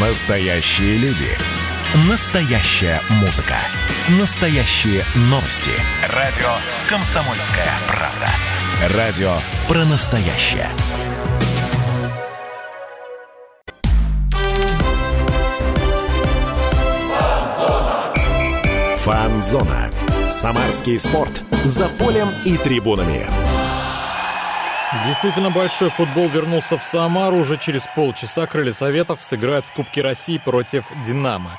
Настоящие 0.00 0.96
люди. 0.98 1.26
Настоящая 2.08 3.00
музыка. 3.20 3.56
Настоящие 4.20 5.02
новости. 5.22 5.72
Радио 6.14 6.46
«Комсомольская 6.88 7.66
правда». 7.88 8.96
Радио 8.96 9.34
про 9.66 9.84
настоящее. 9.86 10.68
Фанзона. 18.98 19.90
Самарский 20.28 20.96
спорт. 20.96 21.42
За 21.64 21.88
полем 21.88 22.28
и 22.44 22.56
трибунами. 22.56 23.47
Действительно 25.06 25.50
большой 25.50 25.90
футбол 25.90 26.28
вернулся 26.28 26.78
в 26.78 26.82
Самару. 26.82 27.36
Уже 27.36 27.58
через 27.58 27.82
полчаса 27.94 28.46
крылья 28.46 28.72
Советов 28.72 29.22
сыграют 29.22 29.66
в 29.66 29.72
Кубке 29.74 30.00
России 30.00 30.38
против 30.38 30.86
«Динамо». 31.04 31.50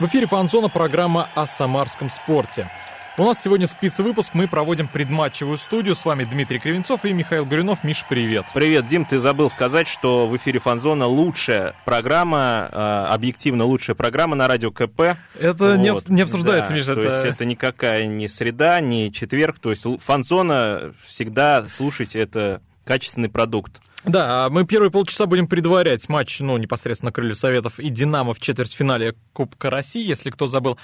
В 0.00 0.06
эфире 0.06 0.26
«Фанзона» 0.26 0.70
программа 0.70 1.28
о 1.34 1.46
самарском 1.46 2.08
спорте. 2.08 2.70
У 3.18 3.24
нас 3.24 3.42
сегодня 3.42 3.68
спецвыпуск. 3.68 4.32
Мы 4.32 4.48
проводим 4.48 4.88
предматчевую 4.88 5.58
студию. 5.58 5.96
С 5.96 6.04
вами 6.06 6.24
Дмитрий 6.24 6.58
Кривенцов 6.58 7.04
и 7.04 7.12
Михаил 7.12 7.44
Горюнов. 7.44 7.84
Миш, 7.84 8.06
привет. 8.08 8.46
Привет, 8.54 8.86
Дим. 8.86 9.04
Ты 9.04 9.18
забыл 9.18 9.50
сказать, 9.50 9.86
что 9.86 10.26
в 10.26 10.34
эфире 10.38 10.58
Фанзона 10.58 11.04
лучшая 11.06 11.74
программа, 11.84 12.70
э, 12.72 13.06
объективно 13.10 13.64
лучшая 13.64 13.96
программа 13.96 14.34
на 14.34 14.48
радио 14.48 14.70
КП. 14.70 15.18
Это 15.38 15.76
вот. 15.76 15.76
не, 15.76 16.14
не 16.14 16.22
обсуждается, 16.22 16.70
да, 16.70 16.76
Миша. 16.76 16.94
То 16.94 17.02
это... 17.02 17.12
есть 17.12 17.24
это 17.26 17.44
никакая 17.44 18.06
не 18.06 18.28
среда, 18.28 18.80
не 18.80 19.12
четверг. 19.12 19.58
То 19.58 19.72
есть 19.72 19.84
Фанзона 20.02 20.94
всегда 21.06 21.68
слушайте, 21.68 22.20
это 22.20 22.62
качественный 22.88 23.28
продукт. 23.28 23.82
Да, 24.04 24.46
а 24.46 24.50
мы 24.50 24.64
первые 24.64 24.90
полчаса 24.90 25.26
будем 25.26 25.46
предварять 25.46 26.08
матч, 26.08 26.40
ну, 26.40 26.56
непосредственно 26.56 27.12
Крылья 27.12 27.34
Советов 27.34 27.78
и 27.78 27.90
Динамо 27.90 28.32
в 28.32 28.40
четвертьфинале 28.40 29.14
Кубка 29.34 29.68
России, 29.68 30.02
если 30.02 30.30
кто 30.30 30.48
забыл 30.48 30.78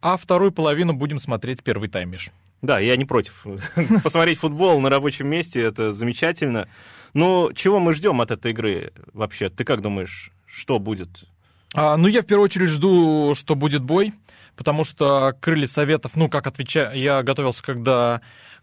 а 0.00 0.16
вторую 0.16 0.52
половину 0.52 0.92
будем 0.92 1.18
смотреть 1.18 1.62
первый 1.62 1.88
таймиш. 1.88 2.30
Да, 2.62 2.78
я 2.78 2.96
не 2.96 3.04
против. 3.04 3.46
Посмотреть 4.04 4.38
футбол 4.38 4.80
на 4.80 4.90
рабочем 4.90 5.28
месте 5.28 5.60
это 5.60 5.92
замечательно. 5.92 6.68
Но 7.14 7.52
чего 7.52 7.78
мы 7.78 7.92
ждем 7.92 8.20
от 8.20 8.30
этой 8.30 8.52
игры 8.52 8.92
вообще? 9.12 9.48
Ты 9.48 9.64
как 9.64 9.80
думаешь, 9.80 10.30
что 10.46 10.78
будет? 10.78 11.24
А, 11.74 11.96
ну, 11.96 12.08
я 12.08 12.22
в 12.22 12.26
первую 12.26 12.44
очередь 12.44 12.70
жду, 12.70 13.34
что 13.34 13.54
будет 13.54 13.82
бой, 13.82 14.12
потому 14.56 14.84
что 14.84 15.34
крылья 15.40 15.66
советов, 15.66 16.12
ну, 16.16 16.28
как 16.28 16.46
отвечаю, 16.46 16.98
я 16.98 17.22
готовился, 17.22 17.62
когда 17.62 18.20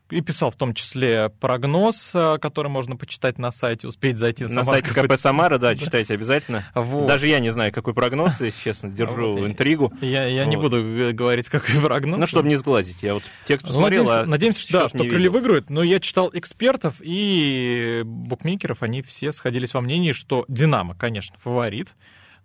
и 0.09 0.21
писал 0.21 0.51
в 0.51 0.55
том 0.55 0.73
числе 0.73 1.29
прогноз, 1.29 2.11
э, 2.13 2.37
который 2.39 2.67
можно 2.67 2.95
почитать 2.95 3.39
на 3.39 3.51
сайте, 3.51 3.87
успеть 3.87 4.17
зайти 4.17 4.45
на, 4.45 4.53
на 4.53 4.65
сайте 4.65 4.91
КП 4.91 5.17
Самара, 5.17 5.57
да, 5.57 5.75
читайте 5.75 6.13
обязательно. 6.13 6.63
Вот. 6.75 7.07
Даже 7.07 7.27
я 7.27 7.39
не 7.39 7.49
знаю, 7.49 7.71
какой 7.71 7.93
прогноз, 7.93 8.39
если 8.39 8.63
честно, 8.63 8.89
держу 8.91 9.33
вот. 9.33 9.47
интригу. 9.47 9.91
Я, 10.01 10.25
я 10.25 10.43
вот. 10.43 10.49
не 10.49 10.57
буду 10.57 10.77
э, 10.77 11.11
говорить, 11.11 11.49
какой 11.49 11.81
прогноз. 11.81 12.19
Ну, 12.19 12.27
чтобы 12.27 12.49
не 12.49 12.55
сглазить, 12.55 13.01
я 13.03 13.15
вот 13.15 13.23
текст 13.45 13.65
посмотрел, 13.65 14.03
надеемся, 14.03 14.21
а 14.21 14.25
надеемся 14.25 14.59
что, 14.59 14.71
да, 14.73 14.89
что 14.89 14.99
крылья 14.99 15.31
выиграют, 15.31 15.69
но 15.69 15.81
я 15.81 15.99
читал 15.99 16.29
экспертов 16.33 16.95
и 16.99 18.03
букмекеров, 18.05 18.83
они 18.83 19.01
все 19.01 19.31
сходились 19.31 19.73
во 19.73 19.81
мнении, 19.81 20.11
что 20.11 20.45
Динамо, 20.47 20.95
конечно, 20.95 21.35
фаворит, 21.43 21.89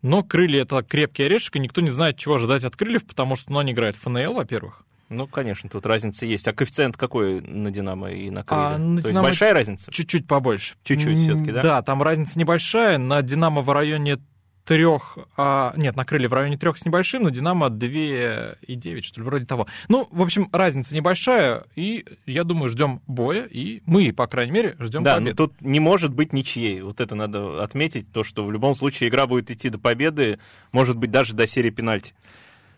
но 0.03 0.23
крылья— 0.23 0.63
это 0.63 0.83
крепкий 0.83 1.25
орешек, 1.25 1.57
и 1.57 1.59
никто 1.59 1.81
не 1.81 1.91
знает, 1.91 2.17
чего 2.17 2.37
ожидать 2.37 2.65
от 2.65 2.75
крыльев, 2.75 3.05
потому 3.05 3.37
что 3.37 3.53
ну, 3.53 3.59
они 3.59 3.73
играют 3.73 3.97
в 3.97 4.01
ФНЛ, 4.01 4.33
во-первых. 4.33 4.85
Ну, 5.11 5.27
конечно, 5.27 5.69
тут 5.69 5.85
разница 5.87 6.25
есть. 6.25 6.47
А 6.47 6.53
коэффициент 6.53 6.97
какой 6.97 7.41
на 7.41 7.71
Динамо 7.71 8.11
и 8.13 8.31
на 8.31 8.45
Крылья? 8.45 8.63
А, 8.63 8.79
на 8.79 9.03
То 9.03 9.09
Динамо 9.09 9.29
есть 9.29 9.41
большая 9.41 9.55
разница? 9.55 9.91
Чуть-чуть 9.91 10.27
побольше. 10.29 10.77
Чуть-чуть 10.85 11.19
все-таки, 11.19 11.51
да? 11.51 11.63
Да, 11.63 11.83
там 11.83 12.01
разница 12.03 12.39
небольшая. 12.39 12.97
На 12.97 13.21
Динамо 13.21 13.61
в 13.61 13.71
районе 13.71 14.19
трех, 14.65 15.19
а, 15.37 15.73
нет, 15.77 15.97
на 15.97 16.05
крылья 16.05 16.29
в 16.29 16.33
районе 16.33 16.57
трех 16.57 16.79
с 16.79 16.85
небольшим, 16.85 17.25
на 17.25 17.33
Динамо 17.33 17.67
2,9, 17.67 19.01
что 19.03 19.21
ли, 19.21 19.27
вроде 19.27 19.45
того. 19.45 19.67
Ну, 19.89 20.07
в 20.13 20.23
общем, 20.23 20.49
разница 20.53 20.95
небольшая, 20.95 21.65
и 21.75 22.05
я 22.25 22.45
думаю, 22.45 22.69
ждем 22.69 23.03
боя, 23.09 23.47
и 23.47 23.83
мы, 23.87 24.13
по 24.13 24.29
крайней 24.29 24.53
мере, 24.53 24.77
ждем 24.79 25.03
да, 25.03 25.17
победы. 25.17 25.31
Да, 25.33 25.37
тут 25.37 25.61
не 25.61 25.81
может 25.81 26.15
быть 26.15 26.33
ничьей. 26.33 26.83
Вот 26.83 27.01
это 27.01 27.17
надо 27.17 27.65
отметить, 27.65 28.13
то, 28.13 28.23
что 28.23 28.45
в 28.45 28.53
любом 28.53 28.77
случае 28.77 29.09
игра 29.09 29.27
будет 29.27 29.51
идти 29.51 29.71
до 29.71 29.79
победы, 29.79 30.39
может 30.71 30.97
быть, 30.97 31.11
даже 31.11 31.35
до 31.35 31.49
серии 31.49 31.71
пенальти. 31.71 32.15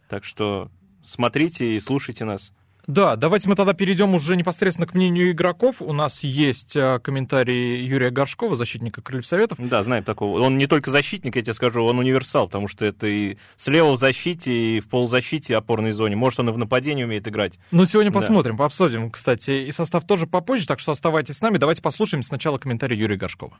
Так 0.09 0.25
что 0.25 0.71
смотрите 1.05 1.77
и 1.77 1.81
слушайте 1.81 2.25
нас. 2.25 2.53
Да, 2.89 3.15
давайте 3.15 3.49
мы 3.49 3.55
тогда 3.55 3.75
перейдем 3.75 4.13
уже 4.15 4.35
непосредственно 4.35 4.89
к 4.89 4.95
мнению 4.95 5.31
игроков. 5.31 5.77
У 5.81 5.93
нас 5.93 6.25
есть 6.25 6.75
э, 6.75 6.99
комментарий 6.99 7.85
Юрия 7.85 8.11
Горшкова, 8.11 8.57
защитника 8.57 9.01
Крыльев 9.01 9.25
Советов. 9.25 9.59
Да, 9.61 9.85
знаем 9.85 10.03
такого. 10.03 10.41
Он 10.41 10.59
не 10.59 10.67
только 10.67 10.91
защитник, 10.91 11.37
я 11.37 11.43
тебе 11.43 11.55
скажу, 11.55 11.85
он 11.85 12.01
универсал, 12.01 12.47
потому 12.47 12.67
что 12.67 12.85
это 12.85 13.07
и 13.07 13.37
слева 13.57 13.93
в 13.93 13.99
защите, 13.99 14.53
и 14.53 14.81
в 14.81 14.89
полузащите 14.89 15.57
опорной 15.57 15.93
зоне. 15.93 16.17
Может, 16.17 16.41
он 16.41 16.49
и 16.49 16.53
в 16.53 16.59
нападении 16.59 17.05
умеет 17.05 17.29
играть. 17.29 17.59
Ну, 17.71 17.85
сегодня 17.85 18.11
да. 18.11 18.19
посмотрим, 18.19 18.57
пообсудим, 18.57 19.13
кстати. 19.13 19.65
И 19.69 19.71
состав 19.71 20.05
тоже 20.05 20.27
попозже, 20.27 20.67
так 20.67 20.81
что 20.81 20.91
оставайтесь 20.91 21.37
с 21.37 21.41
нами. 21.41 21.59
Давайте 21.59 21.83
послушаем 21.83 22.25
сначала 22.25 22.59
комментарий 22.59 22.99
Юрия 22.99 23.17
Горшкова. 23.17 23.59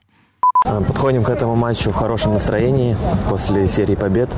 Э, 0.65 0.81
подходим 0.81 1.23
к 1.23 1.29
этому 1.29 1.55
матчу 1.55 1.91
в 1.91 1.95
хорошем 1.95 2.33
настроении 2.33 2.95
после 3.29 3.67
серии 3.67 3.95
побед. 3.95 4.29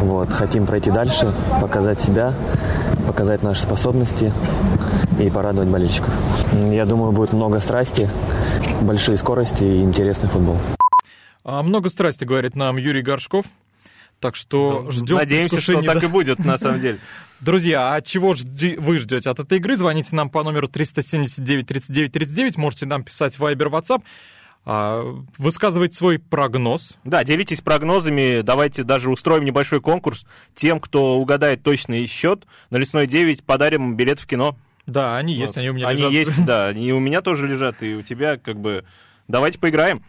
Вот, 0.00 0.30
хотим 0.30 0.66
пройти 0.66 0.90
дальше, 0.90 1.34
показать 1.60 2.00
себя, 2.00 2.34
показать 3.06 3.42
наши 3.42 3.62
способности 3.62 4.32
и 5.18 5.30
порадовать 5.30 5.68
болельщиков. 5.68 6.14
Я 6.70 6.84
думаю, 6.84 7.12
будет 7.12 7.32
много 7.32 7.60
страсти, 7.60 8.10
большие 8.82 9.16
скорости 9.16 9.64
и 9.64 9.82
интересный 9.82 10.28
футбол. 10.28 10.58
А 11.44 11.62
много 11.62 11.88
страсти, 11.88 12.24
говорит 12.24 12.56
нам 12.56 12.76
Юрий 12.76 13.02
Горшков. 13.02 13.46
Так 14.20 14.36
что 14.36 14.82
ну, 14.84 14.92
ждем. 14.92 15.16
Надеемся, 15.16 15.60
что 15.60 15.82
так 15.82 16.02
и 16.02 16.06
будет, 16.06 16.38
на 16.38 16.56
самом 16.56 16.80
деле. 16.80 16.98
Друзья, 17.40 17.94
а 17.94 18.00
чего 18.00 18.34
жди, 18.34 18.76
вы 18.78 18.98
ждете 18.98 19.28
от 19.28 19.38
этой 19.38 19.58
игры? 19.58 19.76
Звоните 19.76 20.14
нам 20.16 20.30
по 20.30 20.42
номеру 20.42 20.68
379 20.68 21.66
39 21.66 22.12
39. 22.12 22.56
Можете 22.56 22.86
нам 22.86 23.02
писать 23.02 23.38
в 23.38 23.44
Viber, 23.44 23.68
WhatsApp. 23.70 24.02
А, 24.66 25.04
высказывать 25.36 25.94
свой 25.94 26.18
прогноз. 26.18 26.94
Да, 27.04 27.22
делитесь 27.22 27.60
прогнозами, 27.60 28.40
давайте 28.40 28.82
даже 28.82 29.10
устроим 29.10 29.44
небольшой 29.44 29.80
конкурс. 29.80 30.24
Тем, 30.54 30.80
кто 30.80 31.18
угадает 31.18 31.62
точный 31.62 32.06
счет, 32.06 32.46
на 32.70 32.78
Лесной 32.78 33.06
9 33.06 33.44
подарим 33.44 33.94
билет 33.94 34.20
в 34.20 34.26
кино. 34.26 34.56
Да, 34.86 35.16
они 35.16 35.34
есть, 35.34 35.56
вот. 35.56 35.60
они 35.60 35.70
у 35.70 35.74
меня 35.74 35.88
они 35.88 35.98
лежат. 35.98 36.10
Они 36.10 36.18
есть, 36.18 36.44
да, 36.44 36.66
они 36.66 36.92
у 36.92 37.00
меня 37.00 37.20
тоже 37.20 37.46
лежат, 37.46 37.82
и 37.82 37.94
у 37.94 38.02
тебя 38.02 38.38
как 38.38 38.58
бы... 38.58 38.84
Давайте 39.28 39.58
поиграем. 39.58 40.02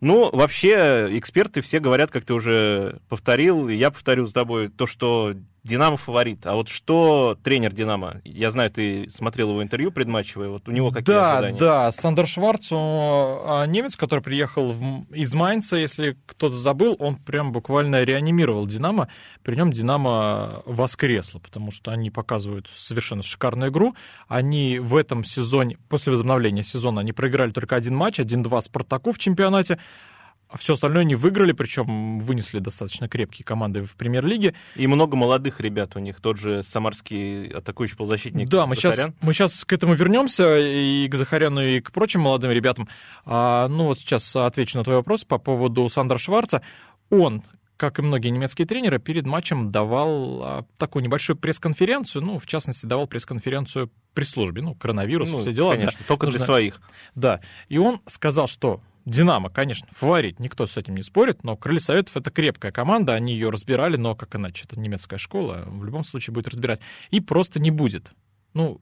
Ну, 0.00 0.30
вообще, 0.30 1.08
эксперты 1.18 1.62
все 1.62 1.80
говорят, 1.80 2.10
как 2.10 2.24
ты 2.24 2.34
уже 2.34 3.00
повторил, 3.08 3.68
и 3.68 3.74
я 3.74 3.90
повторю 3.90 4.26
с 4.26 4.32
тобой, 4.32 4.68
то, 4.68 4.86
что 4.86 5.34
Динамо 5.66 5.96
фаворит. 5.96 6.46
А 6.46 6.54
вот 6.54 6.68
что 6.68 7.36
тренер 7.42 7.72
Динамо? 7.72 8.20
Я 8.24 8.52
знаю, 8.52 8.70
ты 8.70 9.10
смотрел 9.10 9.50
его 9.50 9.62
интервью 9.62 9.90
предматчевое. 9.90 10.48
Вот 10.48 10.68
у 10.68 10.70
него 10.70 10.92
какие 10.92 11.14
да, 11.14 11.38
ожидания? 11.38 11.58
Да, 11.58 11.92
Сандер 11.92 12.28
Шварц, 12.28 12.70
он, 12.70 12.78
а, 12.78 13.66
немец, 13.66 13.96
который 13.96 14.20
приехал 14.20 14.72
в, 14.72 15.12
из 15.12 15.34
Майнца, 15.34 15.76
если 15.76 16.16
кто-то 16.26 16.56
забыл, 16.56 16.96
он 17.00 17.16
прям 17.16 17.50
буквально 17.50 18.04
реанимировал 18.04 18.66
Динамо. 18.66 19.08
При 19.42 19.56
нем 19.56 19.72
Динамо 19.72 20.62
воскресло, 20.66 21.40
потому 21.40 21.72
что 21.72 21.90
они 21.90 22.10
показывают 22.10 22.68
совершенно 22.72 23.24
шикарную 23.24 23.72
игру. 23.72 23.96
Они 24.28 24.78
в 24.78 24.94
этом 24.94 25.24
сезоне, 25.24 25.78
после 25.88 26.12
возобновления 26.12 26.62
сезона, 26.62 27.00
они 27.00 27.12
проиграли 27.12 27.50
только 27.50 27.74
один 27.74 27.96
матч, 27.96 28.20
1-2 28.20 28.62
Спартаку 28.62 29.10
в 29.10 29.18
чемпионате. 29.18 29.78
А 30.48 30.58
все 30.58 30.74
остальное 30.74 31.02
они 31.02 31.16
выиграли, 31.16 31.50
причем 31.52 32.20
вынесли 32.20 32.60
достаточно 32.60 33.08
крепкие 33.08 33.44
команды 33.44 33.82
в 33.82 33.96
премьер-лиге. 33.96 34.54
И 34.76 34.86
много 34.86 35.16
молодых 35.16 35.60
ребят 35.60 35.96
у 35.96 35.98
них, 35.98 36.20
тот 36.20 36.38
же 36.38 36.62
самарский 36.62 37.48
атакующий 37.48 37.96
полузащитник 37.96 38.48
Да, 38.48 38.66
мы 38.66 38.76
сейчас, 38.76 39.10
мы 39.22 39.32
сейчас 39.32 39.64
к 39.64 39.72
этому 39.72 39.94
вернемся, 39.94 40.56
и 40.58 41.08
к 41.08 41.14
Захаряну, 41.16 41.62
и 41.62 41.80
к 41.80 41.90
прочим 41.90 42.20
молодым 42.20 42.52
ребятам. 42.52 42.88
А, 43.24 43.66
ну 43.68 43.86
вот 43.86 43.98
сейчас 43.98 44.36
отвечу 44.36 44.78
на 44.78 44.84
твой 44.84 44.96
вопрос 44.96 45.24
по 45.24 45.38
поводу 45.38 45.88
Сандра 45.88 46.18
Шварца. 46.18 46.62
Он, 47.10 47.42
как 47.76 47.98
и 47.98 48.02
многие 48.02 48.28
немецкие 48.28 48.68
тренеры, 48.68 49.00
перед 49.00 49.26
матчем 49.26 49.72
давал 49.72 50.42
а, 50.42 50.64
такую 50.78 51.02
небольшую 51.02 51.36
пресс-конференцию, 51.36 52.22
ну, 52.22 52.38
в 52.38 52.46
частности, 52.46 52.86
давал 52.86 53.08
пресс-конференцию 53.08 53.90
при 54.14 54.24
службе, 54.24 54.62
ну, 54.62 54.76
коронавирус, 54.76 55.28
ну, 55.28 55.40
все 55.40 55.52
дела. 55.52 55.72
Конечно, 55.74 55.98
да, 55.98 56.04
только 56.06 56.26
нужно... 56.26 56.38
для 56.38 56.46
своих. 56.46 56.80
Да, 57.16 57.40
и 57.68 57.78
он 57.78 58.00
сказал, 58.06 58.46
что 58.46 58.80
Динамо, 59.06 59.50
конечно, 59.50 59.86
фаворит, 59.92 60.40
никто 60.40 60.66
с 60.66 60.76
этим 60.76 60.96
не 60.96 61.02
спорит, 61.02 61.44
но 61.44 61.56
Крылья 61.56 61.78
Советов— 61.78 62.16
это 62.18 62.32
крепкая 62.32 62.72
команда, 62.72 63.14
они 63.14 63.34
ее 63.34 63.50
разбирали, 63.50 63.96
но 63.96 64.16
как 64.16 64.34
иначе, 64.34 64.64
это 64.68 64.78
немецкая 64.80 65.18
школа, 65.18 65.62
в 65.64 65.84
любом 65.84 66.02
случае 66.02 66.34
будет 66.34 66.48
разбирать. 66.48 66.80
И 67.10 67.20
просто 67.20 67.60
не 67.60 67.70
будет. 67.70 68.10
Ну, 68.52 68.80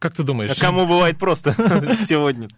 как 0.00 0.14
ты 0.14 0.22
думаешь? 0.22 0.50
А 0.50 0.58
кому 0.58 0.86
бывает 0.86 1.18
просто 1.18 1.52
сегодня? 2.08 2.48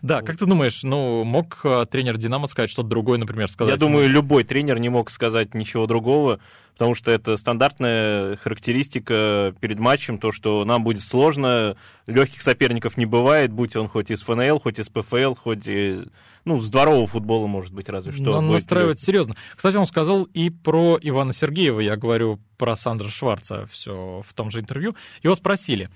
Да, 0.00 0.22
как 0.22 0.38
ты 0.38 0.46
думаешь, 0.46 0.82
ну, 0.82 1.24
мог 1.24 1.60
э, 1.62 1.84
тренер 1.90 2.16
«Динамо» 2.16 2.46
сказать 2.46 2.70
что-то 2.70 2.88
другое, 2.88 3.18
например, 3.18 3.48
сказать? 3.48 3.74
Я 3.74 3.78
думаю, 3.78 4.08
любой 4.08 4.44
тренер 4.44 4.78
не 4.78 4.88
мог 4.88 5.10
сказать 5.10 5.52
ничего 5.52 5.86
другого, 5.86 6.40
потому 6.72 6.94
что 6.94 7.10
это 7.10 7.36
стандартная 7.36 8.36
характеристика 8.38 9.54
перед 9.60 9.78
матчем, 9.78 10.16
то, 10.16 10.32
что 10.32 10.64
нам 10.64 10.82
будет 10.82 11.02
сложно, 11.02 11.76
легких 12.06 12.40
соперников 12.40 12.96
не 12.96 13.04
бывает, 13.04 13.52
будь 13.52 13.76
он 13.76 13.86
хоть 13.86 14.10
из 14.10 14.22
ФНЛ, 14.22 14.58
хоть 14.60 14.78
из 14.78 14.88
ПФЛ, 14.88 15.34
хоть 15.34 15.68
и 15.68 16.04
ну, 16.46 16.58
с 16.60 16.70
дворового 16.70 17.06
футбола, 17.06 17.46
может 17.46 17.74
быть, 17.74 17.90
разве 17.90 18.12
что. 18.12 18.38
Он 18.38 18.50
настраивает 18.50 18.96
легкий. 18.96 19.04
серьезно. 19.04 19.36
Кстати, 19.54 19.76
он 19.76 19.86
сказал 19.86 20.24
и 20.24 20.48
про 20.48 20.98
Ивана 21.02 21.34
Сергеева, 21.34 21.80
я 21.80 21.96
говорю 21.98 22.40
про 22.56 22.74
Сандра 22.76 23.10
Шварца 23.10 23.66
все 23.70 24.22
в 24.26 24.32
том 24.32 24.50
же 24.50 24.60
интервью. 24.60 24.96
Его 25.22 25.36
спросили, 25.36 25.90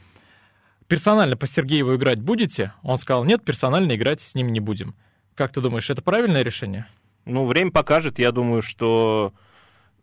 персонально 0.88 1.36
по 1.36 1.46
Сергееву 1.46 1.96
играть 1.96 2.20
будете? 2.20 2.72
Он 2.82 2.98
сказал, 2.98 3.24
нет, 3.24 3.44
персонально 3.44 3.94
играть 3.96 4.20
с 4.20 4.34
ним 4.34 4.52
не 4.52 4.60
будем. 4.60 4.94
Как 5.34 5.52
ты 5.52 5.60
думаешь, 5.60 5.90
это 5.90 6.02
правильное 6.02 6.42
решение? 6.42 6.86
Ну, 7.24 7.44
время 7.44 7.70
покажет. 7.70 8.18
Я 8.18 8.32
думаю, 8.32 8.62
что 8.62 9.32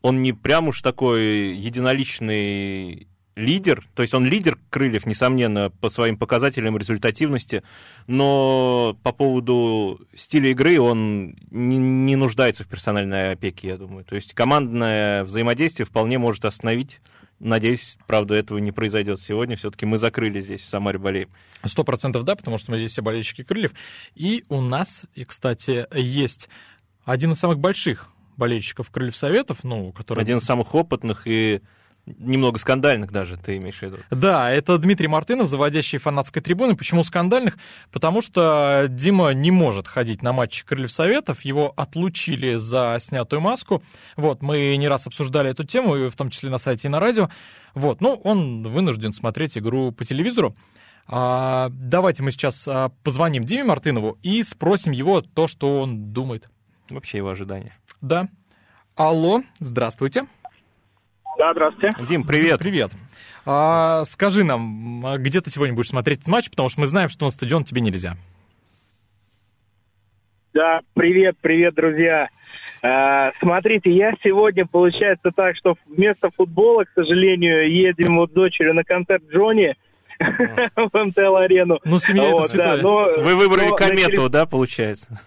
он 0.02 0.22
не 0.24 0.34
прям 0.34 0.68
уж 0.68 0.82
такой 0.82 1.56
единоличный 1.56 3.08
лидер, 3.36 3.88
то 3.96 4.02
есть 4.02 4.14
он 4.14 4.26
лидер 4.26 4.58
Крыльев, 4.70 5.06
несомненно, 5.06 5.70
по 5.70 5.90
своим 5.90 6.18
показателям 6.18 6.78
результативности, 6.78 7.64
но 8.08 8.98
по 9.04 9.12
поводу 9.12 10.02
стиля 10.14 10.52
игры 10.52 10.80
он 10.80 11.36
не, 11.50 11.78
не 11.78 12.16
нуждается 12.16 12.64
в 12.64 12.68
персональной 12.68 13.32
опеке, 13.32 13.70
я 13.70 13.78
думаю. 13.78 14.04
То 14.04 14.16
есть 14.16 14.34
командное 14.34 15.24
взаимодействие 15.24 15.86
вполне 15.86 16.18
может 16.18 16.46
остановить. 16.46 17.00
Надеюсь, 17.44 17.98
правда, 18.06 18.36
этого 18.36 18.60
не 18.60 18.72
произойдет 18.72 19.20
сегодня. 19.20 19.56
Все-таки 19.56 19.88
мы 19.88 19.98
закрыли 19.98 20.40
здесь, 20.42 20.62
в 20.62 20.70
Самаре 20.70 21.00
болеем. 21.00 21.30
Сто 21.66 21.84
процентов 21.84 22.24
да, 22.24 22.36
потому 22.36 22.60
что 22.60 22.70
мы 22.70 22.78
здесь 22.78 22.92
все 22.92 23.02
болельщики 23.02 23.44
Крыльев. 23.44 23.72
И 24.14 24.46
у 24.48 24.62
нас, 24.62 25.06
и, 25.16 25.26
кстати, 25.26 25.88
есть 25.98 26.50
один 27.04 27.32
из 27.32 27.40
самых 27.40 27.58
больших 27.58 28.12
болельщиков 28.38 28.92
Крыльев 28.92 29.16
Советов, 29.16 29.64
ну, 29.64 29.92
который... 29.92 30.20
Один 30.20 30.38
из 30.38 30.44
самых 30.44 30.76
опытных 30.76 31.24
и 31.26 31.62
немного 32.20 32.60
скандальных 32.60 33.12
даже, 33.12 33.38
ты 33.38 33.58
имеешь 33.58 33.80
в 33.80 33.82
виду. 33.82 33.98
Да, 34.10 34.52
это 34.52 34.78
Дмитрий 34.78 35.08
Мартынов, 35.08 35.48
заводящий 35.48 35.98
фанатской 35.98 36.42
трибуны. 36.42 36.76
Почему 36.76 37.04
скандальных? 37.04 37.58
Потому 37.92 38.22
что 38.22 38.86
Дима 38.90 39.32
не 39.32 39.52
может 39.52 39.88
ходить 39.88 40.22
на 40.22 40.34
матчи 40.34 40.66
Крыльев 40.66 40.92
Советов, 40.92 41.42
его 41.42 41.74
отлучили 41.76 42.56
за 42.56 42.98
снятую 43.00 43.42
маску. 43.42 43.84
Вот, 44.16 44.42
мы 44.42 44.76
не 44.78 44.88
раз 44.88 45.08
обсуждали 45.08 45.50
эту 45.50 45.64
тему, 45.64 46.10
в 46.10 46.16
том 46.16 46.30
числе 46.30 46.50
на 46.50 46.58
сайте 46.58 46.88
и 46.88 46.92
на 46.92 47.00
радио. 47.00 47.30
Вот, 47.74 48.02
ну, 48.02 48.16
он 48.24 48.64
вынужден 48.64 49.14
смотреть 49.14 49.58
игру 49.58 49.92
по 49.92 50.06
телевизору. 50.06 50.56
А, 51.08 51.70
давайте 51.72 52.24
мы 52.24 52.32
сейчас 52.32 52.68
а, 52.68 52.90
позвоним 53.04 53.44
Диме 53.44 53.64
Мартынову 53.66 54.18
и 54.24 54.44
спросим 54.44 54.92
его 54.92 55.22
то, 55.22 55.48
что 55.48 55.82
он 55.82 56.14
думает. 56.14 56.50
Вообще 56.90 57.18
его 57.18 57.30
ожидания. 57.30 57.74
Да. 58.02 58.28
Алло, 58.96 59.42
здравствуйте. 59.60 60.26
Да, 61.42 61.54
здравствуйте. 61.54 61.98
Дим, 62.08 62.24
привет. 62.24 62.60
Привет. 62.60 62.92
А, 63.48 64.06
скажи 64.06 64.44
нам, 64.44 65.04
а 65.04 65.18
где 65.18 65.42
ты 65.42 65.50
сегодня 65.50 65.74
будешь 65.74 65.90
смотреть 65.90 66.20
этот 66.20 66.28
матч, 66.28 66.52
потому 66.52 66.70
что 66.70 66.82
мы 66.82 66.86
знаем, 66.86 67.10
что 67.10 67.26
на 67.26 67.32
стадион 67.32 67.64
тебе 67.64 67.82
нельзя. 67.82 68.14
Да, 70.54 70.82
привет, 70.94 71.38
привет, 71.42 71.74
друзья. 71.74 72.30
А, 72.84 73.32
смотрите, 73.40 73.90
я 73.90 74.14
сегодня, 74.24 74.68
получается 74.68 75.32
так, 75.36 75.56
что 75.56 75.78
вместо 75.88 76.30
футбола, 76.30 76.84
к 76.84 76.90
сожалению, 76.94 77.72
едем 77.72 78.18
вот 78.18 78.30
с 78.30 78.34
дочерью 78.34 78.76
на 78.76 78.84
концерт 78.84 79.24
Джонни 79.34 79.74
в 80.20 80.92
МТЛ-арену. 80.94 81.80
Ну, 81.84 81.98
семья 81.98 82.30
это 82.30 82.44
святое. 82.50 83.18
Вы 83.18 83.36
выбрали 83.36 83.76
комету, 83.76 84.30
да, 84.30 84.46
получается? 84.46 85.20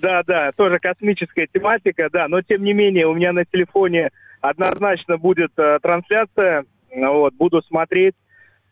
Да, 0.00 0.22
да, 0.26 0.52
тоже 0.56 0.78
космическая 0.78 1.46
тематика, 1.52 2.08
да, 2.10 2.28
но 2.28 2.40
тем 2.40 2.64
не 2.64 2.72
менее 2.72 3.06
у 3.08 3.14
меня 3.14 3.34
на 3.34 3.44
телефоне 3.44 4.08
однозначно 4.40 5.18
будет 5.18 5.50
э, 5.56 5.78
трансляция, 5.82 6.64
вот, 6.94 7.34
буду 7.34 7.62
смотреть, 7.62 8.14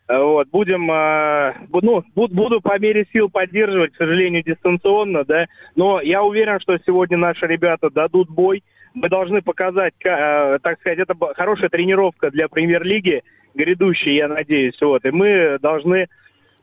э, 0.07 0.17
вот, 0.17 0.47
будем, 0.49 0.91
э, 0.91 1.53
ну, 1.71 2.03
бу- 2.15 2.33
буду 2.33 2.61
по 2.61 2.77
мере 2.79 3.05
сил 3.13 3.29
поддерживать, 3.29 3.93
к 3.93 3.97
сожалению, 3.97 4.43
дистанционно, 4.43 5.23
да, 5.23 5.45
но 5.75 6.01
я 6.01 6.23
уверен, 6.23 6.59
что 6.59 6.77
сегодня 6.85 7.17
наши 7.17 7.45
ребята 7.45 7.89
дадут 7.89 8.29
бой, 8.29 8.63
мы 8.93 9.09
должны 9.09 9.41
показать, 9.41 9.93
ка- 9.99 10.55
э, 10.55 10.59
так 10.61 10.79
сказать, 10.79 10.99
это 10.99 11.15
хорошая 11.35 11.69
тренировка 11.69 12.31
для 12.31 12.47
премьер-лиги 12.47 13.23
грядущей, 13.53 14.15
я 14.15 14.27
надеюсь, 14.27 14.79
вот, 14.81 15.05
и 15.05 15.11
мы 15.11 15.59
должны, 15.61 16.07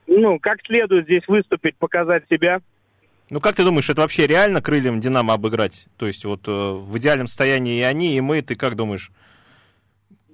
ну, 0.07 0.39
как 0.41 0.59
следует 0.67 1.05
здесь 1.05 1.27
выступить, 1.29 1.77
показать 1.77 2.25
себя, 2.29 2.61
Ну, 3.29 3.41
как 3.41 3.57
ты 3.57 3.65
думаешь, 3.65 3.91
это 3.91 4.03
вообще 4.03 4.27
реально 4.27 4.63
крыльям 4.63 5.01
Динамо 5.01 5.35
обыграть? 5.35 5.87
То 5.97 6.07
есть 6.07 6.25
вот 6.25 6.47
э, 6.47 6.51
в 6.51 6.97
идеальном 6.99 7.27
состоянии 7.27 7.81
и 7.81 7.83
они, 7.83 8.17
и 8.17 8.21
мы, 8.21 8.41
ты 8.41 8.55
как 8.55 8.77
думаешь? 8.77 9.11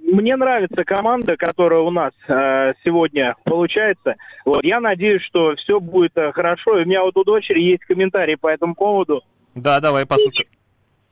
Мне 0.02 0.36
нравится 0.36 0.84
команда, 0.84 1.38
которая 1.38 1.80
у 1.80 1.90
нас 1.90 2.12
э, 2.28 2.74
сегодня 2.84 3.34
получается. 3.44 4.16
Вот, 4.44 4.62
я 4.62 4.78
надеюсь, 4.78 5.22
что 5.22 5.54
все 5.56 5.80
будет 5.80 6.12
э, 6.16 6.32
хорошо. 6.32 6.78
И 6.78 6.82
у 6.82 6.86
меня 6.86 7.02
вот 7.02 7.16
у 7.16 7.24
дочери 7.24 7.62
есть 7.62 7.82
комментарий 7.84 8.36
по 8.36 8.48
этому 8.48 8.74
поводу. 8.74 9.22
Да, 9.54 9.80
давай 9.80 10.04
послушаем. 10.04 10.50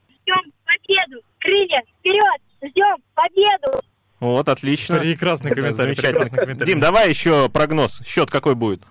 Ждем 0.07 0.51
победу! 0.65 1.23
Крылья 1.39 1.81
вперед! 1.99 2.41
Ждем 2.63 2.97
победу! 3.15 3.81
Вот, 4.19 4.47
отлично. 4.49 4.99
Прекрасный 4.99 5.49
комментарий. 5.49 5.95
замечательно. 5.95 6.25
прекрасный 6.25 6.37
комментарий. 6.37 6.73
Дим, 6.73 6.79
давай 6.79 7.09
еще 7.09 7.49
прогноз. 7.49 8.03
Счет 8.05 8.29
какой 8.29 8.53
будет? 8.53 8.83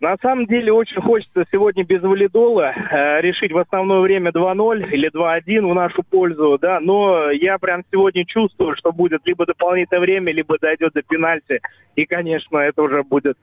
На 0.00 0.16
самом 0.20 0.46
деле 0.46 0.72
очень 0.72 1.00
хочется 1.00 1.44
сегодня 1.50 1.84
без 1.84 2.02
валидола 2.02 2.72
э, 2.74 3.20
решить 3.20 3.52
в 3.52 3.58
основное 3.58 4.00
время 4.00 4.30
2-0 4.30 4.90
или 4.90 5.10
2-1 5.10 5.70
в 5.70 5.74
нашу 5.74 6.02
пользу, 6.02 6.58
да, 6.60 6.80
но 6.80 7.30
я 7.30 7.58
прям 7.58 7.82
сегодня 7.90 8.24
чувствую, 8.26 8.76
что 8.76 8.92
будет 8.92 9.22
либо 9.24 9.46
дополнительное 9.46 10.00
время, 10.00 10.32
либо 10.32 10.58
дойдет 10.58 10.92
до 10.92 11.02
пенальти, 11.02 11.60
и, 11.96 12.04
конечно, 12.04 12.58
это 12.58 12.82
уже 12.82 13.02
будет 13.02 13.36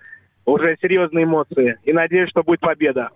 уже 0.45 0.77
серьезные 0.81 1.25
эмоции, 1.25 1.77
и 1.83 1.93
надеюсь, 1.93 2.29
что 2.29 2.43
будет 2.43 2.59
победа. 2.59 3.09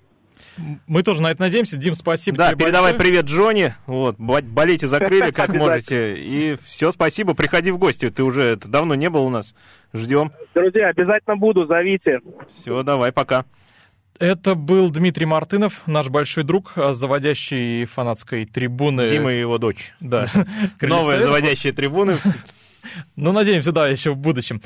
Мы 0.88 1.04
тоже 1.04 1.22
на 1.22 1.32
это 1.32 1.42
надеемся. 1.42 1.78
Дим, 1.78 1.96
спасибо 1.96 2.38
Да, 2.38 2.52
тебе 2.52 2.66
передавай 2.66 2.94
большое. 2.94 3.10
привет 3.12 3.26
Джонни. 3.26 3.74
Вот, 3.86 4.16
бо- 4.18 4.42
болейте 4.42 4.88
закрыли, 4.88 5.32
как 5.32 5.50
можете. 5.50 6.16
И 6.18 6.58
все, 6.64 6.92
спасибо. 6.92 7.34
Приходи 7.34 7.72
в 7.72 7.78
гости. 7.78 8.10
Ты 8.10 8.24
уже 8.24 8.42
это, 8.44 8.68
давно 8.68 8.96
не 8.96 9.10
был 9.10 9.26
у 9.26 9.30
нас. 9.30 9.56
Ждем. 9.94 10.32
Друзья, 10.54 10.90
обязательно 10.90 11.38
буду, 11.38 11.66
зовите. 11.68 12.20
Все, 12.54 12.84
давай, 12.84 13.12
пока. 13.12 13.46
Это 14.18 14.56
был 14.56 14.90
Дмитрий 14.92 15.26
Мартынов, 15.26 15.82
наш 15.88 16.08
большой 16.08 16.46
друг, 16.46 16.72
а, 16.78 16.94
заводящий 16.94 17.84
фанатской 17.86 18.46
трибуны. 18.46 19.10
Дима 19.10 19.34
и 19.34 19.40
его 19.40 19.58
дочь. 19.58 19.94
Да. 20.00 20.28
Новые 20.82 21.22
заводящие 21.22 21.74
трибуны. 21.74 22.16
Ну, 23.16 23.32
надеемся, 23.34 23.72
да, 23.72 23.88
еще 23.90 24.12
в 24.12 24.18
будущем. 24.18 24.62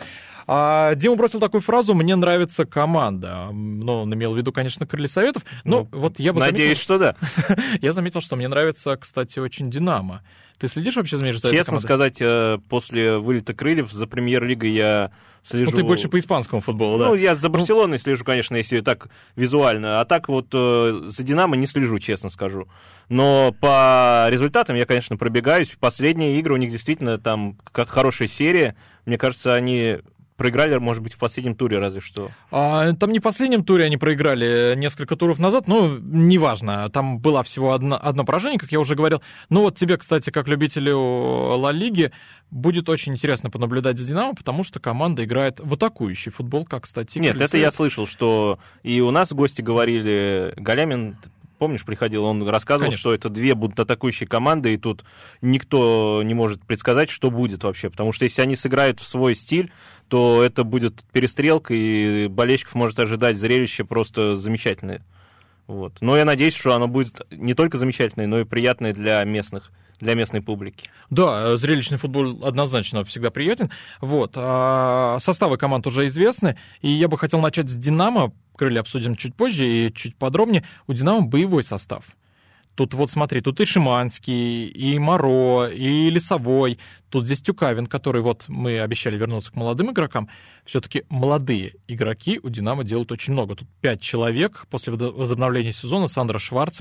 А, 0.51 0.95
Дима 0.95 1.15
бросил 1.15 1.39
такую 1.39 1.61
фразу 1.61 1.93
«Мне 1.93 2.15
нравится 2.15 2.65
команда». 2.65 3.49
Ну, 3.51 4.01
он 4.01 4.13
имел 4.15 4.33
в 4.33 4.37
виду, 4.37 4.51
конечно, 4.51 4.87
Крылья 4.87 5.07
Советов. 5.07 5.43
Но 5.63 5.87
Ну, 5.91 5.99
вот 5.99 6.17
я 6.17 6.33
бы 6.33 6.39
Надеюсь, 6.39 6.79
что 6.79 6.97
да. 6.97 7.15
заметил, 7.21 7.63
я 7.81 7.93
заметил, 7.93 8.21
что 8.21 8.35
мне 8.35 8.47
нравится, 8.47 8.97
кстати, 8.97 9.37
очень 9.37 9.69
«Динамо». 9.69 10.23
Ты 10.57 10.68
следишь 10.68 10.95
вообще 10.95 11.18
за 11.18 11.23
между 11.23 11.51
Честно 11.51 11.77
сказать, 11.77 12.18
э, 12.19 12.57
после 12.68 13.19
вылета 13.19 13.53
крыльев 13.53 13.91
за 13.91 14.07
премьер-лигой 14.07 14.71
я 14.71 15.11
слежу... 15.44 15.69
Ну, 15.69 15.77
ты 15.77 15.83
больше 15.83 16.09
по 16.09 16.18
испанскому 16.18 16.61
футболу, 16.61 16.97
да? 16.97 17.09
Ну, 17.09 17.13
я 17.13 17.35
за 17.35 17.47
Барселоной 17.49 17.99
слежу, 17.99 18.25
конечно, 18.25 18.56
если 18.56 18.81
так 18.81 19.07
визуально. 19.35 20.01
А 20.01 20.06
так 20.06 20.29
вот 20.29 20.47
э, 20.51 21.01
за 21.06 21.21
Динамо 21.21 21.57
не 21.57 21.68
слежу, 21.68 21.99
честно 21.99 22.31
скажу. 22.31 22.68
Но 23.07 23.56
по 23.61 24.25
результатам 24.31 24.75
я, 24.75 24.87
конечно, 24.87 25.15
пробегаюсь. 25.15 25.71
Последние 25.79 26.39
игры 26.39 26.56
у 26.56 26.57
них 26.57 26.71
действительно 26.71 27.19
там 27.19 27.56
как 27.71 27.89
хорошая 27.89 28.27
серия. 28.27 28.75
Мне 29.06 29.19
кажется, 29.19 29.53
они 29.53 29.99
проиграли, 30.39 30.77
может 30.77 31.03
быть, 31.03 31.13
в 31.13 31.17
последнем 31.17 31.53
туре 31.53 31.79
разве 31.79 31.99
что. 31.99 32.31
А, 32.49 32.93
там 32.93 33.11
не 33.11 33.19
в 33.19 33.21
последнем 33.21 33.63
туре 33.63 33.85
они 33.85 33.97
проиграли 33.97 34.73
несколько 34.75 35.17
туров 35.17 35.37
назад, 35.37 35.67
но 35.67 35.97
неважно. 35.99 36.89
Там 36.89 37.19
было 37.19 37.43
всего 37.43 37.73
одно, 37.73 37.99
одно 38.01 38.23
поражение, 38.23 38.57
как 38.57 38.71
я 38.71 38.79
уже 38.79 38.95
говорил. 38.95 39.21
Ну 39.49 39.61
вот 39.61 39.77
тебе, 39.77 39.97
кстати, 39.97 40.29
как 40.29 40.47
любителю 40.47 40.97
Ла 40.97 41.73
Лиги, 41.73 42.11
будет 42.51 42.87
очень 42.87 43.13
интересно 43.13 43.49
понаблюдать 43.49 43.97
за 43.97 44.07
Динамо, 44.07 44.33
потому 44.33 44.63
что 44.63 44.79
команда 44.79 45.25
играет 45.25 45.59
в 45.59 45.73
атакующий 45.73 46.31
футбол, 46.31 46.65
как, 46.65 46.85
кстати, 46.85 47.19
Нет, 47.19 47.39
это 47.39 47.57
я 47.57 47.69
слышал, 47.69 48.07
что 48.07 48.59
и 48.81 49.01
у 49.01 49.11
нас 49.11 49.33
гости 49.33 49.61
говорили, 49.61 50.53
Галямин, 50.55 51.17
помнишь, 51.59 51.85
приходил, 51.85 52.23
он 52.23 52.47
рассказывал, 52.47 52.87
Конечно. 52.87 52.99
что 52.99 53.13
это 53.13 53.29
две 53.29 53.53
будут 53.53 53.79
атакующие 53.79 54.27
команды, 54.27 54.73
и 54.73 54.77
тут 54.77 55.03
никто 55.41 56.23
не 56.23 56.33
может 56.33 56.61
предсказать, 56.61 57.11
что 57.11 57.29
будет 57.29 57.63
вообще. 57.63 57.91
Потому 57.91 58.13
что 58.13 58.23
если 58.23 58.41
они 58.41 58.55
сыграют 58.55 58.99
в 58.99 59.07
свой 59.07 59.35
стиль, 59.35 59.69
то 60.09 60.44
это 60.44 60.63
будет 60.63 61.04
перестрелка, 61.13 61.73
и 61.73 62.28
болельщиков 62.28 62.75
может 62.75 62.99
ожидать 62.99 63.37
зрелище 63.37 63.85
просто 63.85 64.35
замечательное. 64.35 65.06
Вот. 65.68 65.94
Но 66.01 66.18
я 66.18 66.25
надеюсь, 66.25 66.56
что 66.56 66.73
оно 66.73 66.87
будет 66.87 67.21
не 67.30 67.54
только 67.54 67.78
замечательное, 67.78 68.25
но 68.25 68.39
и 68.39 68.44
приятное 68.44 68.92
для 68.92 69.23
местных, 69.23 69.71
для 69.99 70.16
местной 70.16 70.42
публики. 70.42 70.89
Да, 71.11 71.56
зрелищный 71.57 71.99
футбол 71.99 72.44
однозначно 72.44 73.04
всегда 73.04 73.30
приятен. 73.30 73.69
Вот. 74.01 74.31
а 74.35 75.19
составы 75.21 75.57
команд 75.57 75.85
уже 75.85 76.07
известны, 76.07 76.57
и 76.81 76.89
я 76.89 77.07
бы 77.07 77.18
хотел 77.18 77.39
начать 77.39 77.69
с 77.69 77.78
«Динамо». 77.78 78.33
Крылья 78.57 78.81
обсудим 78.81 79.16
чуть 79.16 79.35
позже 79.35 79.66
и 79.66 79.94
чуть 79.94 80.18
подробнее. 80.18 80.66
У 80.87 80.94
«Динамо» 80.94 81.21
боевой 81.21 81.63
состав. 81.63 82.06
Тут 82.80 82.94
вот 82.94 83.12
смотри, 83.12 83.42
тут 83.42 83.59
и 83.59 83.66
Шиманский, 83.66 84.68
и 84.68 84.98
Моро, 85.00 85.68
и 85.68 86.09
Лесовой, 86.09 86.80
тут 87.09 87.26
здесь 87.26 87.42
Тюкавин, 87.42 87.88
который 87.88 88.21
вот 88.21 88.45
мы 88.48 88.80
обещали 88.80 89.18
вернуться 89.18 89.52
к 89.52 89.57
молодым 89.57 89.92
игрокам. 89.92 90.30
Все-таки 90.64 91.04
молодые 91.09 91.74
игроки 91.90 92.40
у 92.42 92.48
«Динамо» 92.48 92.86
делают 92.86 93.12
очень 93.12 93.33
много. 93.33 93.57
Тут 93.57 93.68
пять 93.81 94.00
человек. 94.00 94.66
После 94.69 94.94
возобновления 94.94 95.74
сезона 95.74 96.07
Сандра 96.07 96.40
Шварц 96.40 96.80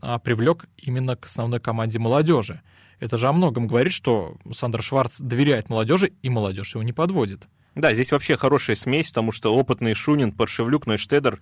а, 0.00 0.20
привлек 0.20 0.66
именно 0.76 1.16
к 1.16 1.26
основной 1.26 1.58
команде 1.58 1.98
молодежи. 1.98 2.60
Это 3.00 3.16
же 3.16 3.26
о 3.26 3.32
многом 3.32 3.66
говорит, 3.66 3.92
что 3.92 4.36
Сандер 4.52 4.84
Шварц 4.84 5.18
доверяет 5.18 5.68
молодежи, 5.68 6.12
и 6.22 6.30
молодежь 6.30 6.74
его 6.76 6.84
не 6.84 6.92
подводит. 6.92 7.48
Да, 7.74 7.92
здесь 7.92 8.12
вообще 8.12 8.36
хорошая 8.36 8.76
смесь, 8.76 9.08
потому 9.08 9.32
что 9.32 9.52
опытный 9.52 9.94
Шунин, 9.94 10.30
Паршевлюк, 10.30 10.86
Нойштедер, 10.86 11.40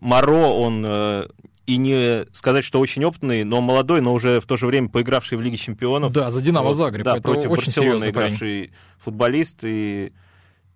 Моро, 0.00 0.32
он 0.48 0.82
э, 0.86 1.28
и 1.66 1.76
не 1.76 2.24
сказать, 2.32 2.64
что 2.64 2.80
очень 2.80 3.04
опытный, 3.04 3.44
но 3.44 3.60
молодой, 3.60 4.00
но 4.00 4.14
уже 4.14 4.40
в 4.40 4.46
то 4.46 4.56
же 4.56 4.66
время 4.66 4.88
поигравший 4.88 5.36
в 5.36 5.42
Лиге 5.42 5.56
Чемпионов. 5.56 6.12
Да, 6.12 6.30
за 6.30 6.40
Динамо 6.40 6.72
Загреб. 6.72 7.04
Да, 7.04 7.12
Это 7.12 7.22
против 7.22 7.50
очень 7.50 7.66
Барселоны 7.66 8.10
игравший 8.10 8.38
парень. 8.38 8.70
футболист. 9.04 9.58
И 9.64 10.12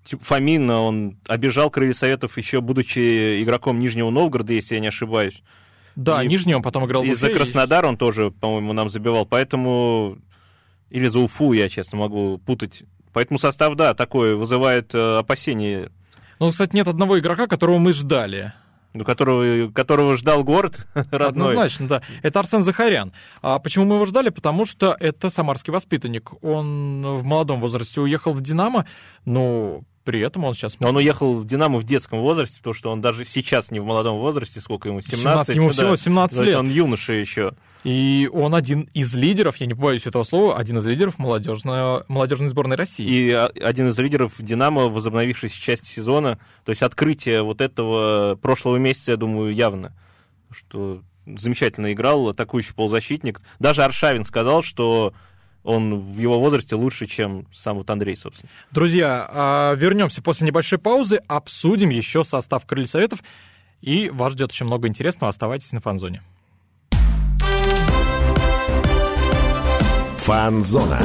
Фомин, 0.04 0.68
он 0.70 1.16
обижал 1.28 1.70
Крылья 1.70 1.92
Советов 1.94 2.36
еще 2.36 2.60
будучи 2.60 3.42
игроком 3.42 3.78
Нижнего 3.78 4.10
Новгорода, 4.10 4.52
если 4.52 4.74
я 4.74 4.80
не 4.80 4.88
ошибаюсь. 4.88 5.42
Да, 5.96 6.22
И- 6.22 6.26
Нижний 6.26 6.54
он 6.54 6.62
потом 6.62 6.84
играл 6.86 7.02
в 7.02 7.06
И 7.06 7.14
за 7.14 7.30
Краснодар 7.30 7.86
он 7.86 7.96
тоже, 7.96 8.30
по-моему, 8.30 8.72
нам 8.72 8.90
забивал. 8.90 9.26
Поэтому... 9.26 10.18
Или 10.90 11.06
за 11.06 11.20
Уфу, 11.20 11.54
я, 11.54 11.70
честно, 11.70 11.96
могу 11.98 12.36
путать. 12.36 12.82
Поэтому 13.14 13.38
состав, 13.38 13.76
да, 13.76 13.94
такой 13.94 14.34
вызывает 14.34 14.94
э, 14.94 15.18
опасения, 15.18 15.90
Ну, 16.38 16.50
кстати, 16.50 16.74
нет 16.76 16.86
одного 16.88 17.18
игрока, 17.18 17.46
которого 17.46 17.78
мы 17.78 17.92
ждали. 17.94 18.52
Ну, 18.94 19.04
которого, 19.04 19.70
которого 19.72 20.16
ждал 20.16 20.44
город 20.44 20.86
родной. 20.94 21.28
Однозначно, 21.28 21.88
да. 21.88 22.02
Это 22.22 22.40
Арсен 22.40 22.64
Захарян. 22.64 23.12
А 23.40 23.58
почему 23.58 23.84
мы 23.84 23.94
его 23.96 24.06
ждали? 24.06 24.28
Потому 24.28 24.66
что 24.66 24.96
это 25.00 25.30
самарский 25.30 25.72
воспитанник. 25.72 26.32
Он 26.42 27.02
в 27.16 27.24
молодом 27.24 27.60
возрасте 27.60 28.00
уехал 28.00 28.32
в 28.32 28.40
«Динамо», 28.40 28.86
но 29.24 29.82
при 30.04 30.20
этом 30.20 30.44
он 30.44 30.54
сейчас... 30.54 30.76
Он 30.80 30.96
уехал 30.96 31.38
в 31.38 31.44
«Динамо» 31.44 31.78
в 31.78 31.84
детском 31.84 32.20
возрасте, 32.20 32.58
потому 32.58 32.74
что 32.74 32.90
он 32.90 33.00
даже 33.00 33.24
сейчас 33.24 33.70
не 33.70 33.80
в 33.80 33.84
молодом 33.84 34.18
возрасте, 34.18 34.60
сколько 34.60 34.88
ему, 34.88 35.00
17? 35.00 35.22
17, 35.22 35.56
ему 35.56 35.68
да. 35.68 35.72
всего 35.72 35.96
17 35.96 36.34
Значит, 36.34 36.50
лет. 36.50 36.58
он 36.60 36.70
юноша 36.70 37.12
еще. 37.12 37.52
И 37.84 38.30
он 38.32 38.54
один 38.54 38.88
из 38.94 39.12
лидеров, 39.14 39.56
я 39.56 39.66
не 39.66 39.74
побоюсь 39.74 40.06
этого 40.06 40.24
слова, 40.24 40.56
один 40.56 40.78
из 40.78 40.86
лидеров 40.86 41.18
молодежной, 41.18 42.02
молодежной 42.08 42.48
сборной 42.48 42.76
России. 42.76 43.06
И 43.06 43.30
а, 43.32 43.46
один 43.60 43.88
из 43.88 43.98
лидеров 43.98 44.34
«Динамо», 44.38 44.88
возобновившейся 44.88 45.60
части 45.60 45.88
сезона. 45.88 46.38
То 46.64 46.70
есть 46.70 46.82
открытие 46.82 47.42
вот 47.42 47.60
этого 47.60 48.36
прошлого 48.36 48.76
месяца, 48.76 49.12
я 49.12 49.16
думаю, 49.16 49.54
явно. 49.54 49.92
Что 50.50 51.02
замечательно 51.26 51.92
играл, 51.92 52.28
атакующий 52.28 52.74
полузащитник. 52.74 53.40
Даже 53.58 53.82
Аршавин 53.82 54.24
сказал, 54.24 54.62
что 54.62 55.14
он 55.64 55.98
в 55.98 56.18
его 56.18 56.40
возрасте 56.40 56.74
лучше, 56.74 57.06
чем 57.06 57.46
сам 57.52 57.78
вот 57.78 57.90
Андрей, 57.90 58.16
собственно. 58.16 58.50
Друзья, 58.70 59.26
а, 59.30 59.74
вернемся 59.74 60.22
после 60.22 60.46
небольшой 60.46 60.78
паузы, 60.78 61.20
обсудим 61.28 61.90
еще 61.90 62.24
состав 62.24 62.66
Крылья 62.66 62.86
Советов, 62.86 63.22
и 63.80 64.10
вас 64.10 64.32
ждет 64.32 64.52
еще 64.52 64.64
много 64.64 64.88
интересного. 64.88 65.30
Оставайтесь 65.30 65.72
на 65.72 65.80
фанзоне. 65.80 66.22
Фанзона. 70.18 71.00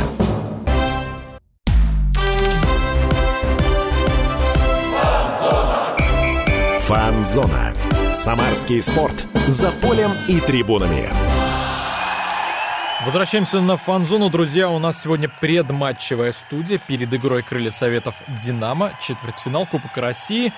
Фанзона. 6.82 7.74
Самарский 8.12 8.82
спорт. 8.82 9.26
За 9.48 9.72
полем 9.82 10.12
и 10.28 10.40
трибунами. 10.40 11.27
Возвращаемся 13.08 13.62
на 13.62 13.78
фан-зону, 13.78 14.30
друзья. 14.30 14.70
У 14.70 14.80
нас 14.80 15.02
сегодня 15.02 15.30
предматчевая 15.30 16.34
студия 16.34 16.78
перед 16.78 17.14
игрой 17.14 17.42
Крылья 17.42 17.72
Советов 17.72 18.16
Динамо, 18.44 18.92
четвертьфинал 19.02 19.66
Кубка 19.66 20.02
России. 20.02 20.52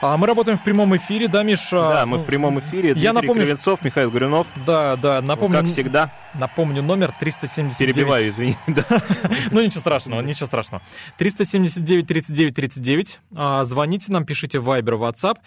А 0.00 0.16
мы 0.16 0.28
работаем 0.28 0.56
в 0.56 0.62
прямом 0.62 0.96
эфире, 0.96 1.26
да, 1.26 1.42
Миша? 1.42 1.80
да, 1.80 2.06
мы 2.06 2.18
Ну, 2.18 2.22
в 2.22 2.26
прямом 2.26 2.60
эфире. 2.60 2.94
Дмитрий 2.94 3.02
Я 3.02 3.12
напомню, 3.12 3.42
Кривенцов, 3.42 3.82
Михаил 3.82 4.12
Гуринов. 4.12 4.46
Да, 4.64 4.94
да, 4.94 5.20
напомню, 5.20 5.58
Как 5.58 5.66
всегда, 5.68 6.12
напомню 6.34 6.80
номер 6.80 7.12
379. 7.18 7.76
перебиваю, 7.76 8.28
извини. 8.28 8.56
Ну, 9.50 9.60
ничего 9.60 9.80
страшного, 9.80 10.20
ничего 10.20 10.46
страшного. 10.46 10.84
379 11.18 12.06
39 12.06 12.54
39. 12.54 13.18
А, 13.34 13.64
Звоните 13.64 14.12
нам, 14.12 14.24
пишите 14.24 14.60
в 14.60 14.70
Viber, 14.70 14.96
WhatsApp. 14.96 15.38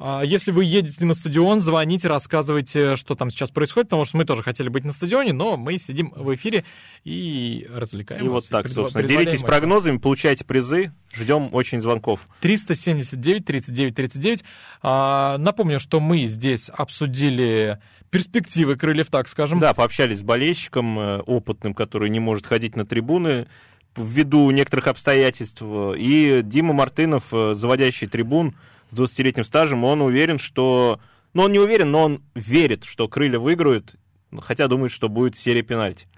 А, 0.00 0.22
Если 0.22 0.52
вы 0.52 0.64
едете 0.64 1.04
на 1.04 1.14
стадион, 1.14 1.58
звоните, 1.60 2.06
рассказывайте, 2.06 2.94
что 2.94 3.16
там 3.16 3.30
сейчас 3.30 3.50
происходит, 3.50 3.88
потому 3.88 4.04
что 4.04 4.16
мы 4.16 4.24
тоже 4.24 4.44
хотели 4.44 4.68
быть 4.68 4.84
на 4.84 4.92
стадионе, 4.92 5.32
но 5.32 5.56
мы 5.56 5.76
сидим 5.78 6.12
в 6.14 6.32
эфире 6.36 6.64
и 7.04 7.66
развлекаем 7.74 8.24
И 8.24 8.28
вас, 8.28 8.44
вот 8.44 8.50
так, 8.50 8.66
предва- 8.66 8.74
собственно. 8.74 9.08
Делитесь 9.08 9.40
вас. 9.42 9.50
прогнозами, 9.50 9.98
получайте 9.98 10.44
призы. 10.44 10.92
Ждем 11.12 11.48
очень 11.52 11.80
звонков. 11.80 12.20
379 12.40 13.44
39 13.44 13.94
39. 13.94 14.44
А, 14.82 15.36
Напомню, 15.38 15.80
что 15.80 15.98
мы 15.98 16.26
здесь 16.26 16.70
обсудили 16.72 17.78
перспективы 18.10 18.76
крыльев, 18.76 19.10
так 19.10 19.28
скажем. 19.28 19.58
Да, 19.58 19.74
пообщались 19.74 20.20
с 20.20 20.22
болельщиком 20.22 20.98
э, 20.98 21.18
опытным, 21.20 21.74
который 21.74 22.08
не 22.08 22.20
может 22.20 22.46
ходить 22.46 22.76
на 22.76 22.86
трибуны 22.86 23.48
ввиду 23.96 24.48
некоторых 24.50 24.86
обстоятельств. 24.86 25.60
И 25.62 26.40
Дима 26.44 26.72
Мартынов, 26.72 27.24
э, 27.32 27.54
заводящий 27.54 28.06
трибун 28.06 28.54
с 28.90 28.94
20-летним 28.94 29.44
стажем, 29.44 29.84
он 29.84 30.00
уверен, 30.00 30.38
что... 30.38 31.00
Ну, 31.34 31.42
он 31.42 31.52
не 31.52 31.58
уверен, 31.58 31.90
но 31.90 32.04
он 32.04 32.22
верит, 32.34 32.84
что 32.84 33.06
крылья 33.08 33.38
выиграют, 33.38 33.94
хотя 34.40 34.66
думает, 34.66 34.92
что 34.92 35.08
будет 35.08 35.36
серия 35.36 35.62
пенальти. 35.62 36.08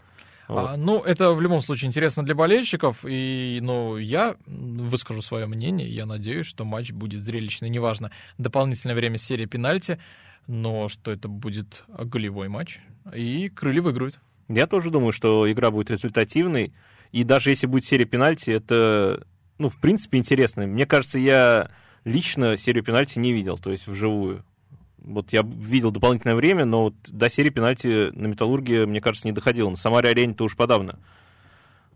Вот. 0.49 0.71
А, 0.71 0.77
ну, 0.77 1.01
это 1.01 1.33
в 1.33 1.41
любом 1.41 1.63
случае 1.63 1.89
интересно 1.89 2.25
для 2.25 2.35
болельщиков, 2.35 3.05
и, 3.05 3.59
ну, 3.63 3.97
я 3.97 4.37
выскажу 4.47 5.23
свое 5.23 5.47
мнение, 5.47 5.89
я 5.89 6.07
надеюсь, 6.07 6.47
что 6.47 6.65
матч 6.65 6.93
будет 6.93 7.25
зрелищный, 7.25 7.69
неважно, 7.69 8.11
дополнительное 8.39 8.97
время 8.97 9.17
серии 9.17 9.47
пенальти, 9.47 10.01
но 10.47 10.89
что 10.89 11.13
это 11.13 11.29
будет 11.29 11.85
голевой 11.89 12.49
матч, 12.49 12.81
и 13.15 13.49
крылья 13.49 13.83
выиграют. 13.83 14.19
Я 14.49 14.67
тоже 14.67 14.91
думаю, 14.91 15.13
что 15.13 15.51
игра 15.51 15.71
будет 15.71 15.91
результативной. 15.91 16.73
И 17.13 17.23
даже 17.23 17.51
если 17.51 17.67
будет 17.67 17.85
серия 17.85 18.05
пенальти, 18.05 18.51
это, 18.51 19.25
ну, 19.59 19.69
в 19.69 19.79
принципе, 19.79 20.19
интересно. 20.19 20.67
Мне 20.67 20.87
кажется, 20.87 21.19
я 21.19 21.71
лично 22.05 22.57
серию 22.57 22.85
пенальти 22.85 23.19
не 23.19 23.33
видел, 23.33 23.59
то 23.59 23.71
есть 23.71 23.87
вживую. 23.87 24.45
Вот 24.99 25.33
я 25.33 25.43
видел 25.43 25.91
дополнительное 25.91 26.35
время, 26.35 26.65
но 26.65 26.85
вот 26.85 26.95
до 27.09 27.31
серии 27.31 27.51
пенальти 27.51 28.11
на 28.13 28.27
Металлурге, 28.27 28.87
мне 28.87 29.01
кажется, 29.01 29.27
не 29.27 29.33
доходило. 29.33 29.71
На 29.71 29.77
Самаре-арене-то 29.77 30.45
уж 30.45 30.57
подавно. 30.57 30.99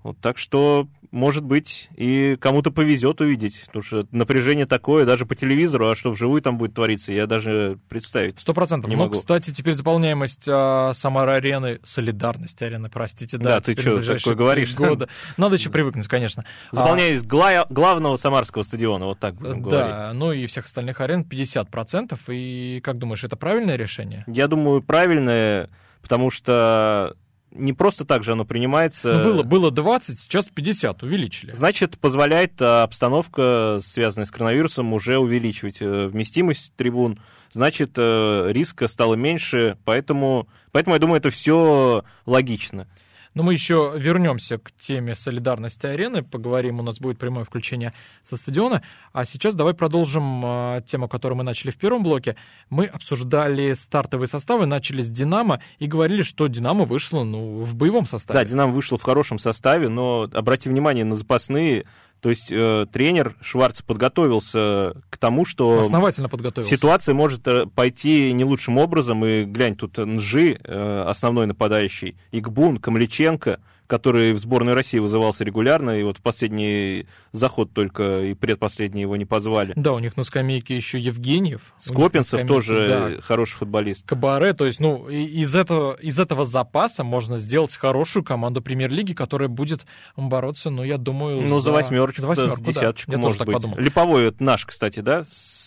Вот, 0.04 0.18
так 0.20 0.37
что, 0.37 0.87
может 1.11 1.44
быть, 1.44 1.88
и 1.96 2.37
кому-то 2.38 2.70
повезет 2.70 3.23
увидеть, 3.23 3.62
потому 3.66 3.82
что 3.82 4.06
напряжение 4.11 4.66
такое, 4.66 5.06
даже 5.06 5.25
по 5.25 5.34
телевизору, 5.34 5.88
а 5.88 5.96
что 5.96 6.11
вживую 6.12 6.42
там 6.42 6.58
будет 6.58 6.75
твориться, 6.75 7.11
я 7.12 7.26
даже 7.26 7.78
представить. 7.88 8.38
Сто 8.38 8.52
процентов. 8.52 8.90
Не 8.90 8.96
Ну, 8.96 9.04
могу. 9.04 9.18
кстати, 9.18 9.50
теперь 9.50 9.73
заполняемость 9.73 10.44
а, 10.46 10.92
Самара-арены, 10.94 11.80
солидарность 11.84 12.61
арены, 12.62 12.90
простите, 12.90 13.38
да. 13.38 13.44
Да, 13.56 13.61
ты 13.62 13.75
ближайшие 13.75 14.18
такое 14.18 14.34
говоришь? 14.34 14.75
года. 14.75 15.08
Надо 15.38 15.56
еще 15.56 15.70
привыкнуть, 15.70 16.06
конечно. 16.06 16.44
А, 16.70 16.76
Заполняясь 16.76 17.23
гла- 17.23 17.66
главного 17.70 18.16
самарского 18.18 18.62
стадиона, 18.62 19.06
вот 19.06 19.18
так 19.18 19.37
будем 19.37 19.62
говорить. 19.62 19.90
Да, 19.90 20.12
ну 20.12 20.32
и 20.32 20.44
всех 20.46 20.66
остальных 20.66 21.00
арен 21.00 21.23
50%. 21.25 22.18
И 22.28 22.80
как 22.84 22.99
думаешь, 22.99 23.25
это 23.25 23.37
правильное 23.37 23.76
решение? 23.76 24.23
Я 24.26 24.49
думаю, 24.49 24.82
правильное, 24.82 25.70
потому 26.02 26.28
что 26.30 27.16
не 27.54 27.73
просто 27.73 28.04
так 28.04 28.25
же 28.25 28.32
оно 28.32 28.44
принимается. 28.44 29.14
Ну, 29.14 29.25
было, 29.25 29.42
было 29.42 29.70
20, 29.70 30.18
сейчас 30.18 30.49
50, 30.49 31.02
увеличили. 31.02 31.52
Значит, 31.52 31.99
позволяет 31.99 32.61
а, 32.61 32.82
обстановка, 32.82 33.78
связанная 33.82 34.26
с 34.26 34.30
коронавирусом, 34.30 34.92
уже 34.92 35.18
увеличивать 35.18 35.78
э, 35.80 36.06
вместимость 36.06 36.75
трибун. 36.76 37.20
Значит, 37.52 37.92
э, 37.96 38.49
риска 38.50 38.88
стало 38.88 39.14
меньше, 39.14 39.78
поэтому, 39.84 40.49
поэтому 40.73 40.96
я 40.96 41.00
думаю, 41.00 41.18
это 41.18 41.30
все 41.30 42.04
логично. 42.26 42.88
Но 43.34 43.42
мы 43.42 43.52
еще 43.52 43.92
вернемся 43.96 44.58
к 44.58 44.70
теме 44.72 45.16
солидарности 45.16 45.86
арены, 45.86 46.22
поговорим, 46.22 46.78
у 46.78 46.82
нас 46.82 47.00
будет 47.00 47.18
прямое 47.18 47.44
включение 47.44 47.92
со 48.22 48.36
стадиона. 48.36 48.82
А 49.12 49.24
сейчас 49.24 49.54
давай 49.54 49.74
продолжим 49.74 50.42
а, 50.44 50.80
тему, 50.82 51.08
которую 51.08 51.38
мы 51.38 51.44
начали 51.44 51.72
в 51.72 51.76
первом 51.76 52.04
блоке. 52.04 52.36
Мы 52.70 52.86
обсуждали 52.86 53.74
стартовые 53.74 54.28
составы, 54.28 54.66
начали 54.66 55.02
с 55.02 55.10
«Динамо» 55.10 55.60
и 55.80 55.86
говорили, 55.86 56.22
что 56.22 56.46
«Динамо» 56.46 56.84
вышло 56.84 57.24
ну, 57.24 57.58
в 57.60 57.74
боевом 57.74 58.06
составе. 58.06 58.38
Да, 58.38 58.44
Динамо 58.44 58.72
вышел 58.72 58.98
в 58.98 59.02
хорошем 59.02 59.40
составе, 59.40 59.88
но 59.88 60.28
обрати 60.32 60.68
внимание 60.68 61.04
на 61.04 61.16
запасные. 61.16 61.86
То 62.21 62.30
есть 62.30 62.50
э, 62.50 62.87
тренер 62.90 63.37
Шварц 63.42 63.83
подготовился 63.83 64.94
к 65.11 65.18
тому, 65.18 65.44
что 65.44 65.80
Основательно 65.80 66.28
подготовился. 66.28 66.75
ситуация 66.75 67.14
может 67.14 67.47
э, 67.47 67.66
пойти 67.66 68.33
не 68.33 68.44
лучшим 68.44 68.78
образом. 68.78 69.25
И 69.25 69.44
глянь, 69.44 69.76
тут 69.76 69.99
Нжи, 69.99 70.59
э, 70.62 71.04
основной 71.06 71.47
нападающий, 71.47 72.16
Игбун, 72.33 72.78
Камличенко, 72.78 73.61
который 73.86 74.32
в 74.32 74.38
сборной 74.38 74.74
России 74.74 74.98
вызывался 74.98 75.44
регулярно, 75.44 75.98
и 75.98 76.02
вот 76.02 76.18
в 76.18 76.22
последний 76.22 77.06
заход 77.32 77.72
только 77.72 78.22
и 78.22 78.34
предпоследний 78.34 79.02
его 79.02 79.16
не 79.16 79.24
позвали. 79.24 79.72
Да, 79.76 79.92
у 79.92 79.98
них 79.98 80.16
на 80.16 80.24
скамейке 80.24 80.76
еще 80.76 80.98
Евгеньев. 80.98 81.74
Скопинцев 81.78 82.40
скамейке, 82.40 82.48
тоже 82.48 82.88
да, 83.16 83.22
хороший 83.22 83.54
футболист. 83.54 84.06
Кабаре, 84.06 84.52
то 84.54 84.66
есть, 84.66 84.80
ну, 84.80 85.08
из 85.08 85.54
этого, 85.54 85.94
из 85.94 86.18
этого 86.18 86.46
запаса 86.46 87.04
можно 87.04 87.38
сделать 87.38 87.74
хорошую 87.74 88.24
команду 88.24 88.62
премьер-лиги, 88.62 89.12
которая 89.12 89.48
будет 89.48 89.86
бороться, 90.16 90.70
ну, 90.70 90.82
я 90.82 90.98
думаю, 90.98 91.42
Ну, 91.42 91.60
за 91.60 91.72
восьмерочку, 91.72 92.22
за 92.22 92.26
да, 92.28 92.30
восьмерку, 92.34 92.56
с 92.56 92.60
да. 92.60 92.72
десяточку, 92.72 93.12
Я 93.12 93.16
тоже 93.18 93.22
может 93.24 93.38
так 93.38 93.46
быть. 93.48 93.56
подумал. 93.56 93.78
Липовой 93.78 94.24
это 94.28 94.42
наш, 94.42 94.64
кстати, 94.66 95.00
да? 95.00 95.24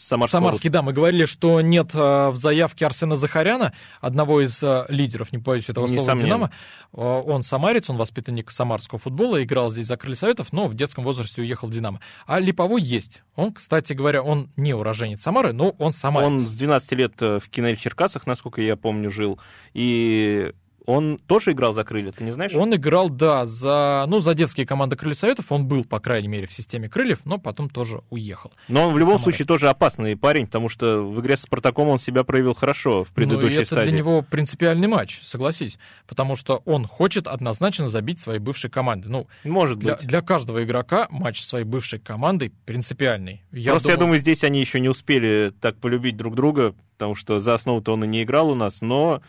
Самарского 0.07 0.39
Самарский, 0.41 0.69
да, 0.69 0.81
мы 0.81 0.93
говорили, 0.93 1.25
что 1.25 1.59
нет 1.61 1.91
э, 1.93 2.29
в 2.29 2.35
заявке 2.35 2.85
Арсена 2.85 3.17
Захаряна, 3.17 3.73
одного 3.99 4.41
из 4.41 4.61
э, 4.63 4.85
лидеров, 4.89 5.31
не 5.31 5.37
боюсь 5.37 5.69
этого 5.69 5.87
слова, 5.87 5.99
Несомненно. 5.99 6.25
Динамо. 6.25 6.51
Э, 6.93 7.23
Он 7.25 7.43
самарец, 7.43 7.89
он 7.89 7.97
воспитанник 7.97 8.49
самарского 8.49 8.99
футбола, 8.99 9.43
играл 9.43 9.69
здесь 9.69 9.87
за 9.87 9.97
крылья 9.97 10.15
Советов, 10.15 10.53
но 10.53 10.67
в 10.67 10.75
детском 10.75 11.03
возрасте 11.03 11.41
уехал 11.41 11.67
в 11.67 11.71
Динамо. 11.71 11.99
А 12.25 12.39
Липовой 12.39 12.81
есть. 12.81 13.21
Он, 13.35 13.51
кстати 13.53 13.93
говоря, 13.93 14.23
он 14.23 14.49
не 14.55 14.73
уроженец 14.73 15.21
Самары, 15.21 15.51
но 15.51 15.75
он 15.77 15.91
самарец. 15.91 16.27
Он 16.27 16.39
с 16.39 16.55
12 16.55 16.91
лет 16.93 17.19
в 17.19 17.41
Кинель 17.49 17.77
Черкасах, 17.77 18.25
насколько 18.25 18.61
я 18.61 18.77
помню, 18.77 19.09
жил. 19.09 19.39
И 19.73 20.53
он 20.88 21.20
тоже 21.27 21.51
играл 21.51 21.74
за 21.74 21.84
крылья, 21.84 22.13
ты 22.13 22.24
не 22.24 22.32
знаешь? 22.32 22.53
Он 22.56 22.74
играл, 22.74 23.10
да, 23.10 23.46
за, 23.46 24.06
ну, 24.08 24.22
за 24.22 24.34
детские 24.34 24.65
команды 24.65 24.96
Крыльев 24.96 25.17
Советов. 25.17 25.51
Он 25.51 25.67
был, 25.67 25.84
по 25.84 26.00
крайней 26.00 26.29
мере, 26.29 26.48
в 26.48 26.53
системе 26.53 26.88
Крыльев, 26.88 27.20
но 27.25 27.38
потом 27.38 27.70
тоже 27.70 28.03
уехал. 28.10 28.53
Но 28.70 28.88
он 28.88 28.94
в 28.94 28.98
любом 28.98 29.15
Самара. 29.15 29.24
случае 29.24 29.46
тоже 29.48 29.67
опасный 29.67 30.15
парень, 30.15 30.46
потому 30.46 30.70
что 30.70 31.01
в 31.01 31.20
игре 31.20 31.36
с 31.36 31.41
Спартаком 31.41 31.89
он 31.89 32.00
себя 32.00 32.24
проявил 32.24 32.53
хорошо 32.53 33.03
в 33.03 33.10
ну, 33.10 33.12
и 33.12 33.15
предыдущей 33.15 33.58
это 33.58 33.65
стадии. 33.65 33.89
для 33.89 33.98
него 33.98 34.22
принципиальный 34.22 34.88
матч, 34.88 35.20
согласись. 35.24 35.77
Потому 36.08 36.38
что 36.38 36.62
он 36.63 36.88
хочет 36.88 37.27
однозначно 37.27 37.89
забить 37.89 38.22
своей 38.22 38.39
бывшей 38.39 38.70
команды. 38.70 39.10
Ну, 39.10 39.27
Может 39.44 39.79
для, 39.79 39.96
быть. 39.96 40.08
для 40.08 40.22
каждого 40.22 40.63
игрока 40.63 41.08
матч 41.10 41.41
своей 41.41 41.65
бывшей 41.65 42.00
командой 42.00 42.53
принципиальный. 42.65 43.44
Я 43.51 43.72
Просто 43.72 43.89
я 43.89 43.98
думаю, 43.98 44.20
здесь 44.20 44.46
они 44.46 44.62
еще 44.62 44.79
не 44.79 44.88
успели 44.88 45.53
так 45.60 45.75
полюбить 45.79 46.15
друг 46.15 46.36
друга, 46.36 46.75
потому 46.98 47.15
что 47.15 47.39
за 47.39 47.56
основу-то 47.56 47.91
он 47.91 48.06
и 48.06 48.08
не 48.08 48.24
играл 48.24 48.50
у 48.50 48.56
нас, 48.56 48.79
но 48.79 49.22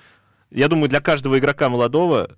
я 0.50 0.69
думаю, 0.69 0.88
для 0.88 1.00
каждого 1.00 1.38
игрока 1.38 1.69
молодого 1.69 2.37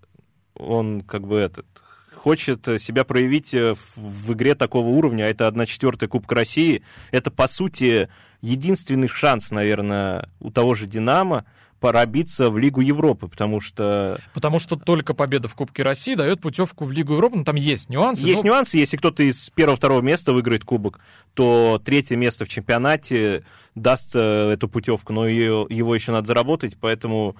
он 0.55 1.02
как 1.02 1.26
бы 1.26 1.37
этот 1.37 1.67
хочет 2.14 2.67
себя 2.79 3.05
проявить 3.05 3.55
э, 3.55 3.75
в, 3.75 3.97
в 3.97 4.33
игре 4.35 4.55
такого 4.55 4.88
уровня, 4.88 5.25
а 5.25 5.29
это 5.29 5.49
1-4 5.49 6.07
Кубка 6.07 6.35
России. 6.35 6.83
Это, 7.12 7.31
по 7.31 7.49
сути, 7.49 8.09
единственный 8.43 9.09
шанс, 9.09 9.50
наверное, 9.50 10.29
у 10.38 10.50
того 10.50 10.75
же 10.75 10.87
«Динамо» 10.87 11.47
пробиться 11.81 12.50
в 12.50 12.59
Лигу 12.59 12.83
Европы, 12.83 13.26
потому 13.26 13.61
что 13.61 14.21
Потому 14.35 14.59
что 14.59 14.76
только 14.76 15.14
победа 15.14 15.49
в 15.49 15.55
Кубке 15.55 15.83
России 15.83 16.14
дает 16.14 16.43
путевку 16.43 16.85
в 16.85 16.93
Лигу 16.93 17.14
Европы. 17.14 17.38
Ну, 17.38 17.45
там 17.45 17.57
есть 17.57 17.88
нюансы. 17.88 18.23
Есть 18.23 18.45
но- 18.45 18.50
нюансы, 18.50 18.76
если 18.76 18.99
кто-то 18.99 19.23
из 19.23 19.49
первого-второго 19.49 20.02
места 20.02 20.35
выиграет 20.35 20.62
кубок, 20.64 21.00
то 21.33 21.81
третье 21.83 22.17
место 22.17 22.45
в 22.45 22.50
чемпионате 22.50 23.45
даст 23.75 24.11
э, 24.14 24.50
эту 24.52 24.69
путевку, 24.69 25.14
но 25.14 25.26
ее, 25.26 25.67
его 25.71 25.95
еще 25.95 26.12
надо 26.12 26.26
заработать, 26.26 26.76
поэтому 26.79 27.37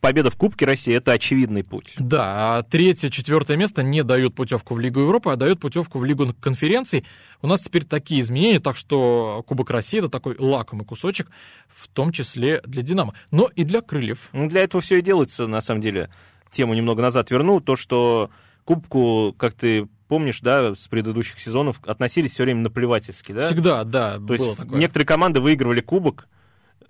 победа 0.00 0.30
в 0.30 0.36
Кубке 0.36 0.66
России 0.66 0.94
это 0.94 1.12
очевидный 1.12 1.64
путь. 1.64 1.94
Да, 1.98 2.58
а 2.58 2.62
третье, 2.62 3.10
четвертое 3.10 3.56
место 3.56 3.82
не 3.82 4.02
дают 4.02 4.34
путевку 4.34 4.74
в 4.74 4.80
Лигу 4.80 5.00
Европы, 5.00 5.30
а 5.30 5.36
дают 5.36 5.60
путевку 5.60 5.98
в 5.98 6.04
Лигу 6.04 6.34
конференций. 6.40 7.04
У 7.42 7.46
нас 7.46 7.60
теперь 7.60 7.84
такие 7.84 8.20
изменения, 8.20 8.60
так 8.60 8.76
что 8.76 9.44
Кубок 9.46 9.70
России 9.70 9.98
это 9.98 10.08
такой 10.08 10.36
лакомый 10.38 10.84
кусочек, 10.84 11.28
в 11.68 11.88
том 11.88 12.12
числе 12.12 12.60
для 12.66 12.82
Динамо, 12.82 13.14
но 13.30 13.48
и 13.54 13.64
для 13.64 13.80
Крыльев. 13.80 14.28
Ну, 14.32 14.48
для 14.48 14.62
этого 14.62 14.82
все 14.82 14.98
и 14.98 15.02
делается, 15.02 15.46
на 15.46 15.60
самом 15.60 15.80
деле. 15.80 16.10
Тему 16.50 16.74
немного 16.74 17.00
назад 17.00 17.30
верну, 17.30 17.60
то, 17.60 17.76
что 17.76 18.30
Кубку, 18.64 19.34
как 19.38 19.54
ты 19.54 19.88
помнишь, 20.08 20.40
да, 20.40 20.74
с 20.74 20.88
предыдущих 20.88 21.38
сезонов 21.38 21.80
относились 21.86 22.32
все 22.32 22.42
время 22.42 22.62
наплевательски, 22.62 23.32
да? 23.32 23.46
Всегда, 23.46 23.84
да, 23.84 24.14
То 24.14 24.20
было 24.20 24.36
есть 24.36 24.56
такое. 24.58 24.78
некоторые 24.78 25.06
команды 25.06 25.40
выигрывали 25.40 25.80
кубок 25.80 26.26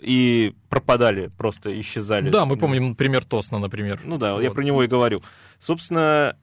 и 0.01 0.55
пропадали, 0.69 1.31
просто 1.37 1.79
исчезали. 1.81 2.31
Да, 2.31 2.45
мы 2.45 2.57
помним 2.57 2.95
пример 2.95 3.25
Тосна, 3.25 3.59
например. 3.59 4.01
Ну 4.05 4.19
да, 4.19 4.41
я 4.41 4.49
Вот. 4.49 4.55
про 4.55 4.63
него 4.63 4.83
и 4.83 4.87
говорю. 4.87 5.23
Собственно, 5.59 6.37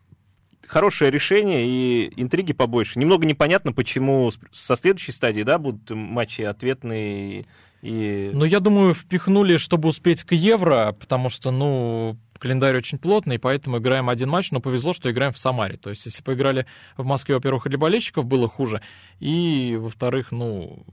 хорошее 0.68 1.12
решение 1.12 1.68
и 1.68 2.14
интриги 2.22 2.54
побольше. 2.54 3.00
Немного 3.00 3.26
непонятно, 3.26 3.74
почему 3.74 4.32
со 4.54 4.76
следующей 4.76 5.12
стадии, 5.12 5.44
да, 5.44 5.58
будут 5.58 5.90
матчи 5.90 6.42
ответные 6.42 7.46
и... 7.82 8.32
Ну, 8.34 8.44
я 8.44 8.60
думаю, 8.60 8.94
впихнули, 8.94 9.58
чтобы 9.58 9.90
успеть 9.90 10.24
к 10.24 10.34
Евро, 10.34 10.96
потому 11.00 11.30
что, 11.30 11.52
ну, 11.52 12.18
календарь 12.40 12.76
очень 12.76 12.98
плотный, 12.98 13.40
поэтому 13.40 13.78
играем 13.78 14.10
один 14.10 14.30
матч, 14.30 14.52
но 14.52 14.60
повезло, 14.60 14.94
что 14.94 15.12
играем 15.12 15.32
в 15.32 15.38
Самаре. 15.38 15.78
То 15.78 15.92
есть, 15.92 16.06
если 16.06 16.24
поиграли 16.24 16.66
в 16.98 17.06
Москве, 17.06 17.36
во-первых, 17.36 17.68
для 17.68 17.78
болельщиков 17.78 18.26
было 18.26 18.48
хуже, 18.48 18.82
и, 19.20 19.78
во-вторых, 19.80 20.32
ну, 20.32 20.86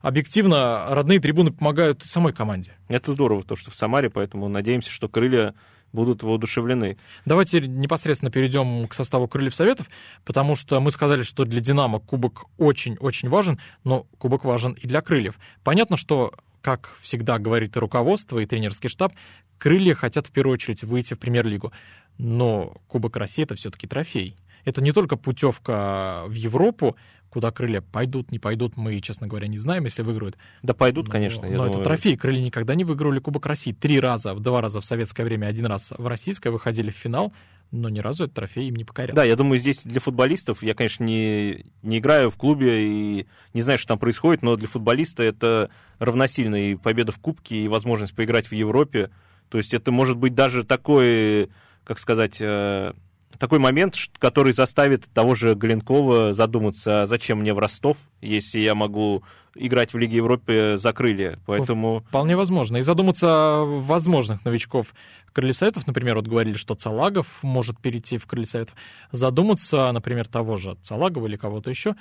объективно, 0.00 0.86
родные 0.88 1.20
трибуны 1.20 1.52
помогают 1.52 2.02
самой 2.06 2.32
команде. 2.32 2.74
Это 2.88 3.12
здорово, 3.12 3.42
то, 3.42 3.56
что 3.56 3.70
в 3.70 3.76
Самаре, 3.76 4.10
поэтому 4.10 4.48
надеемся, 4.48 4.90
что 4.90 5.08
крылья 5.08 5.54
будут 5.92 6.22
воодушевлены. 6.22 6.96
Давайте 7.24 7.60
непосредственно 7.60 8.30
перейдем 8.30 8.86
к 8.86 8.94
составу 8.94 9.28
Крыльев 9.28 9.54
Советов, 9.54 9.88
потому 10.24 10.54
что 10.54 10.80
мы 10.80 10.90
сказали, 10.90 11.22
что 11.22 11.44
для 11.44 11.60
Динамо 11.60 11.98
Кубок 11.98 12.44
очень-очень 12.58 13.28
важен, 13.28 13.58
но 13.84 14.06
Кубок 14.18 14.44
важен 14.44 14.72
и 14.72 14.86
для 14.86 15.00
Крыльев. 15.00 15.38
Понятно, 15.64 15.96
что, 15.96 16.32
как 16.62 16.96
всегда 17.00 17.38
говорит 17.38 17.76
и 17.76 17.78
руководство, 17.78 18.38
и 18.38 18.46
тренерский 18.46 18.88
штаб, 18.88 19.12
Крылья 19.58 19.94
хотят 19.94 20.28
в 20.28 20.30
первую 20.30 20.54
очередь 20.54 20.84
выйти 20.84 21.14
в 21.14 21.18
Премьер-лигу. 21.18 21.72
Но 22.16 22.74
Кубок 22.86 23.16
России— 23.16 23.42
это 23.44 23.54
все-таки 23.54 23.86
трофей. 23.86 24.36
Это 24.64 24.82
не 24.82 24.92
только 24.92 25.16
путевка 25.16 26.24
в 26.26 26.32
Европу, 26.32 26.96
куда 27.30 27.50
крылья 27.50 27.80
пойдут, 27.80 28.30
не 28.32 28.38
пойдут, 28.38 28.76
мы, 28.76 29.00
честно 29.00 29.26
говоря, 29.26 29.46
не 29.46 29.58
знаем, 29.58 29.84
если 29.84 30.02
выиграют. 30.02 30.36
Да 30.62 30.74
пойдут, 30.74 31.06
Но- 31.06 31.12
конечно. 31.12 31.48
Но 31.48 31.64
думаю. 31.64 31.72
это 31.72 31.82
трофей. 31.84 32.16
Крылья 32.16 32.42
никогда 32.42 32.74
не 32.74 32.84
выигрывали 32.84 33.20
Кубок 33.20 33.46
России. 33.46 33.72
Три 33.72 34.00
раза, 34.00 34.34
в 34.34 34.40
два 34.40 34.60
раза 34.60 34.80
в 34.80 34.84
советское 34.84 35.24
время, 35.24 35.46
один 35.46 35.66
раз 35.66 35.92
в 35.96 36.06
российское 36.06 36.50
выходили 36.50 36.90
в 36.90 36.96
финал, 36.96 37.32
но 37.70 37.88
ни 37.88 38.00
разу 38.00 38.24
этот 38.24 38.34
трофей 38.34 38.68
им 38.68 38.76
не 38.76 38.84
покорял. 38.84 39.14
Да, 39.14 39.22
я 39.22 39.36
думаю, 39.36 39.60
здесь 39.60 39.82
для 39.84 40.00
футболистов, 40.00 40.62
я, 40.62 40.74
конечно, 40.74 41.04
не, 41.04 41.66
не 41.82 41.98
играю 41.98 42.30
в 42.30 42.36
клубе 42.36 42.84
и 42.84 43.26
не 43.54 43.62
знаю, 43.62 43.78
что 43.78 43.88
там 43.88 43.98
происходит, 43.98 44.42
но 44.42 44.56
для 44.56 44.66
футболиста 44.66 45.22
это 45.22 45.70
равносильно 45.98 46.56
и 46.56 46.74
победа 46.74 47.12
в 47.12 47.20
Кубке, 47.20 47.62
и 47.62 47.68
возможность 47.68 48.14
поиграть 48.14 48.46
в 48.46 48.52
Европе. 48.52 49.10
То 49.50 49.58
есть 49.58 49.72
это 49.72 49.92
может 49.92 50.16
быть 50.16 50.34
даже 50.34 50.64
такой, 50.64 51.50
как 51.84 51.98
сказать, 52.00 52.38
э, 52.40 52.92
такой 53.38 53.58
момент, 53.58 53.96
который 54.18 54.52
заставит 54.52 55.06
того 55.12 55.34
же 55.34 55.54
Галенкова 55.54 56.34
задуматься, 56.34 57.02
а 57.02 57.06
зачем 57.06 57.40
мне 57.40 57.54
в 57.54 57.58
Ростов, 57.58 57.98
если 58.20 58.58
я 58.58 58.74
могу 58.74 59.22
играть 59.54 59.92
в 59.92 59.98
Лиге 59.98 60.16
Европы 60.16 60.76
за 60.78 60.92
крылья. 60.92 61.38
Поэтому... 61.46 62.04
Вполне 62.08 62.36
возможно. 62.36 62.76
И 62.76 62.82
задуматься 62.82 63.26
о 63.28 63.64
возможных 63.64 64.44
новичков 64.44 64.94
Крылья 65.32 65.54
например, 65.86 66.16
вот 66.16 66.26
говорили, 66.26 66.56
что 66.56 66.76
Салагов 66.78 67.26
может 67.42 67.80
перейти 67.80 68.18
в 68.18 68.26
Крылья 68.26 68.46
Советов. 68.46 68.74
Задуматься, 69.12 69.90
например, 69.92 70.26
того 70.26 70.56
же 70.56 70.76
Салагова 70.82 71.26
или 71.26 71.36
кого-то 71.36 71.70
еще, 71.70 71.94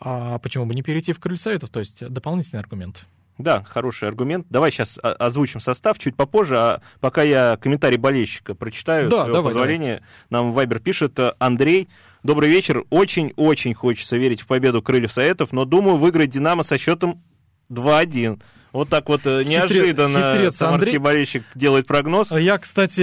а 0.00 0.38
почему 0.38 0.64
бы 0.66 0.74
не 0.74 0.82
перейти 0.82 1.12
в 1.12 1.20
Крылья 1.20 1.38
Советов? 1.38 1.70
То 1.70 1.80
есть 1.80 2.06
дополнительный 2.08 2.60
аргумент. 2.60 3.04
Да, 3.38 3.64
хороший 3.64 4.08
аргумент. 4.08 4.46
Давай 4.50 4.70
сейчас 4.70 4.98
о- 5.02 5.12
озвучим 5.14 5.60
состав 5.60 5.98
чуть 5.98 6.16
попозже, 6.16 6.56
а 6.58 6.80
пока 7.00 7.22
я 7.22 7.56
комментарий 7.60 7.96
болельщика 7.96 8.54
прочитаю, 8.54 9.08
Да, 9.08 9.24
с 9.24 9.28
твоего 9.28 9.48
давай. 9.50 10.00
Нам 10.30 10.52
Вайбер 10.52 10.80
пишет, 10.80 11.18
э, 11.18 11.32
Андрей, 11.38 11.88
добрый 12.22 12.48
вечер, 12.50 12.84
очень-очень 12.90 13.74
хочется 13.74 14.16
верить 14.16 14.40
в 14.42 14.46
победу 14.46 14.82
Крыльев 14.82 15.12
Советов, 15.12 15.52
но 15.52 15.64
думаю 15.64 15.96
выиграть 15.96 16.30
Динамо 16.30 16.62
со 16.62 16.78
счетом 16.78 17.22
2-1. 17.70 18.40
Вот 18.72 18.88
так 18.88 19.08
вот 19.08 19.20
э, 19.26 19.44
неожиданно 19.44 20.32
хитрец 20.34 20.56
самарский 20.56 20.92
Андрей. 20.92 20.98
болельщик 20.98 21.44
делает 21.54 21.86
прогноз. 21.86 22.32
Я, 22.32 22.56
кстати, 22.58 23.02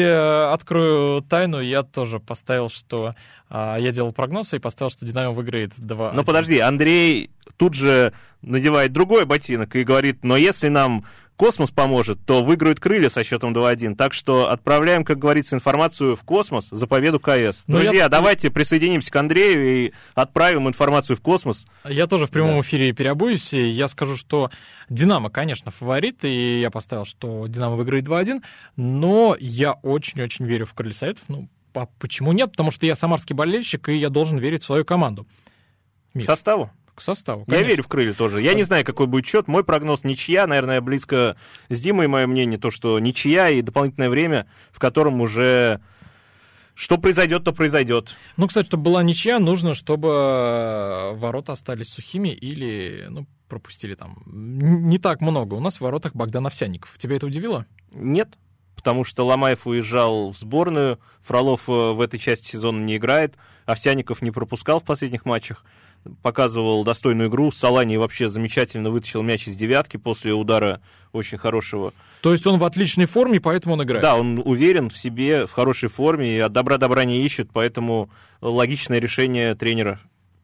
открою 0.53 1.21
тайну. 1.21 1.59
Я 1.59 1.83
тоже 1.83 2.19
поставил, 2.19 2.69
что... 2.69 3.13
а, 3.49 3.77
Я 3.77 3.91
делал 3.91 4.11
прогноз 4.11 4.53
и 4.53 4.59
поставил, 4.59 4.89
что 4.89 5.05
Динамо 5.05 5.31
выиграет 5.31 5.73
2 5.77 6.13
Но 6.13 6.23
подожди, 6.23 6.57
Андрей 6.59 7.29
тут 7.57 7.75
же 7.75 8.13
надевает 8.41 8.91
другой 8.93 9.25
ботинок 9.25 9.75
и 9.75 9.83
говорит, 9.83 10.23
но 10.23 10.37
если 10.37 10.69
нам 10.69 11.05
космос 11.39 11.71
поможет, 11.71 12.19
то 12.25 12.43
выиграют 12.43 12.81
крылья 12.81 13.07
со 13.07 13.23
счетом 13.23 13.53
2-1. 13.53 13.95
Так 13.95 14.13
что 14.13 14.51
отправляем, 14.51 15.05
как 15.05 15.19
говорится, 15.19 15.55
информацию 15.55 16.17
в 16.17 16.23
космос 16.23 16.67
за 16.69 16.85
победу 16.85 17.17
КС. 17.17 17.63
Ну, 17.65 17.79
Друзья, 17.79 17.93
я- 18.03 18.09
давайте 18.09 18.51
присоединимся 18.51 19.09
к 19.09 19.15
Андрею 19.15 19.85
и 19.87 19.93
отправим 20.15 20.67
информацию 20.67 21.15
в 21.15 21.21
космос. 21.21 21.65
Я 21.85 22.07
тоже 22.07 22.27
в 22.27 22.29
прямом 22.31 22.55
Да. 22.55 22.59
эфире 22.61 22.91
переобуюсь, 22.91 23.53
и 23.53 23.69
я 23.69 23.87
скажу, 23.87 24.17
что 24.17 24.51
Динамо, 24.89 25.29
конечно, 25.29 25.71
фаворит, 25.71 26.25
и 26.25 26.59
я 26.59 26.69
поставил, 26.71 27.05
что 27.05 27.47
Динамо 27.47 27.77
выиграет 27.77 28.03
2-1, 28.03 28.43
но 28.75 29.37
я 29.39 29.71
очень-очень 29.73 30.45
верю 30.45 30.65
в 30.65 30.73
Крылья 30.73 30.93
Советов. 30.93 31.23
Ну, 31.29 31.47
а 31.73 31.85
почему 31.99 32.33
нет? 32.33 32.51
Потому 32.51 32.71
что 32.71 32.85
я 32.85 32.97
самарский 32.97 33.33
болельщик, 33.33 33.87
и 33.87 33.95
я 33.95 34.09
должен 34.09 34.39
верить 34.39 34.63
в 34.63 34.65
свою 34.65 34.83
команду. 34.83 35.25
Миш, 36.13 36.25
составу. 36.25 36.69
К 36.99 37.01
составу. 37.01 37.41
Я 37.41 37.53
конечно. 37.53 37.67
верю 37.67 37.83
в 37.83 37.87
крылья 37.87 38.13
тоже. 38.13 38.41
Я 38.41 38.53
не 38.53 38.63
знаю, 38.63 38.85
какой 38.85 39.07
будет 39.07 39.25
счет. 39.25 39.47
Мой 39.47 39.63
прогноз 39.63 40.03
ничья. 40.03 40.45
Наверное, 40.47 40.81
близко 40.81 41.37
с 41.69 41.79
Димой 41.79 42.07
мое 42.07 42.27
мнение, 42.27 42.59
то, 42.59 42.71
что 42.71 42.99
ничья 42.99 43.49
и 43.49 43.61
дополнительное 43.61 44.09
время, 44.09 44.47
в 44.71 44.79
котором 44.79 45.21
уже 45.21 45.81
что 46.75 46.97
произойдет, 46.97 47.43
то 47.43 47.51
произойдет. 47.51 48.15
Ну, 48.37 48.47
кстати, 48.47 48.67
чтобы 48.67 48.83
была 48.83 49.03
ничья, 49.03 49.39
нужно, 49.39 49.73
чтобы 49.73 50.07
э, 50.09 51.11
ворота 51.15 51.51
остались 51.51 51.89
сухими 51.89 52.29
или, 52.29 53.07
ну, 53.09 53.27
пропустили 53.49 53.95
там 53.95 54.23
не 54.25 54.97
так 54.97 55.19
много. 55.19 55.55
У 55.55 55.59
нас 55.59 55.77
в 55.77 55.81
воротах 55.81 56.15
Богдан 56.15 56.47
Овсянников. 56.47 56.97
Тебя 56.97 57.17
это 57.17 57.25
удивило? 57.25 57.65
Нет, 57.91 58.37
потому 58.77 59.03
что 59.03 59.25
Ломаев 59.25 59.67
уезжал 59.67 60.31
в 60.31 60.37
сборную, 60.37 60.99
Фролов 61.19 61.67
э, 61.67 61.71
в 61.71 61.99
этой 61.99 62.17
части 62.17 62.51
сезона 62.51 62.81
не 62.81 62.95
играет, 62.95 63.35
Овсяников 63.65 64.21
не 64.21 64.31
пропускал 64.31 64.79
в 64.79 64.85
последних 64.85 65.25
матчах, 65.25 65.65
показывал 66.21 66.83
достойную 66.83 67.29
игру, 67.29 67.51
Салани 67.51 67.97
вообще 67.97 68.29
замечательно 68.29 68.89
вытащил 68.89 69.21
мяч 69.21 69.47
из 69.47 69.55
девятки 69.55 69.97
после 69.97 70.33
удара 70.33 70.81
очень 71.11 71.37
хорошего. 71.37 71.93
То 72.21 72.33
есть 72.33 72.45
он 72.45 72.59
в 72.59 72.63
отличной 72.63 73.05
форме, 73.05 73.39
поэтому 73.39 73.75
он 73.75 73.83
играет. 73.83 74.01
Да, 74.01 74.15
он 74.15 74.41
уверен 74.43 74.89
в 74.89 74.97
себе, 74.97 75.47
в 75.47 75.51
хорошей 75.51 75.89
форме, 75.89 76.35
и 76.35 76.39
от 76.39 76.51
добра 76.51 76.77
добра 76.77 77.05
не 77.05 77.25
ищет, 77.25 77.49
поэтому 77.53 78.09
логичное 78.41 78.99
решение 78.99 79.55
тренера. 79.55 79.99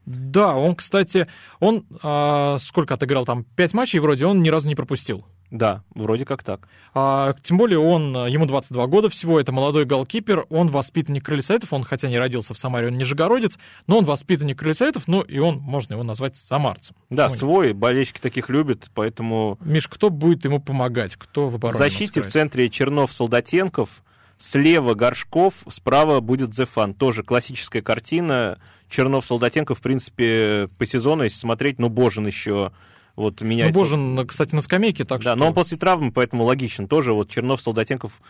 Да, 0.06 0.56
он, 0.56 0.76
кстати, 0.76 1.28
он 1.60 1.86
а, 2.04 2.60
сколько 2.62 2.94
отыграл 2.94 3.26
там? 3.26 3.44
Пять 3.56 3.74
матчей 3.74 4.00
вроде, 4.00 4.26
он 4.26 4.42
ни 4.44 4.50
разу 4.50 4.68
не 4.68 4.76
пропустил. 4.76 5.26
Да, 5.52 5.84
вроде 5.94 6.26
как 6.26 6.44
так. 6.44 6.68
А, 6.94 7.36
тем 7.44 7.58
более 7.58 7.80
он, 7.80 8.28
ему 8.28 8.46
22 8.46 8.88
года 8.88 9.10
всего, 9.10 9.40
это 9.40 9.52
молодой 9.52 9.86
голкипер, 9.86 10.46
он 10.50 10.70
воспитанник 10.70 11.26
Крылья 11.26 11.42
Советов, 11.42 11.74
он 11.74 11.84
хотя 11.84 12.10
не 12.10 12.18
родился 12.18 12.54
в 12.54 12.58
Самаре, 12.58 12.88
он 12.88 12.98
нижегородец, 12.98 13.58
но 13.88 13.98
он 13.98 14.06
воспитанник 14.06 14.60
Крылья 14.60 14.76
Советов, 14.76 15.04
ну 15.08 15.22
и 15.22 15.40
он, 15.40 15.58
можно 15.58 15.94
его 15.94 16.04
назвать 16.04 16.36
самарцем. 16.36 16.96
Да, 17.10 17.26
Почему 17.26 17.38
свой, 17.40 17.74
болельщики 17.74 18.20
таких 18.20 18.50
любят, 18.50 18.90
поэтому 18.94 19.58
нет? 19.62 19.76
Миш, 19.76 19.88
кто 19.88 20.10
будет 20.10 20.46
ему 20.46 20.60
помогать? 20.60 21.16
Кто 21.16 21.50
в 21.50 21.56
в 21.56 21.56
обороне? 21.56 21.78
защите 21.78 22.20
ему 22.20 22.30
в 22.30 22.32
центре 22.32 22.70
Чернов-Солдатенков, 22.70 24.04
слева 24.38 24.94
Горшков, 24.94 25.64
справа 25.70 26.20
будет 26.20 26.54
Зефан. 26.54 26.94
Тоже 26.94 27.24
классическая 27.24 27.82
картина. 27.82 28.60
Чернов-Солдатенков, 28.90 29.80
в 29.80 29.82
принципе, 29.82 30.70
по 30.78 30.86
сезону, 30.86 31.24
если 31.24 31.40
смотреть, 31.40 31.80
ну, 31.80 31.90
Божин 31.90 32.28
еще 32.28 32.72
вот 33.16 33.42
Ну, 33.42 33.48
меняется. 33.48 33.80
Божин, 33.80 34.28
кстати, 34.28 34.54
на 34.56 34.62
скамейке, 34.62 35.06
так 35.06 35.22
да, 35.22 35.32
что... 35.32 35.36
но 35.36 35.48
он 35.48 35.54
после 35.54 35.78
травмы, 35.78 36.12
поэтому 36.12 36.44
логичен. 36.44 36.88
Тоже 36.88 37.14
вот 37.14 37.30
Чернов-Солдатенков, 37.30 38.22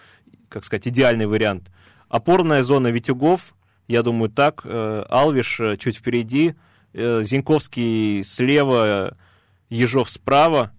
как 0.49 0.63
сказать, 0.63 0.87
идеальный 0.87 1.25
вариант. 1.25 1.71
Опорная 2.07 2.63
зона 2.63 2.87
Витюгов, 2.87 3.55
я 3.87 4.03
думаю, 4.03 4.29
так. 4.29 4.61
Э, 4.63 5.05
Алвиш 5.09 5.59
э, 5.59 5.77
чуть 5.77 5.97
впереди. 5.97 6.55
э, 6.93 7.23
Зиньковский 7.23 8.23
слева, 8.23 9.17
Ежов 9.69 10.09
справа. 10.09 10.71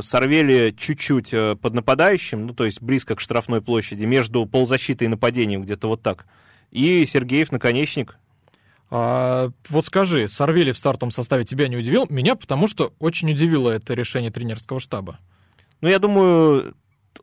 Сорвели 0.00 0.72
чуть-чуть 0.78 1.30
под 1.60 1.74
нападающим, 1.74 2.46
ну, 2.46 2.54
то 2.54 2.64
есть 2.64 2.80
близко 2.80 3.16
к 3.16 3.20
штрафной 3.20 3.60
площади, 3.60 4.04
между 4.04 4.46
полузащитой 4.46 5.06
и 5.06 5.10
нападением, 5.10 5.62
где-то 5.64 5.88
вот 5.88 6.02
так. 6.02 6.26
И 6.70 7.04
Сергеев 7.04 7.50
наконечник. 7.50 8.16
А, 8.94 9.50
вот 9.70 9.86
скажи, 9.86 10.28
Сорвели 10.28 10.70
в 10.70 10.76
стартовом 10.76 11.12
составе 11.12 11.46
тебя 11.46 11.66
не 11.66 11.78
удивил? 11.78 12.04
Меня, 12.10 12.34
потому 12.36 12.68
что 12.68 12.92
очень 12.98 13.30
удивило 13.30 13.70
это 13.70 13.94
решение 13.94 14.30
тренерского 14.30 14.80
штаба. 14.80 15.18
Ну, 15.80 15.88
я 15.88 15.98
думаю, 15.98 16.74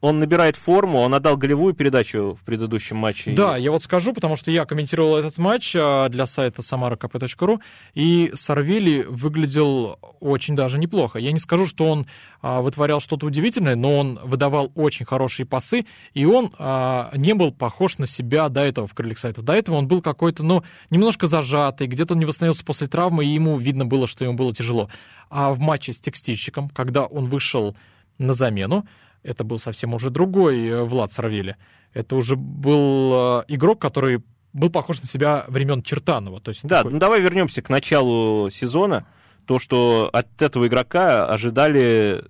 он 0.02 0.20
набирает 0.20 0.56
форму, 0.56 1.00
он 1.00 1.14
отдал 1.14 1.36
голевую 1.36 1.74
передачу 1.74 2.38
в 2.40 2.46
предыдущем 2.46 2.98
матче. 2.98 3.32
Да, 3.32 3.58
я 3.58 3.72
вот 3.72 3.84
скажу, 3.84 4.14
потому 4.14 4.38
что 4.38 4.50
я 4.50 4.66
комментировал 4.66 5.18
этот 5.18 5.38
матч 5.38 5.76
а, 5.76 6.08
для 6.10 6.26
сайта 6.26 6.62
samarakp.ru, 6.62 7.60
и 7.96 8.32
Сорвели 8.34 9.04
выглядел 9.04 10.00
очень 10.20 10.56
даже 10.56 10.80
неплохо. 10.80 11.20
Я 11.20 11.32
не 11.32 11.40
скажу, 11.40 11.66
что 11.66 11.90
он 11.90 12.08
а, 12.42 12.62
вытворял 12.62 13.02
что-то 13.02 13.26
удивительное, 13.26 13.76
но 13.76 13.98
он 13.98 14.20
выдавал 14.24 14.72
очень 14.76 15.06
хорошие 15.06 15.46
пасы, 15.46 15.86
и 16.14 16.26
он 16.26 16.52
а, 16.58 17.12
не 17.16 17.34
был 17.34 17.52
похож 17.52 17.98
на 17.98 18.08
себя 18.08 18.48
до 18.50 18.62
этого 18.62 18.88
в 18.88 18.94
крыльях 18.94 19.20
сайтов. 19.20 19.44
До 19.44 19.54
этого 19.54 19.76
он 19.76 19.88
был 19.88 20.02
какой-то, 20.02 20.44
ну, 20.44 20.64
немножко 20.90 21.28
зажатый, 21.28 21.88
где-то 21.88 22.14
он 22.14 22.20
не 22.20 22.26
восстановился 22.26 22.64
после 22.64 22.88
травмы, 22.88 23.26
и 23.26 23.30
ему 23.30 23.58
видно 23.58 23.86
было, 23.86 24.08
что 24.08 24.24
ему 24.24 24.36
было 24.36 24.54
тяжело. 24.54 24.90
А 25.30 25.52
в 25.52 25.60
матче 25.60 25.94
с 25.94 26.00
текстильщиком, 26.00 26.70
когда 26.70 27.06
он 27.06 27.26
вышел 27.26 27.76
на 28.18 28.34
замену, 28.34 28.86
это 29.24 29.44
был 29.44 29.60
совсем 29.60 29.94
уже 29.94 30.10
другой 30.10 30.66
э, 30.68 30.84
Влад 30.84 31.12
Сорвели. 31.12 31.56
Это 31.94 32.16
уже 32.16 32.36
был 32.36 33.42
э, 33.42 33.44
игрок, 33.48 33.80
который 33.82 34.24
был 34.54 34.70
похож 34.70 35.02
на 35.02 35.08
себя 35.08 35.46
времен 35.48 35.84
Чертанова. 35.84 36.40
То 36.42 36.50
есть 36.50 36.64
Да, 36.64 36.78
такой- 36.80 36.94
ну 36.94 37.00
давай 37.00 37.22
вернемся 37.22 37.62
к 37.62 37.70
началу 37.70 38.50
сезона. 38.50 39.06
То, 39.46 39.60
что 39.60 40.10
от 40.14 40.42
этого 40.42 40.68
игрока 40.68 41.28
ожидали, 41.28 42.24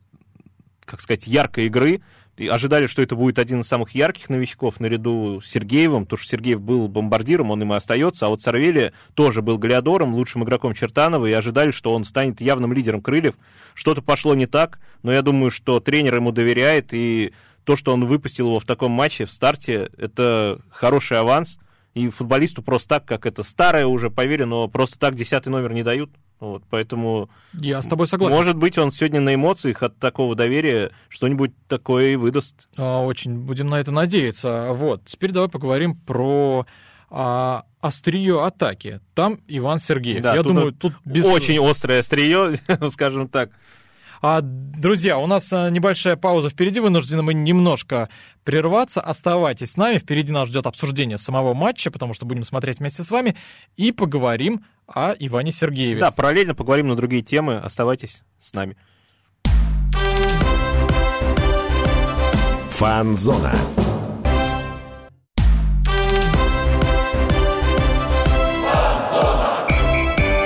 как 0.85 1.01
сказать, 1.01 1.27
яркой 1.27 1.65
игры. 1.67 2.01
И 2.39 2.47
ожидали, 2.47 2.87
что 2.87 3.01
это 3.01 3.17
будет 3.17 3.37
один 3.37 3.59
из 3.59 3.67
самых 3.67 3.93
ярких 3.93 4.29
новичков 4.29 4.79
наряду 4.79 5.41
с 5.41 5.49
Сергеевым, 5.49 6.05
потому 6.05 6.19
что 6.19 6.29
Сергеев 6.29 6.61
был 6.61 6.87
бомбардиром, 6.87 7.51
он 7.51 7.61
им 7.61 7.73
и 7.73 7.75
остается, 7.75 8.25
а 8.25 8.29
вот 8.29 8.39
Сорвели 8.39 8.93
тоже 9.13 9.41
был 9.41 9.57
Галиадором, 9.57 10.15
лучшим 10.15 10.45
игроком 10.45 10.73
Чертанова, 10.73 11.25
и 11.25 11.33
ожидали, 11.33 11.71
что 11.71 11.93
он 11.93 12.05
станет 12.05 12.39
явным 12.39 12.71
лидером 12.71 13.01
крыльев. 13.01 13.35
Что-то 13.73 14.01
пошло 14.01 14.35
не 14.35 14.45
так, 14.45 14.79
но 15.03 15.11
я 15.11 15.21
думаю, 15.21 15.51
что 15.51 15.81
тренер 15.81 16.15
ему 16.15 16.31
доверяет, 16.31 16.93
и 16.93 17.33
то, 17.65 17.75
что 17.75 17.91
он 17.91 18.05
выпустил 18.05 18.47
его 18.47 18.61
в 18.61 18.65
таком 18.65 18.93
матче, 18.93 19.25
в 19.25 19.33
старте, 19.33 19.89
это 19.97 20.61
хороший 20.71 21.19
аванс. 21.19 21.59
И 21.93 22.07
футболисту 22.07 22.61
просто 22.61 22.87
так, 22.87 23.05
как 23.05 23.25
это 23.25 23.43
старое 23.43 23.85
уже, 23.85 24.09
поверь, 24.09 24.45
но 24.45 24.69
просто 24.69 24.97
так 24.97 25.15
десятый 25.15 25.49
номер 25.49 25.73
не 25.73 25.83
дают. 25.83 26.09
Вот, 26.39 26.63
поэтому, 26.69 27.29
Я 27.53 27.81
с 27.81 27.87
тобой 27.87 28.07
согласен. 28.07 28.35
может 28.35 28.55
быть, 28.55 28.77
он 28.77 28.91
сегодня 28.91 29.19
на 29.19 29.35
эмоциях 29.35 29.83
от 29.83 29.97
такого 29.97 30.35
доверия 30.35 30.91
что-нибудь 31.09 31.51
такое 31.67 32.11
и 32.11 32.15
выдаст. 32.15 32.67
А, 32.77 33.03
Очень 33.03 33.35
будем 33.35 33.67
на 33.67 33.79
это 33.79 33.91
надеяться. 33.91 34.69
Вот. 34.71 35.03
Теперь 35.05 35.31
давай 35.31 35.49
поговорим 35.49 35.95
про 35.95 36.65
а, 37.09 37.65
острие 37.81 38.41
атаки. 38.45 39.01
Там 39.15 39.39
Иван 39.47 39.79
Сергеев. 39.79 40.21
Да, 40.21 40.35
Я 40.35 40.43
тут 40.43 40.53
думаю, 40.53 40.71
тут 40.71 40.93
без... 41.03 41.25
Очень 41.25 41.59
острое 41.59 41.99
острие, 41.99 42.59
скажем 42.89 43.27
так. 43.27 43.51
А, 44.21 44.41
друзья, 44.41 45.17
у 45.17 45.27
нас 45.27 45.51
а, 45.53 45.69
небольшая 45.69 46.17
пауза 46.17 46.49
впереди, 46.49 46.79
вынуждены 46.79 47.21
мы 47.21 47.33
немножко 47.33 48.09
прерваться. 48.43 48.99
Оставайтесь 48.99 49.71
с 49.71 49.77
нами, 49.77 49.97
впереди 49.97 50.31
нас 50.31 50.49
ждет 50.49 50.65
обсуждение 50.65 51.17
самого 51.17 51.53
матча, 51.53 51.89
потому 51.89 52.13
что 52.13 52.25
будем 52.25 52.43
смотреть 52.43 52.79
вместе 52.79 53.03
с 53.03 53.11
вами, 53.11 53.37
и 53.77 53.91
поговорим 53.91 54.65
о 54.87 55.13
Иване 55.17 55.51
Сергееве. 55.51 56.01
Да, 56.01 56.11
параллельно 56.11 56.53
поговорим 56.53 56.87
на 56.87 56.95
другие 56.95 57.21
темы. 57.21 57.57
Оставайтесь 57.57 58.21
с 58.39 58.53
нами. 58.53 58.75
Фанзона. 62.71 63.53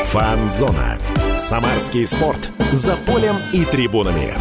Фанзона. 0.05 1.02
Самарский 1.35 2.05
спорт. 2.05 2.51
За 2.71 2.95
полем 2.95 3.35
и 3.51 3.65
трибунами. 3.65 4.35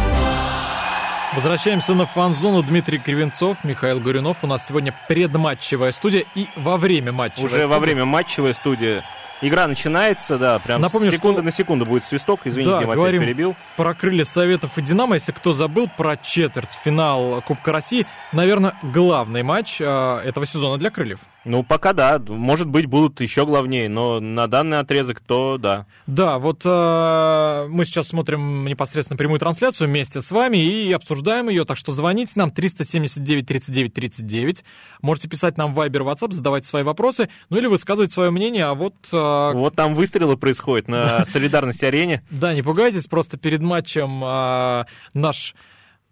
Возвращаемся 1.35 1.93
на 1.93 2.05
фан-зону. 2.05 2.61
Дмитрий 2.63 2.99
Кривенцов, 2.99 3.57
Михаил 3.63 3.99
Горюнов. 3.99 4.37
У 4.43 4.47
нас 4.47 4.67
сегодня 4.67 4.93
предматчевая 5.07 5.91
студия 5.91 6.25
и 6.35 6.47
во 6.55 6.77
время 6.77 7.11
матча. 7.11 7.41
Уже 7.41 7.65
во 7.67 7.79
время 7.79 8.05
матчевой 8.05 8.53
студии 8.53 9.01
игра 9.41 9.67
начинается, 9.67 10.37
да, 10.37 10.59
прям 10.59 10.79
Напомню, 10.81 11.11
с 11.11 11.15
секунды 11.15 11.37
что- 11.39 11.45
на 11.45 11.51
секунду 11.51 11.85
будет 11.85 12.03
свисток. 12.03 12.41
Извините, 12.45 12.71
Да, 12.71 12.77
Дима, 12.79 12.91
опять 12.91 12.97
говорим 12.97 13.21
перебил. 13.23 13.55
про 13.75 13.93
крылья 13.95 14.23
Советов 14.25 14.77
и 14.77 14.81
Динамо. 14.81 15.15
Если 15.15 15.31
кто 15.31 15.53
забыл, 15.53 15.89
про 15.97 16.15
четвертьфинал 16.17 17.41
Кубка 17.41 17.71
России. 17.71 18.05
Наверное, 18.31 18.75
главный 18.83 19.41
матч 19.43 19.77
а, 19.81 20.21
этого 20.23 20.45
сезона 20.45 20.77
для 20.77 20.91
крыльев. 20.91 21.19
Ну, 21.45 21.63
пока 21.63 21.93
да. 21.93 22.19
Может 22.19 22.67
быть, 22.67 22.85
будут 22.85 23.19
еще 23.21 23.45
главнее, 23.45 23.89
но 23.89 24.19
на 24.19 24.47
данный 24.47 24.79
отрезок 24.79 25.19
то 25.19 25.57
да. 25.57 25.85
Да, 26.07 26.39
вот 26.39 26.61
э, 26.63 27.67
мы 27.69 27.85
сейчас 27.85 28.07
смотрим 28.07 28.65
непосредственно 28.65 29.17
прямую 29.17 29.39
трансляцию 29.39 29.87
вместе 29.89 30.21
с 30.21 30.31
вами 30.31 30.57
и 30.57 30.91
обсуждаем 30.93 31.49
ее, 31.49 31.65
так 31.65 31.77
что 31.77 31.91
звоните 31.91 32.33
нам 32.35 32.51
379 32.51 33.45
39 33.45 33.93
39. 33.93 34.63
Можете 35.01 35.27
писать 35.27 35.57
нам 35.57 35.73
в 35.73 35.79
Viber, 35.79 36.03
WhatsApp, 36.03 36.31
задавать 36.31 36.65
свои 36.65 36.83
вопросы, 36.83 37.29
ну 37.49 37.57
или 37.57 37.67
высказывать 37.67 38.11
свое 38.11 38.31
мнение, 38.31 38.65
а 38.65 38.73
вот... 38.73 38.95
э, 39.11 39.51
Вот 39.53 39.75
там 39.75 39.95
выстрелы 39.95 40.37
происходят 40.37 40.87
на 40.87 41.25
солидарности 41.25 41.85
арене. 41.85 42.23
Да, 42.29 42.53
не 42.53 42.61
пугайтесь, 42.61 43.07
просто 43.07 43.37
перед 43.37 43.61
матчем 43.61 44.21
а, 44.23 44.85
наш, 45.13 45.55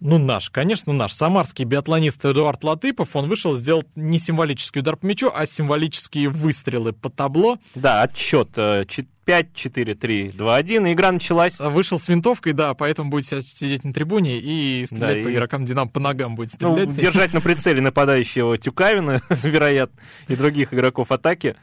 ну 0.01 0.17
наш, 0.17 0.49
конечно 0.49 0.91
наш, 0.93 1.13
самарский 1.13 1.63
биатлонист 1.63 2.25
Эдуард 2.25 2.63
Латыпов, 2.63 3.15
он 3.15 3.29
вышел, 3.29 3.55
сделал 3.55 3.83
не 3.95 4.19
символический 4.19 4.81
удар 4.81 4.97
по 4.97 5.05
мячу, 5.05 5.31
а 5.33 5.45
символические 5.45 6.27
выстрелы 6.29 6.91
по 6.91 7.09
табло. 7.09 7.57
Да, 7.75 8.01
отчет 8.01 8.49
э, 8.57 8.85
чет- 8.87 9.07
5, 9.23 9.53
4, 9.53 9.93
3, 9.95 10.31
2, 10.31 10.55
1. 10.55 10.87
и 10.87 10.93
Игра 10.93 11.11
началась. 11.11 11.59
А 11.59 11.69
Вышел 11.69 11.99
с 11.99 12.07
винтовкой, 12.09 12.53
да, 12.53 12.73
поэтому 12.73 13.11
будет 13.11 13.25
сидеть 13.27 13.83
на 13.83 13.93
трибуне 13.93 14.39
и 14.39 14.83
стрелять 14.87 15.17
Да, 15.19 15.23
по 15.23 15.29
и- 15.29 15.33
игрокам 15.33 15.63
Динамо 15.63 15.89
по 15.91 15.99
ногам 15.99 16.35
будет 16.35 16.49
Ну, 16.59 16.73
стрелять. 16.75 16.95
держать 16.99 17.31
на 17.33 17.39
прицеле 17.39 17.81
нападающего 17.81 18.57
Тюкавина, 18.57 19.21
вероятно, 19.29 19.99
и 20.27 20.35
других 20.35 20.73
игроков 20.73 21.11
атаки. 21.11 21.55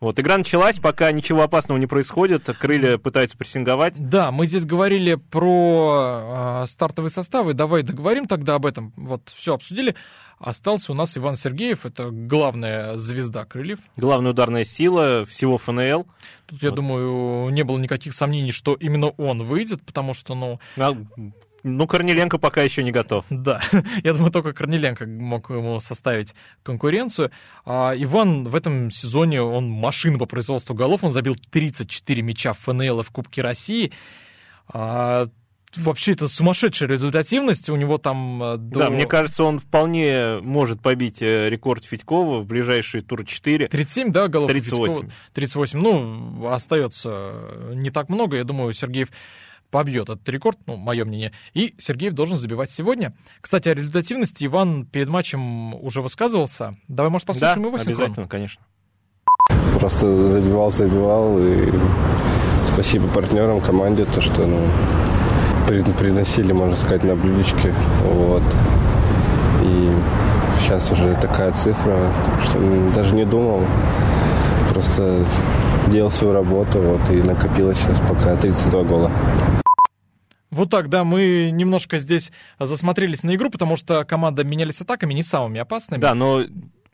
Вот, 0.00 0.20
игра 0.20 0.38
началась, 0.38 0.78
пока 0.78 1.10
ничего 1.10 1.42
опасного 1.42 1.76
не 1.78 1.86
происходит, 1.88 2.44
крылья 2.60 2.98
пытаются 2.98 3.36
прессинговать. 3.36 3.94
Да, 3.98 4.30
мы 4.30 4.46
здесь 4.46 4.64
говорили 4.64 5.16
про 5.16 6.62
э, 6.62 6.66
стартовые 6.68 7.10
составы. 7.10 7.52
Давай 7.52 7.82
договорим 7.82 8.26
тогда 8.26 8.54
об 8.54 8.66
этом. 8.66 8.92
Вот 8.96 9.22
все 9.34 9.54
обсудили. 9.54 9.96
Остался 10.38 10.92
у 10.92 10.94
нас 10.94 11.16
Иван 11.18 11.34
Сергеев, 11.34 11.84
это 11.84 12.10
главная 12.12 12.96
звезда 12.96 13.44
крыльев. 13.44 13.80
Главная 13.96 14.30
ударная 14.30 14.64
сила 14.64 15.26
всего 15.26 15.58
ФНЛ. 15.58 16.06
Тут, 16.46 16.62
я 16.62 16.70
Вот. 16.70 16.76
думаю, 16.76 17.48
не 17.50 17.64
было 17.64 17.76
никаких 17.78 18.14
сомнений, 18.14 18.52
что 18.52 18.74
именно 18.74 19.08
он 19.08 19.42
выйдет, 19.42 19.82
потому 19.84 20.14
что, 20.14 20.36
ну, 20.36 20.60
А, 20.76 20.96
Ну, 21.76 21.86
Корниленко 21.86 22.38
пока 22.38 22.62
еще 22.62 22.82
не 22.82 22.90
готов. 22.90 23.24
да, 23.30 23.60
я 24.04 24.14
думаю, 24.14 24.30
только 24.30 24.52
Корнеленко 24.52 25.06
мог 25.06 25.50
ему 25.50 25.80
составить 25.80 26.34
конкуренцию. 26.62 27.30
А 27.64 27.94
Иван 27.96 28.44
в 28.48 28.54
этом 28.54 28.90
сезоне, 28.90 29.42
он 29.42 29.68
машина 29.68 30.18
по 30.18 30.26
производству 30.26 30.74
голов, 30.74 31.04
он 31.04 31.12
забил 31.12 31.36
34 31.50 32.22
мяча 32.22 32.52
в 32.52 32.58
ФНЛ 32.60 33.00
и 33.00 33.02
в 33.02 33.10
Кубке 33.10 33.42
России. 33.42 33.92
А, 34.70 35.28
вообще, 35.76 36.12
это 36.12 36.28
сумасшедшая 36.28 36.88
результативность, 36.88 37.68
у 37.68 37.76
него 37.76 37.98
там... 37.98 38.42
э, 38.42 38.56
до- 38.56 38.78
Да, 38.80 38.90
мне 38.90 39.06
кажется, 39.06 39.44
он 39.44 39.58
вполне 39.58 40.38
может 40.40 40.80
побить 40.80 41.20
э, 41.22 41.48
рекорд 41.48 41.84
Федькова 41.84 42.40
в 42.40 42.46
ближайшие 42.46 43.02
тур 43.02 43.24
4. 43.24 43.68
37, 43.68 44.12
да, 44.12 44.28
голов? 44.28 44.50
38. 44.50 44.94
Витькова? 44.94 45.12
38. 45.34 45.78
Ну, 45.78 46.48
остается 46.48 47.70
не 47.74 47.90
так 47.90 48.08
много. 48.08 48.36
Я 48.36 48.44
думаю, 48.44 48.72
Сергеев 48.72 49.08
побьет 49.70 50.08
этот 50.08 50.28
рекорд, 50.28 50.58
ну, 50.66 50.76
мое 50.76 51.04
мнение. 51.04 51.32
И 51.54 51.74
Сергеев 51.78 52.14
должен 52.14 52.38
забивать 52.38 52.70
сегодня. 52.70 53.14
Кстати, 53.40 53.68
о 53.68 53.74
результативности 53.74 54.44
Иван 54.46 54.86
перед 54.86 55.08
матчем 55.08 55.74
уже 55.74 56.00
высказывался. 56.02 56.74
Давай, 56.88 57.10
может, 57.10 57.26
Да, 57.26 57.32
послушаем 57.34 57.66
его 57.66 57.78
синхрон? 57.78 57.94
обязательно, 57.94 58.28
конечно. 58.28 58.62
Просто 59.78 60.30
забивал, 60.32 60.70
забивал. 60.70 61.38
И 61.38 61.70
спасибо 62.66 63.08
партнерам, 63.08 63.60
команде, 63.60 64.04
то, 64.06 64.20
что 64.20 64.46
ну, 64.46 64.60
при- 65.68 65.82
приносили, 65.92 66.52
можно 66.52 66.76
сказать, 66.76 67.04
на 67.04 67.14
блюдечке. 67.14 67.72
Вот. 68.04 68.42
И 69.62 69.92
сейчас 70.60 70.90
уже 70.90 71.14
такая 71.20 71.52
цифра, 71.52 72.12
что 72.44 72.92
даже 72.94 73.14
не 73.14 73.24
думал. 73.24 73.62
Просто 74.72 75.24
делал 75.88 76.10
свою 76.10 76.34
работу, 76.34 76.80
вот, 76.80 77.10
и 77.10 77.22
накопилось 77.22 77.78
сейчас 77.78 78.00
пока 78.00 78.36
32 78.36 78.84
гола. 78.84 79.10
Вот 80.50 80.70
так, 80.70 80.88
да, 80.88 81.04
мы 81.04 81.50
немножко 81.52 81.98
здесь 81.98 82.32
засмотрелись 82.58 83.22
на 83.22 83.34
игру, 83.34 83.50
потому 83.50 83.76
что 83.76 84.04
команда 84.04 84.44
менялись 84.44 84.80
атаками 84.80 85.12
не 85.12 85.22
самыми 85.22 85.60
опасными. 85.60 86.00
Да, 86.00 86.14
но 86.14 86.42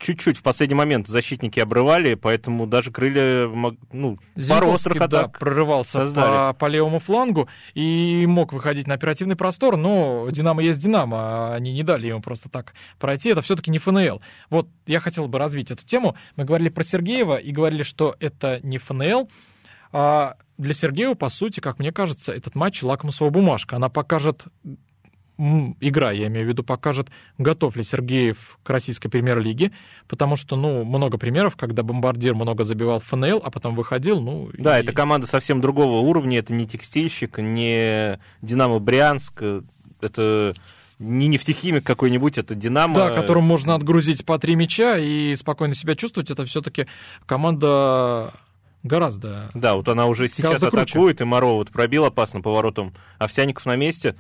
чуть-чуть 0.05 0.37
в 0.37 0.43
последний 0.43 0.75
момент 0.75 1.09
защитники 1.09 1.59
обрывали, 1.59 2.15
поэтому 2.15 2.67
даже 2.67 2.93
крылья, 2.93 3.49
ну, 3.91 4.17
пару 4.49 4.69
острых 4.69 4.99
да, 4.99 5.05
атак 5.07 5.39
прорывался 5.39 5.93
создали. 5.93 6.53
по, 6.53 6.59
по 6.59 6.67
левому 6.67 6.99
флангу 6.99 7.49
и 7.73 8.27
мог 8.27 8.53
выходить 8.53 8.87
на 8.87 8.95
оперативный 8.95 9.35
простор, 9.35 9.79
но 9.79 10.29
Динамо 10.31 10.63
есть 10.63 10.79
Динамо, 10.79 11.17
а 11.19 11.55
они 11.55 11.73
не 11.73 11.83
дали 11.83 12.09
ему 12.09 12.21
просто 12.21 12.51
так 12.51 12.75
пройти. 12.99 13.31
Это 13.31 13.41
все-таки 13.41 13.71
не 13.71 13.79
ФНЛ. 13.79 14.21
Вот 14.51 14.69
я 14.87 15.01
хотел 15.01 15.27
бы 15.27 15.39
развить 15.39 15.71
эту 15.71 15.87
тему. 15.87 16.17
Мы 16.37 16.45
говорили 16.45 16.69
про 16.69 16.85
Сергеева 16.85 17.37
и 17.37 17.51
говорили, 17.51 17.83
что 17.83 18.15
это 18.21 18.61
не 18.63 18.77
ФНЛ. 18.77 19.31
А 19.93 20.37
для 20.59 20.75
Сергеева, 20.75 21.15
по 21.15 21.31
сути, 21.31 21.61
как 21.61 21.79
мне 21.79 21.93
кажется, 21.93 22.33
этот 22.33 22.55
матч 22.55 22.83
лакмусовая 22.83 23.33
бумажка. 23.33 23.77
Она 23.77 23.89
покажет 23.89 24.45
игра, 25.37 26.13
я 26.13 26.29
имею 26.29 26.47
в 26.47 26.49
виду, 26.49 26.63
покажет, 26.63 27.09
готов 27.39 27.77
ли 27.77 27.83
Сергеев 27.85 28.59
к 28.63 28.71
российской 28.71 29.09
премьер-лиге, 29.09 29.73
потому 30.09 30.37
что, 30.37 30.57
ну, 30.57 30.85
много 30.85 31.19
примеров, 31.19 31.57
когда 31.57 31.83
бомбардир 31.83 32.35
много 32.35 32.65
забивал 32.65 33.01
ФНЛ, 33.01 33.43
а 33.45 33.51
потом 33.51 33.75
выходил, 33.75 34.21
ну... 34.21 34.51
Да, 34.57 34.79
и- 34.79 34.83
это 34.83 34.93
команда 34.93 35.27
совсем 35.27 35.61
другого 35.61 35.99
уровня, 35.99 36.39
это 36.39 36.53
не 36.53 36.67
текстильщик, 36.69 37.39
не 37.39 38.21
Динамо 38.43 38.79
Брянск, 38.79 39.43
это 40.01 40.55
не 41.01 41.27
нефтехимик 41.27 41.85
какой-нибудь, 41.85 42.39
это 42.39 42.55
Динамо. 42.55 42.95
Да, 42.95 43.11
которым 43.11 43.43
можно 43.45 43.75
отгрузить 43.75 44.25
по 44.25 44.39
три 44.39 44.55
мяча 44.55 44.97
и 44.99 45.35
спокойно 45.35 45.75
себя 45.75 45.97
чувствовать. 45.97 46.31
Это 46.31 46.47
все-таки 46.47 46.87
команда 47.27 48.33
гораздо... 48.85 49.51
Да, 49.55 49.75
вот 49.75 49.89
она 49.89 50.07
уже 50.07 50.29
сейчас 50.29 50.45
Гораздо 50.45 50.71
круче. 50.71 50.83
атакует, 50.85 51.21
и 51.21 51.25
Моро 51.25 51.47
вот 51.47 51.71
пробил 51.71 52.05
опасно 52.05 52.41
поворотом, 52.41 52.95
Овсяников 53.19 53.67
на 53.67 53.77
месте. 53.77 54.15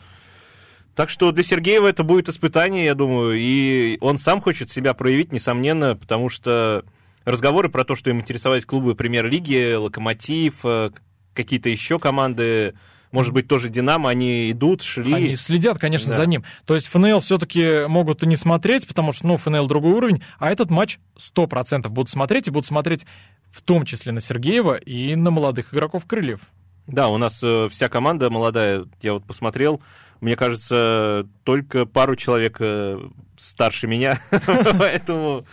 Так 0.95 1.11
что 1.11 1.33
для 1.33 1.43
Сергеева 1.43 1.89
это 1.89 2.05
будет 2.05 2.29
испытание, 2.29 2.85
я 2.85 2.95
думаю, 2.95 3.37
и 3.37 3.99
он 4.01 4.17
сам 4.17 4.41
хочет 4.41 4.71
себя 4.71 4.95
проявить, 4.95 5.33
несомненно, 5.33 5.97
потому 5.97 6.29
что 6.29 6.85
разговоры 7.25 7.69
про 7.69 7.85
то, 7.85 7.97
что 7.97 8.11
им 8.11 8.21
интересовались 8.21 8.65
клубы 8.65 8.95
премьер-лиги, 8.95 9.75
Локомотив, 9.75 10.61
э, 10.65 10.91
какие-то 11.33 11.69
еще 11.69 11.99
команды, 11.99 12.75
может 13.11 13.33
быть, 13.33 13.49
тоже 13.49 13.69
Динамо, 13.69 14.11
они 14.11 14.51
идут, 14.51 14.83
шли. 14.83 15.13
Они 15.13 15.37
следят, 15.37 15.79
конечно, 15.79 16.11
Да. 16.11 16.17
за 16.19 16.27
ним. 16.27 16.45
То 16.65 16.75
есть 16.75 16.89
ФНЛ 16.89 17.21
все-таки 17.21 17.87
могут 17.87 18.23
и 18.23 18.27
не 18.27 18.37
смотреть, 18.37 18.87
потому 18.87 19.13
что, 19.13 19.27
ну, 19.27 19.37
ФНЛ 19.37 19.67
другой 19.67 19.93
уровень, 19.93 20.23
а 20.39 20.51
этот 20.51 20.71
матч 20.71 20.99
100% 21.17 21.93
будут 21.93 22.11
смотреть, 22.11 22.49
и 22.49 22.51
будут 22.51 22.67
смотреть 22.67 23.07
в 23.51 23.63
том 23.63 23.85
числе 23.85 24.13
на 24.13 24.21
Сергеева 24.21 24.75
и 24.77 25.15
на 25.15 25.31
молодых 25.31 25.73
игроков 25.73 26.07
Крыльев. 26.07 26.41
Да, 26.87 27.09
у 27.09 27.17
нас 27.17 27.41
э, 27.43 27.69
вся 27.71 27.89
команда 27.89 28.31
молодая, 28.31 28.85
я 29.01 29.15
вот 29.15 29.25
посмотрел, 29.25 29.81
мне 30.21 30.37
кажется, 30.37 31.27
только 31.45 31.87
пару 31.87 32.17
человек 32.17 32.57
э, 32.61 32.99
старше 33.37 33.87
меня, 33.87 34.21
поэтому 34.79 35.47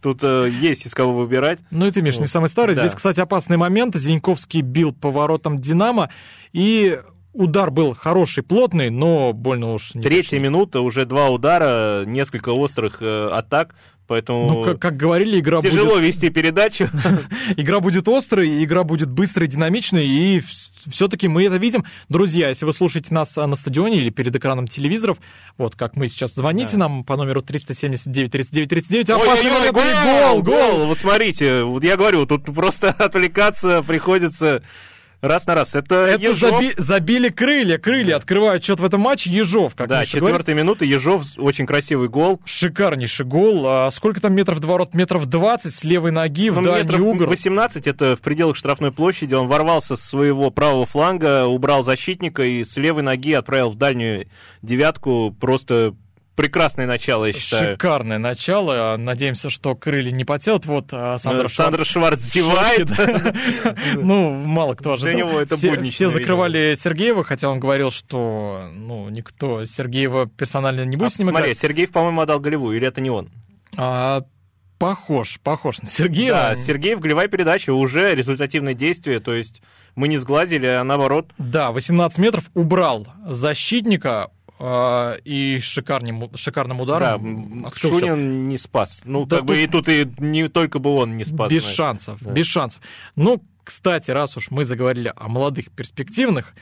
тут 0.00 0.20
э, 0.22 0.50
есть 0.50 0.86
из 0.86 0.94
кого 0.94 1.14
выбирать. 1.14 1.60
Ну 1.70 1.86
и 1.86 1.90
ты, 1.90 2.02
Миш, 2.02 2.18
не 2.18 2.26
самый 2.26 2.48
старый. 2.48 2.74
Да. 2.74 2.82
Здесь, 2.82 2.94
кстати, 2.94 3.20
опасный 3.20 3.56
момент. 3.56 3.96
Зиньковский 3.96 4.60
бил 4.60 4.92
поворотом 4.92 5.60
Динамо, 5.60 6.10
и 6.52 7.00
удар 7.34 7.70
был 7.70 7.94
хороший, 7.94 8.42
плотный, 8.42 8.90
но 8.90 9.32
больно 9.32 9.74
уж 9.74 9.94
не 9.94 10.02
Третья 10.02 10.38
минута, 10.38 10.80
уже 10.80 11.04
два 11.04 11.28
удара, 11.28 12.04
несколько 12.06 12.50
острых 12.50 12.98
э, 13.00 13.28
атак, 13.32 13.74
поэтому 14.06 14.48
Ну, 14.48 14.62
как, 14.64 14.78
как 14.80 14.96
говорили, 14.96 15.40
игра 15.40 15.60
тяжело 15.60 15.94
будет... 15.94 16.04
вести 16.04 16.30
передачу. 16.30 16.88
Игра 17.56 17.80
будет 17.80 18.08
острой, 18.08 18.64
игра 18.64 18.84
будет 18.84 19.10
быстрой, 19.10 19.48
динамичной, 19.48 20.06
и 20.06 20.42
все-таки 20.90 21.28
мы 21.28 21.44
это 21.44 21.56
видим. 21.56 21.84
Друзья, 22.08 22.48
если 22.48 22.64
вы 22.64 22.72
слушаете 22.72 23.14
нас 23.14 23.36
а, 23.38 23.46
на 23.46 23.56
стадионе 23.56 23.98
или 23.98 24.10
перед 24.10 24.34
экраном 24.36 24.68
телевизоров, 24.68 25.18
вот 25.56 25.76
как 25.76 25.96
мы 25.96 26.08
сейчас, 26.08 26.34
звоните 26.34 26.72
Да. 26.72 26.80
нам 26.80 27.04
по 27.04 27.16
номеру 27.16 27.42
379 27.42 28.30
39 28.30 28.68
39. 28.68 29.10
Ой, 29.10 29.68
и 29.68 29.70
гол, 29.72 30.42
гол! 30.42 30.86
Вот 30.86 30.98
смотрите, 30.98 31.62
вот 31.62 31.84
я 31.84 31.96
говорю, 31.96 32.26
тут 32.26 32.44
просто 32.44 32.88
отвлекаться 32.98 33.82
приходится 33.82 34.62
раз 35.26 35.46
на 35.46 35.54
раз. 35.54 35.74
Это, 35.74 35.94
Это 35.94 36.22
Ежов. 36.22 36.60
заби- 36.60 36.74
забили 36.76 37.28
крылья, 37.28 37.78
крылья 37.78 38.16
открывают 38.16 38.64
счет 38.64 38.80
в 38.80 38.84
этом 38.84 39.00
матче. 39.00 39.30
Ежов, 39.30 39.74
как 39.74 39.88
Да, 39.88 40.04
четвертая 40.04 40.54
минута, 40.54 40.84
Ежов, 40.84 41.24
очень 41.36 41.66
красивый 41.66 42.08
гол. 42.08 42.40
Шикарнейший 42.44 43.26
гол. 43.26 43.64
А 43.66 43.90
сколько 43.92 44.20
там 44.20 44.34
метров 44.34 44.60
до 44.60 44.66
ворот? 44.68 44.94
Метров 44.94 45.26
20 45.26 45.74
с 45.74 45.84
левой 45.84 46.10
ноги 46.10 46.50
в 46.50 46.60
Ну, 46.60 46.64
дальний 46.70 46.82
метров 46.88 47.00
угол. 47.00 47.26
18, 47.26 47.86
это 47.86 48.16
в 48.16 48.20
пределах 48.20 48.56
штрафной 48.56 48.92
площади. 48.92 49.34
Он 49.34 49.46
ворвался 49.48 49.96
с 49.96 50.02
своего 50.02 50.50
правого 50.50 50.86
фланга, 50.86 51.46
убрал 51.46 51.82
защитника 51.82 52.42
и 52.42 52.62
с 52.64 52.76
левой 52.76 53.02
ноги 53.02 53.32
отправил 53.32 53.70
в 53.70 53.76
дальнюю 53.76 54.28
девятку. 54.62 55.34
Просто 55.40 55.94
прекрасное 56.34 56.86
начало, 56.86 57.26
я 57.26 57.32
считаю. 57.32 57.72
Шикарное 57.72 58.18
начало. 58.18 58.96
Надеемся, 58.96 59.50
что 59.50 59.74
крылья 59.74 60.10
не 60.10 60.24
потелят. 60.24 60.66
Вот 60.66 60.88
а, 60.92 61.18
Сандра 61.18 61.46
Э, 61.46 61.48
Сандра 61.48 61.84
Шварц 61.84 62.20
зевает. 62.20 62.88
Ну, 63.96 64.30
мало 64.30 64.74
кто 64.74 64.94
ожидал. 64.94 65.14
него 65.14 65.40
это 65.40 65.56
все, 65.56 66.10
закрывали 66.10 66.74
Сергеева, 66.78 67.24
хотя 67.24 67.48
он 67.48 67.60
говорил, 67.60 67.90
что 67.90 68.68
ну, 68.74 69.08
никто 69.08 69.64
Сергеева 69.64 70.26
персонально 70.26 70.84
не 70.84 70.96
будет 70.96 71.14
с 71.14 71.18
ним 71.18 71.28
А, 71.28 71.30
Смотри, 71.30 71.48
играть. 71.48 71.58
Сергеев, 71.58 71.90
по-моему, 71.90 72.20
отдал 72.20 72.40
голевую, 72.40 72.76
или 72.76 72.86
это 72.86 73.00
не 73.00 73.10
он? 73.10 73.30
А, 73.76 74.24
похож, 74.78 75.38
похож 75.42 75.80
на 75.82 75.88
Сергеева. 75.88 76.36
Да, 76.36 76.56
Сергеев, 76.56 77.00
голевая 77.00 77.28
передача, 77.28 77.72
уже 77.72 78.14
результативное 78.14 78.74
действие, 78.74 79.20
то 79.20 79.34
есть 79.34 79.62
мы 79.94 80.08
не 80.08 80.18
сглазили, 80.18 80.66
а 80.66 80.84
наоборот. 80.84 81.30
Да, 81.38 81.70
18 81.72 82.18
метров 82.18 82.50
убрал 82.54 83.06
защитника 83.26 84.24
а, 84.24 84.30
и 85.24 85.58
шикарным, 85.62 86.30
шикарным 86.34 86.78
Да, 86.78 86.82
ударом 86.84 87.66
открыл 87.66 87.90
всё. 87.96 88.00
Шунин 88.00 88.48
не 88.48 88.56
спас. 88.58 89.02
Ну, 89.04 89.26
Да 89.26 89.36
как 89.38 89.46
бы 89.46 89.54
тут- 89.54 89.88
и 89.88 90.06
тут 90.06 90.20
и 90.20 90.22
не 90.22 90.48
только 90.48 90.78
бы 90.78 90.90
он 90.90 91.16
не 91.16 91.24
спас. 91.24 91.50
без 91.50 91.64
шансов, 91.66 92.18
Да. 92.22 92.30
без 92.30 92.46
шансов. 92.46 92.80
Ну, 93.16 93.42
кстати, 93.62 94.10
раз 94.10 94.36
уж 94.36 94.50
мы 94.50 94.64
заговорили 94.64 95.12
о 95.14 95.28
молодых 95.28 95.70
перспективных, 95.70 96.54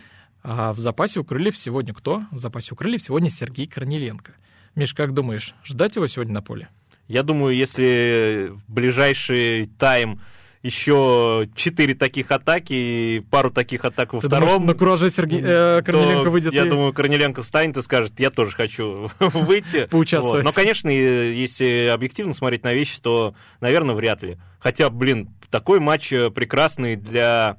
а 0.43 0.73
в 0.73 0.79
запасе 0.81 1.21
у 1.21 1.25
Крыльев 1.25 1.57
сегодня 1.57 1.95
кто? 1.95 2.23
В 2.31 2.39
запасе 2.39 2.71
у 2.73 2.77
Крыльев 2.77 3.03
сегодня 3.03 3.31
Сергей 3.31 3.67
Корнеленко. 3.67 4.33
Миш, 4.75 4.95
как 4.95 5.13
думаешь, 5.15 5.55
ждать 5.65 5.97
его 5.97 6.07
сегодня 6.07 6.35
на 6.35 6.43
поле? 6.43 6.69
Я 7.09 7.23
думаю, 7.23 7.55
если 7.55 8.51
в 8.53 8.73
ближайший 8.73 9.67
тайм 9.79 10.21
еще 10.63 11.49
четыре 11.57 11.95
таких 11.95 12.31
атаки 12.31 12.73
и 12.73 13.21
пару 13.31 13.51
таких 13.51 13.85
атак 13.85 14.13
во 14.13 14.21
Ты 14.21 14.29
думаешь, 14.29 14.49
втором, 14.51 14.67
на 14.67 14.75
кураже 14.75 15.11
Сергей 15.11 15.41
э, 15.41 15.45
то, 15.45 15.83
Корнеленко 15.85 16.31
выйдет 16.31 16.53
я 16.53 16.67
и- 16.67 16.69
думаю, 16.71 16.93
Корнеленко 16.93 17.43
встанет 17.43 17.77
и 17.77 17.83
скажет, 17.83 18.19
я 18.21 18.31
тоже 18.31 18.53
хочу 18.55 19.11
выйти. 19.19 19.87
Поучаствовать. 19.87 20.45
Вот. 20.45 20.45
Но, 20.45 20.53
конечно, 20.53 20.89
если 20.89 21.91
объективно 21.93 22.33
смотреть 22.33 22.63
на 22.63 22.73
вещи, 22.75 23.01
то, 23.01 23.35
наверное, 23.61 23.95
вряд 23.95 24.23
ли. 24.23 24.39
Хотя, 24.61 24.89
блин, 24.91 25.31
такой 25.51 25.81
матч 25.81 26.13
э, 26.13 26.31
прекрасный 26.31 26.95
для 26.97 27.57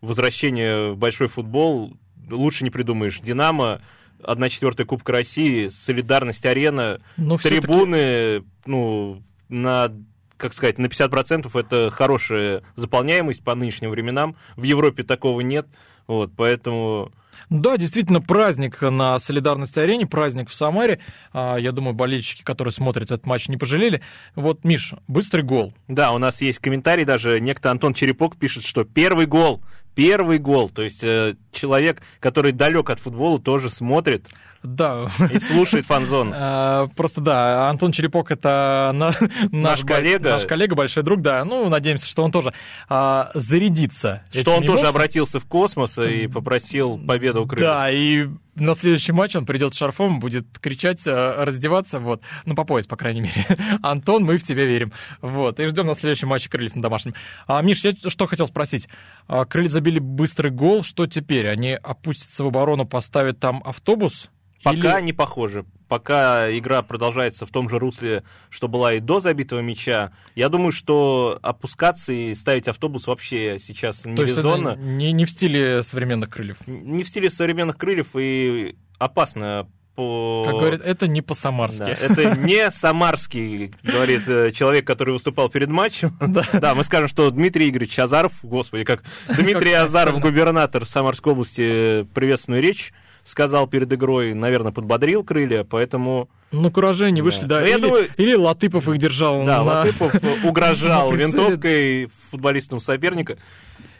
возвращения 0.00 0.90
в 0.92 0.96
большой 0.96 1.28
футбол. 1.28 1.96
Лучше 2.30 2.64
не 2.64 2.70
придумаешь. 2.70 3.18
«Динамо» 3.20 3.80
1 4.22 4.48
четвертая 4.48 4.86
Кубка 4.86 5.12
России, 5.12 5.66
солидарность 5.68 6.46
арена, 6.46 7.00
Но 7.16 7.36
всё-таки- 7.36 7.60
трибуны, 7.62 8.44
ну, 8.64 9.22
на, 9.50 9.90
как 10.36 10.52
сказать, 10.54 10.78
на 10.78 10.86
50% 10.86 11.50
это 11.58 11.90
хорошая 11.90 12.62
заполняемость 12.76 13.42
по 13.44 13.54
нынешним 13.54 13.90
временам. 13.90 14.36
В 14.56 14.62
Европе 14.64 15.02
такого 15.02 15.40
нет. 15.40 15.66
Вот, 16.06 16.32
поэтому 16.36 17.10
Да, 17.50 17.76
действительно, 17.76 18.20
праздник 18.20 18.80
на 18.82 19.18
Солидарности 19.18 19.78
арене, 19.78 20.06
праздник 20.06 20.48
в 20.50 20.54
Самаре. 20.54 21.00
А, 21.32 21.56
Я 21.56 21.72
думаю, 21.72 21.94
болельщики, 21.94 22.42
которые 22.42 22.72
смотрят 22.72 23.04
этот 23.04 23.26
матч, 23.26 23.48
не 23.48 23.56
пожалели. 23.56 24.02
Вот, 24.34 24.64
Миш, 24.64 24.94
быстрый 25.08 25.42
гол. 25.42 25.72
Да, 25.88 26.12
у 26.12 26.18
нас 26.18 26.40
есть 26.42 26.58
комментарий 26.58 27.04
даже. 27.04 27.40
Некто 27.40 27.70
Антон 27.70 27.94
Черепок 27.94 28.36
пишет, 28.36 28.64
что 28.64 28.84
первый 28.84 29.26
гол, 29.26 29.62
первый 29.94 30.38
гол. 30.38 30.68
То 30.68 30.82
есть 30.82 31.02
э, 31.04 31.34
человек, 31.52 32.02
который 32.20 32.52
далек 32.52 32.90
от 32.90 33.00
футбола, 33.00 33.38
тоже 33.40 33.70
смотрит 33.70 34.26
Да, 34.62 35.06
и 35.32 35.38
слушает 35.38 35.86
фанзон. 35.86 36.32
А, 36.34 36.88
Просто 36.96 37.20
да, 37.20 37.68
Антон 37.70 37.92
Черепок 37.92 38.30
это 38.30 38.90
на- 38.94 39.14
наш, 39.50 39.82
бо- 39.82 39.88
коллега. 39.88 40.30
наш 40.30 40.46
коллега, 40.46 40.74
большой 40.74 41.02
друг, 41.02 41.20
да. 41.22 41.44
Ну, 41.44 41.68
надеемся, 41.68 42.06
что 42.06 42.22
он 42.24 42.32
тоже 42.32 42.52
а, 42.88 43.30
зарядится. 43.34 44.22
Что 44.32 44.52
он 44.52 44.60
тоже 44.62 44.68
эмоциями. 44.84 44.88
обратился 44.90 45.40
в 45.40 45.44
космос 45.46 45.98
и 45.98 46.26
попросил 46.28 46.98
победу 46.98 47.42
Украины. 47.42 47.66
Да, 47.66 47.90
и 47.90 48.28
на 48.56 48.74
следующий 48.74 49.12
матч 49.12 49.36
он 49.36 49.46
придет 49.46 49.74
с 49.74 49.78
шарфом, 49.78 50.20
будет 50.20 50.46
кричать, 50.58 51.06
э, 51.06 51.44
раздеваться, 51.44 52.00
вот, 52.00 52.22
ну, 52.44 52.54
по 52.54 52.64
пояс, 52.64 52.86
по 52.86 52.96
крайней 52.96 53.22
мере. 53.22 53.44
Антон, 53.82 54.24
мы 54.24 54.38
в 54.38 54.42
тебя 54.42 54.64
верим. 54.64 54.92
Вот, 55.20 55.60
и 55.60 55.66
ждем 55.66 55.86
на 55.86 55.94
следующем 55.94 56.28
матче 56.28 56.48
Крыльев 56.48 56.74
на 56.74 56.82
домашнем. 56.82 57.14
А, 57.46 57.60
Миш, 57.62 57.84
я 57.84 57.92
что 58.06 58.26
хотел 58.26 58.46
спросить. 58.46 58.88
А, 59.26 59.44
Крылья 59.44 59.68
забили 59.68 59.98
быстрый 59.98 60.50
гол, 60.50 60.82
что 60.82 61.06
теперь? 61.06 61.48
Они 61.48 61.72
опустятся 61.72 62.44
в 62.44 62.48
оборону, 62.48 62.84
поставят 62.86 63.38
там 63.40 63.62
автобус? 63.64 64.30
Пока 64.64 64.98
Или- 64.98 65.06
не 65.06 65.12
похоже. 65.12 65.64
Пока 65.88 66.50
игра 66.58 66.82
продолжается 66.82 67.46
в 67.46 67.50
том 67.50 67.68
же 67.68 67.78
русле, 67.78 68.24
что 68.50 68.66
была 68.66 68.94
и 68.94 69.00
до 69.00 69.20
забитого 69.20 69.60
мяча, 69.60 70.12
я 70.34 70.48
думаю, 70.48 70.72
что 70.72 71.38
опускаться 71.42 72.12
и 72.12 72.34
ставить 72.34 72.66
автобус 72.66 73.06
вообще 73.06 73.58
сейчас 73.60 74.04
не 74.04 74.16
То 74.16 74.22
есть 74.22 74.38
это 74.38 74.48
резонно. 74.48 74.74
не, 74.76 75.12
не 75.12 75.24
в 75.26 75.30
стиле 75.30 75.82
современных 75.82 76.30
крыльев. 76.30 76.56
Не 76.66 77.02
в 77.04 77.08
стиле 77.08 77.30
современных 77.30 77.76
крыльев 77.76 78.08
и 78.16 78.76
опасно 78.98 79.68
по... 79.94 80.42
Как 80.46 80.54
говорят, 80.54 80.80
это 80.80 81.06
не 81.06 81.20
Да, 81.20 81.26
по-самарски. 81.28 81.82
это 81.82 82.34
не 82.36 82.70
самарский, 82.70 83.72
говорит 83.84 84.26
э, 84.26 84.50
человек, 84.50 84.86
который 84.86 85.12
выступал 85.12 85.48
перед 85.48 85.68
матчем. 85.68 86.16
Да. 86.52 86.74
мы 86.74 86.82
скажем, 86.82 87.06
что 87.08 87.30
Дмитрий 87.30 87.68
Игоревич 87.68 87.96
Азаров, 87.98 88.32
господи, 88.42 88.84
как 88.84 89.04
Дмитрий 89.28 89.72
Как 89.72 89.84
Азаров, 89.86 90.18
губернатор 90.20 90.84
Самарской 90.86 91.32
области, 91.34 92.00
э, 92.00 92.04
приветственную 92.12 92.62
речь 92.62 92.92
сказал 93.24 93.66
перед 93.66 93.92
игрой, 93.92 94.34
наверное, 94.34 94.70
подбодрил 94.72 95.24
крылья, 95.24 95.64
поэтому, 95.64 96.28
Ну, 96.52 96.70
куражи 96.70 97.10
не 97.10 97.20
Да. 97.20 97.24
вышли, 97.24 97.46
да. 97.46 97.60
Ну, 97.60 97.66
я 97.66 97.74
или, 97.74 97.80
думаю- 97.82 98.08
или 98.16 98.34
Латыпов 98.34 98.88
их 98.88 98.98
держал 98.98 99.44
да, 99.44 99.58
на... 99.58 99.62
Латыпов 99.64 100.14
угрожал 100.44 101.12
винтовкой 101.12 102.08
футболистам 102.30 102.80
соперника. 102.80 103.38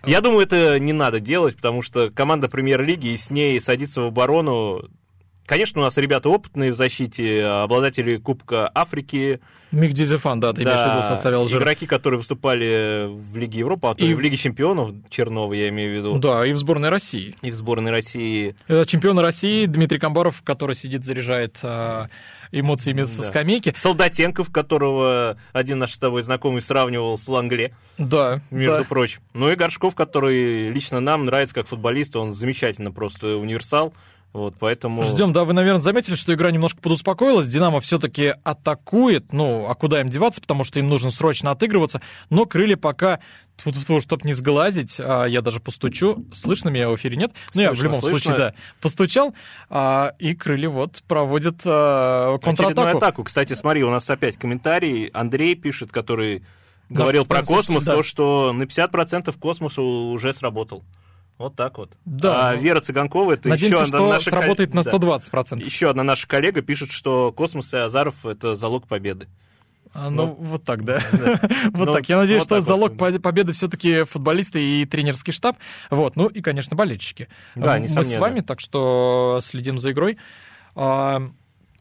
Я 0.06 0.20
думаю, 0.20 0.42
это 0.42 0.78
не 0.78 0.92
надо 0.92 1.18
делать, 1.18 1.56
потому 1.56 1.80
что 1.82 2.10
команда 2.10 2.48
премьер-лиги 2.48 3.08
и 3.08 3.16
с 3.16 3.30
ней 3.30 3.58
садиться 3.60 4.02
в 4.02 4.06
оборону. 4.06 4.84
Конечно, 5.46 5.80
у 5.83 5.85
нас 5.85 5.96
ребята 5.98 6.30
опытные 6.30 6.72
в 6.72 6.74
защите, 6.74 7.44
обладатели 7.44 8.16
Кубка 8.16 8.70
Африки, 8.74 9.40
Миг 9.72 9.92
Дизефан, 9.92 10.38
да, 10.40 10.52
ты 10.52 10.62
имеешь 10.62 10.78
в 10.78 10.96
виду, 10.98 11.02
составил 11.02 11.48
жир. 11.48 11.61
игроки, 11.61 11.87
которые 11.87 12.18
выступали 12.18 13.09
в 13.11 13.37
Лиге 13.37 13.59
Европы, 13.59 13.88
а 13.88 13.94
то 13.96 14.04
И- 14.04 14.11
и 14.11 14.14
в 14.14 14.20
Лиге 14.20 14.37
Чемпионов 14.37 14.92
Чернова, 15.11 15.52
я 15.52 15.68
имею 15.68 15.90
в 15.90 15.94
виду, 15.96 16.18
Да, 16.20 16.46
и 16.46 16.52
в 16.52 16.59
сборной 16.59 16.90
России. 16.90 17.35
и 17.42 17.50
в 17.50 17.54
сборной 17.54 17.90
России. 17.90 18.54
Это 18.68 18.87
чемпион 18.87 19.18
России 19.18 19.66
Дмитрий 19.66 19.98
Камбаров, 19.98 20.42
который 20.42 20.76
сидит, 20.76 21.04
заряжает 21.04 21.59
а, 21.62 22.09
эмоциями 22.52 23.02
со 23.02 23.22
Да. 23.22 23.28
скамейки. 23.28 23.74
Солдатенков, 23.76 24.50
которого 24.52 25.37
один 25.52 25.80
наш 25.80 25.92
с 25.94 25.98
тобой 25.98 26.22
знакомый 26.22 26.62
сравнивал 26.62 27.18
с 27.18 27.26
Лангле, 27.26 27.74
Да, 27.98 28.40
между 28.52 28.78
да. 28.78 28.85
прочим. 28.85 29.22
Ну 29.35 29.50
и 29.50 29.57
Горшков, 29.57 29.96
который 29.96 30.70
лично 30.70 31.00
нам 31.00 31.24
нравится 31.26 31.54
как 31.54 31.66
футболист, 31.66 32.14
он 32.14 32.33
замечательно 32.33 32.92
просто 32.92 33.37
универсал. 33.37 33.92
Вот, 34.35 34.57
поэтому... 34.59 35.05
Ждем, 35.05 35.33
да, 35.33 35.44
вы, 35.44 35.53
наверное, 35.53 35.81
заметили, 35.81 36.16
что 36.16 36.35
игра 36.35 36.51
немножко 36.51 36.81
подуспокоилась. 36.81 37.47
Динамо 37.47 37.81
все-таки 37.81 38.35
атакует. 38.42 39.33
Ну, 39.33 39.66
а 39.68 39.77
куда 39.77 40.01
им 40.01 40.09
деваться, 40.09 40.40
потому 40.40 40.64
что 40.64 40.81
им 40.81 40.88
нужно 40.88 41.12
срочно 41.12 41.53
отыгрываться. 41.53 42.03
Но 42.31 42.44
крылья 42.44 42.77
пока, 42.77 43.20
чтобы 43.57 44.23
не 44.25 44.33
сглазить, 44.33 44.97
а, 44.99 45.27
я 45.27 45.40
даже 45.40 45.61
постучу. 45.61 46.27
Слышно 46.35 46.68
меня 46.68 46.88
в 46.88 46.97
эфире, 46.97 47.16
нет? 47.16 47.31
Ну, 47.55 47.62
я 47.62 47.73
в 47.73 47.81
любом 47.81 48.01
слышно. 48.01 48.18
случае, 48.18 48.37
да, 48.37 48.55
постучал. 48.81 49.35
а, 49.70 50.14
и 50.18 50.35
крылья 50.35 50.68
вот 50.68 51.05
проводят 51.07 51.61
а, 51.64 52.35
Очередную 52.35 52.57
контратаку. 52.57 52.99
атаку. 52.99 53.25
Кстати, 53.25 53.53
смотри, 53.53 53.85
у 53.85 53.90
нас 53.90 54.11
опять 54.11 54.37
комментарий. 54.37 55.07
Андрей 55.14 55.55
пишет, 55.55 55.92
который 55.92 56.44
Наш 56.88 56.99
говорил 56.99 57.25
про 57.25 57.38
постоянный 57.38 57.62
космос, 57.62 57.85
да. 57.85 57.94
то, 57.94 58.03
что 58.03 58.53
на 58.53 58.64
50% 58.64 59.33
космос 59.38 59.79
уже 59.79 60.33
сработал. 60.33 60.83
Вот 61.38 61.57
так 61.57 61.79
вот. 61.79 61.97
Да, 62.05 62.51
а 62.51 62.55
ну, 62.55 62.61
Вера 62.62 62.81
Цыганкова, 62.81 63.33
это 63.33 63.49
Надеемся, 63.49 63.81
еще 63.83 63.85
одна 63.97 64.09
наша... 64.09 64.31
сработает 64.31 64.70
кол- 64.70 64.85
на 64.85 64.85
да. 64.85 64.90
120%. 64.92 65.64
Еще 65.64 65.90
одна 65.90 66.03
наша 66.05 66.29
коллега 66.29 66.62
пишет, 66.62 66.92
что 66.92 67.33
космос 67.33 67.75
и 67.75 67.77
Азаров 67.77 68.25
это 68.25 68.55
залог 68.55 68.87
победы. 68.87 69.27
А, 69.92 70.11
ну, 70.11 70.27
Ну, 70.27 70.35
вот 70.47 70.64
так, 70.64 70.85
да. 70.85 71.01
да. 71.12 71.40
Вот 71.73 71.87
Ну, 71.87 71.92
так. 71.92 72.09
Я 72.09 72.18
надеюсь, 72.18 72.40
вот 72.40 72.47
что 72.47 72.55
вот. 72.57 72.64
залог 72.64 72.97
по- 72.97 73.18
победы 73.20 73.53
все-таки 73.53 74.05
футболисты 74.05 74.62
и 74.62 74.87
тренерский 74.87 75.33
штаб. 75.33 75.57
Вот. 75.90 76.14
Ну 76.16 76.27
и, 76.29 76.40
конечно, 76.40 76.77
болельщики. 76.77 77.29
Да, 77.57 77.79
Мы 77.79 77.88
с 77.88 78.16
вами, 78.16 78.40
так 78.40 78.61
что 78.61 79.40
следим 79.42 79.79
за 79.79 79.90
игрой. 79.92 80.18
А, 80.77 81.20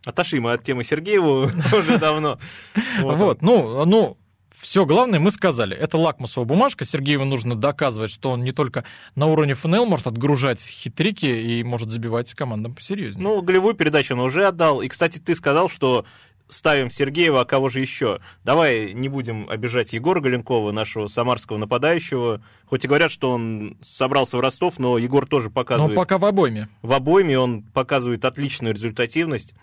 Отошли 0.05 0.39
мы 0.41 0.51
от 0.53 0.63
темы 0.63 0.83
Сергеева 0.83 1.45
уже 1.77 1.97
давно. 1.97 2.37
Вот, 3.01 3.41
ну, 3.41 3.85
ну, 3.85 4.17
все 4.63 4.85
главное 4.85 5.19
мы 5.19 5.29
сказали. 5.29 5.75
Это 5.75 5.97
лакмусовая 5.97 6.47
бумажка. 6.47 6.85
Сергееву 6.85 7.25
нужно 7.25 7.55
доказывать, 7.55 8.11
что 8.11 8.31
он 8.31 8.43
не 8.43 8.53
только 8.53 8.85
на 9.13 9.27
уровне 9.27 9.55
ФНЛ 9.55 9.85
может 9.85 10.07
отгружать 10.07 10.61
хитрики 10.61 11.25
и 11.25 11.63
может 11.63 11.91
забивать 11.91 12.33
командам 12.33 12.73
посерьезнее. 12.73 13.21
Ну, 13.21 13.41
голевую 13.41 13.73
передачу 13.73 14.13
он 14.13 14.21
уже 14.21 14.47
отдал. 14.47 14.81
И, 14.81 14.87
кстати, 14.87 15.19
ты 15.19 15.35
сказал, 15.35 15.67
что 15.67 16.05
ставим 16.47 16.89
Сергеева, 16.89 17.41
а 17.41 17.45
кого 17.45 17.67
же 17.67 17.81
еще? 17.81 18.21
Давай 18.45 18.93
не 18.93 19.09
будем 19.09 19.49
обижать 19.49 19.91
Егора 19.91 20.21
Галенкова, 20.21 20.71
нашего 20.71 21.07
самарского 21.07 21.57
нападающего. 21.57 22.41
Хоть 22.65 22.85
и 22.85 22.87
говорят, 22.87 23.11
что 23.11 23.31
он 23.31 23.77
собрался 23.83 24.37
в 24.37 24.39
Ростов, 24.39 24.79
но 24.79 24.97
Егор 24.97 25.25
тоже 25.25 25.49
Но 25.49 25.55
показывает... 25.55 25.95
пока 25.95 26.17
в 26.17 26.23
обойме. 26.23 26.69
В 26.81 26.93
обойме 26.93 27.37
он 27.37 27.63
показывает 27.63 28.23
отличную 28.23 28.73
результативность. 28.73 29.53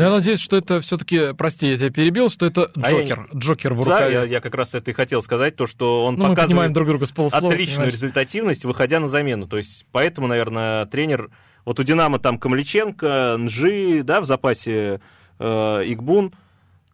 Но 0.00 0.06
я 0.06 0.10
надеюсь, 0.12 0.40
что 0.40 0.56
это 0.56 0.80
все-таки, 0.80 1.34
прости, 1.34 1.68
я 1.68 1.76
тебя 1.76 1.90
перебил, 1.90 2.30
что 2.30 2.46
это 2.46 2.70
А 2.80 2.90
я 2.90 3.00
Джокер. 3.00 3.28
Джокер 3.34 3.74
в 3.74 3.84
Да, 3.84 3.84
рукаве. 3.84 4.14
я, 4.14 4.24
я 4.24 4.40
как 4.40 4.54
раз 4.54 4.74
это 4.74 4.90
и 4.90 4.94
хотел 4.94 5.20
сказать, 5.20 5.56
то, 5.56 5.66
что 5.66 6.06
он 6.06 6.14
Ну, 6.14 6.20
мы 6.20 6.24
понимаем 6.28 6.36
показывает 6.36 6.72
друг 6.72 6.88
друга 6.88 7.04
с 7.04 7.12
полуслова. 7.12 7.48
отличную 7.48 7.76
понимаешь? 7.76 7.92
результативность, 7.92 8.64
выходя 8.64 8.98
на 8.98 9.08
замену. 9.08 9.46
То 9.46 9.58
есть, 9.58 9.84
поэтому, 9.92 10.26
наверное, 10.26 10.86
тренер... 10.86 11.30
Вот 11.66 11.78
у 11.78 11.82
«Динамо» 11.82 12.18
там 12.18 12.38
Камличенко, 12.38 13.36
Нжи, 13.38 14.02
да, 14.02 14.22
в 14.22 14.24
запасе 14.24 15.02
э, 15.38 15.44
Игбун, 15.84 16.32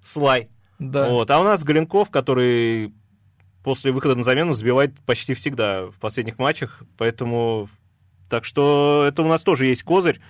Слай. 0.03 0.49
Да. 0.81 1.09
Вот. 1.09 1.31
А 1.31 1.41
у 1.41 1.45
нас 1.45 1.63
Галенков, 1.63 2.11
который 2.11 2.93
после 3.63 3.93
выхода 3.93 4.17
на 4.17 4.25
замену 4.25 4.53
забивает 4.53 4.99
почти 5.07 5.35
всегда 5.35 5.87
в 5.87 5.95
последних 6.01 6.39
матчах, 6.39 6.83
поэтому... 6.99 7.69
Так 8.29 8.45
что 8.45 9.05
это 9.07 9.23
у 9.23 9.29
нас 9.29 9.43
тоже 9.43 9.67
есть 9.67 9.85
козырь. 9.85 10.21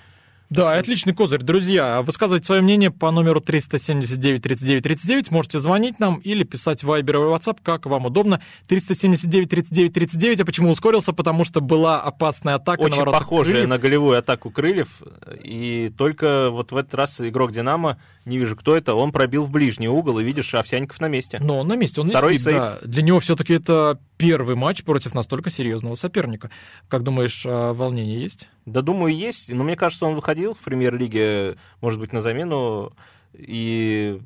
Да, 0.48 0.74
отличный 0.74 1.12
козырь. 1.12 1.42
Друзья, 1.42 2.02
высказывайте 2.02 2.46
свое 2.46 2.60
мнение 2.62 2.90
по 2.92 3.10
номеру 3.10 3.40
379 3.40 4.42
39 4.42 4.82
39. 4.82 5.30
Можете 5.32 5.58
звонить 5.60 5.98
нам 5.98 6.16
или 6.18 6.44
писать 6.44 6.84
в 6.84 6.90
Viber 6.90 7.14
и 7.14 7.36
WhatsApp, 7.36 7.58
как 7.62 7.86
вам 7.86 8.06
удобно. 8.06 8.40
379 8.68 9.48
39 9.50 9.92
39. 9.92 10.40
А 10.40 10.44
почему 10.44 10.70
ускорился? 10.70 11.12
Потому 11.12 11.44
что 11.44 11.60
была 11.60 12.00
опасная 12.00 12.54
атака 12.54 12.82
на 12.82 12.86
Очень 12.86 12.98
ворота 12.98 13.18
похожая 13.18 13.52
Крыльев. 13.54 13.68
на 13.68 13.78
голевую 13.78 14.18
атаку 14.18 14.50
крыльев. 14.50 15.02
И 15.42 15.92
только 15.98 16.50
вот 16.50 16.70
в 16.70 16.76
этот 16.76 16.94
раз 16.94 17.20
игрок 17.20 17.50
Динамо, 17.50 17.98
не 18.26 18.38
вижу, 18.38 18.56
кто 18.56 18.76
это, 18.76 18.94
он 18.94 19.12
пробил 19.12 19.44
в 19.44 19.50
ближний 19.50 19.88
угол, 19.88 20.18
и 20.18 20.24
видишь, 20.24 20.52
Овсянников 20.54 21.00
на 21.00 21.06
месте. 21.06 21.38
Но 21.40 21.60
он 21.60 21.68
на 21.68 21.76
месте, 21.76 22.00
он 22.00 22.08
не 22.08 22.12
Второй 22.12 22.34
спит, 22.34 22.44
сейф. 22.44 22.58
да. 22.58 22.78
Для 22.82 23.02
него 23.02 23.20
все-таки 23.20 23.54
это 23.54 23.98
первый 24.18 24.56
матч 24.56 24.82
против 24.82 25.14
настолько 25.14 25.48
серьезного 25.48 25.94
соперника. 25.94 26.50
Как 26.88 27.04
думаешь, 27.04 27.44
а, 27.46 27.72
волнение 27.72 28.20
есть? 28.20 28.48
Да, 28.66 28.82
думаю, 28.82 29.16
есть. 29.16 29.48
Но 29.48 29.62
мне 29.62 29.76
кажется, 29.76 30.06
он 30.06 30.14
выходил 30.16 30.54
в 30.54 30.58
премьер-лиге, 30.58 31.56
может 31.80 32.00
быть, 32.00 32.12
на 32.12 32.20
замену. 32.20 32.92
И 33.32 34.20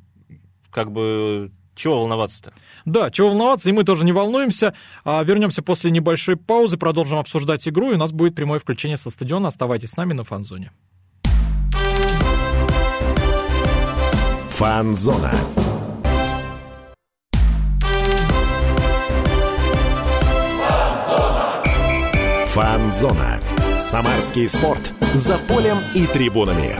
как 0.70 0.92
бы 0.92 1.52
чего 1.74 2.00
волноваться-то? 2.00 2.52
Да, 2.84 3.10
чего 3.10 3.28
волноваться, 3.28 3.68
и 3.68 3.72
мы 3.72 3.84
тоже 3.84 4.04
не 4.04 4.12
волнуемся. 4.12 4.74
А, 5.04 5.22
Вернемся 5.22 5.62
после 5.62 5.90
небольшой 5.90 6.36
паузы, 6.36 6.76
продолжим 6.76 7.18
обсуждать 7.18 7.66
игру, 7.68 7.90
и 7.90 7.94
у 7.94 7.98
нас 7.98 8.12
будет 8.12 8.34
прямое 8.34 8.58
включение 8.60 8.96
со 8.96 9.10
стадиона. 9.10 9.48
Оставайтесь 9.48 9.90
с 9.90 9.96
нами 9.96 10.12
на 10.14 10.24
фан-зоне. 10.24 10.72
Фанзона. 14.60 15.32
Фанзона. 22.44 23.40
Самарский 23.78 24.46
спорт. 24.46 24.92
За 25.14 25.38
полем 25.38 25.78
и 25.94 26.04
трибунами. 26.04 26.76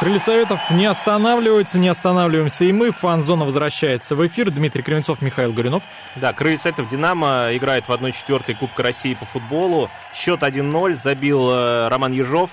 Крылья 0.00 0.18
Советов 0.18 0.58
не 0.70 0.86
останавливаются, 0.86 1.76
не 1.76 1.88
останавливаемся 1.88 2.64
и 2.64 2.72
мы. 2.72 2.92
Фан-зона 2.92 3.44
возвращается 3.44 4.16
в 4.16 4.26
эфир. 4.26 4.50
Дмитрий 4.50 4.82
Кривенцов, 4.82 5.20
Михаил 5.20 5.52
Горюнов. 5.52 5.82
Да, 6.16 6.32
Крылья 6.32 6.56
Советов 6.56 6.88
«Динамо» 6.88 7.48
играет 7.52 7.84
в 7.86 7.92
1-4 7.92 8.54
Кубка 8.54 8.82
России 8.82 9.12
по 9.12 9.26
футболу. 9.26 9.90
Счет 10.14 10.40
1-0 10.42 10.96
забил 10.96 11.50
э, 11.50 11.88
Роман 11.88 12.12
Ежов 12.12 12.48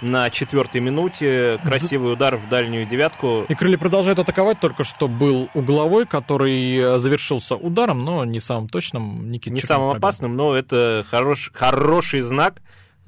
на 0.00 0.30
четвертой 0.30 0.80
минуте. 0.80 1.58
Красивый 1.64 2.12
удар 2.12 2.36
в 2.36 2.48
дальнюю 2.48 2.86
девятку. 2.86 3.44
И 3.48 3.54
крылья 3.54 3.78
продолжают 3.78 4.18
атаковать. 4.18 4.60
Только 4.60 4.84
что 4.84 5.08
был 5.08 5.48
угловой, 5.54 6.06
который 6.06 6.76
э, 6.76 6.98
завершился 6.98 7.56
ударом, 7.56 8.04
но 8.04 8.24
не 8.24 8.40
самым 8.40 8.68
точным. 8.68 9.30
Никита 9.30 9.54
Не 9.54 9.60
Чернов 9.60 9.68
самым 9.68 9.90
пробил. 9.92 10.06
опасным, 10.08 10.36
но 10.36 10.54
это 10.54 11.06
хорош, 11.10 11.50
хороший 11.54 12.20
знак. 12.20 12.60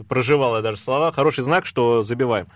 Проживал 0.08 0.56
я 0.56 0.62
даже 0.62 0.78
слова. 0.78 1.12
Хороший 1.12 1.42
знак, 1.44 1.66
что 1.66 2.02
забиваем. 2.02 2.46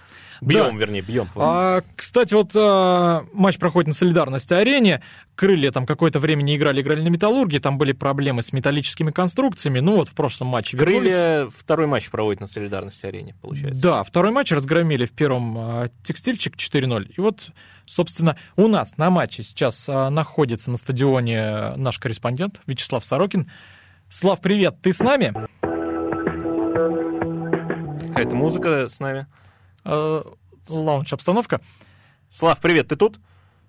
Бьем, 0.40 0.72
Да. 0.78 0.84
вернее, 0.84 1.02
бьем. 1.02 1.28
А, 1.36 1.82
кстати, 1.96 2.32
вот 2.34 2.50
а, 2.54 3.24
матч 3.32 3.58
проходит 3.58 3.88
на 3.88 3.94
солидарности 3.94 4.54
арене. 4.54 5.02
Крылья 5.34 5.70
там 5.70 5.86
какое-то 5.86 6.18
время 6.18 6.42
не 6.42 6.56
играли, 6.56 6.80
играли 6.80 7.02
на 7.02 7.08
металлурге. 7.08 7.60
Там 7.60 7.76
были 7.78 7.92
проблемы 7.92 8.42
с 8.42 8.52
металлическими 8.52 9.10
конструкциями. 9.10 9.80
Ну 9.80 9.96
вот 9.96 10.08
в 10.08 10.14
прошлом 10.14 10.48
матче 10.48 10.76
вернулись. 10.76 11.12
Крылья 11.12 11.50
второй 11.54 11.86
матч 11.86 12.10
проводит 12.10 12.40
на 12.40 12.46
солидарности 12.46 13.06
арене, 13.06 13.34
получается. 13.40 13.82
Да, 13.82 14.02
второй 14.04 14.32
матч 14.32 14.50
разгромили 14.52 15.06
в 15.06 15.12
первом 15.12 15.56
а, 15.58 15.88
текстильчик 16.02 16.56
4-0. 16.56 17.12
И 17.16 17.20
вот, 17.20 17.40
собственно, 17.86 18.36
у 18.56 18.66
нас 18.66 18.96
на 18.96 19.10
матче 19.10 19.42
сейчас 19.42 19.86
а, 19.88 20.10
находится 20.10 20.70
на 20.70 20.76
стадионе 20.78 21.74
наш 21.76 21.98
корреспондент 21.98 22.60
Вячеслав 22.66 23.04
Сорокин. 23.04 23.50
Слав, 24.10 24.40
привет, 24.40 24.76
ты 24.82 24.92
с 24.92 25.00
нами? 25.00 25.32
Какая-то 28.08 28.34
музыка 28.34 28.88
с 28.88 28.98
нами. 29.00 29.26
Э, 29.84 30.22
лаунж 30.68 31.12
обстановка. 31.12 31.60
Слав, 32.28 32.60
привет, 32.60 32.88
ты 32.88 32.96
тут? 32.96 33.18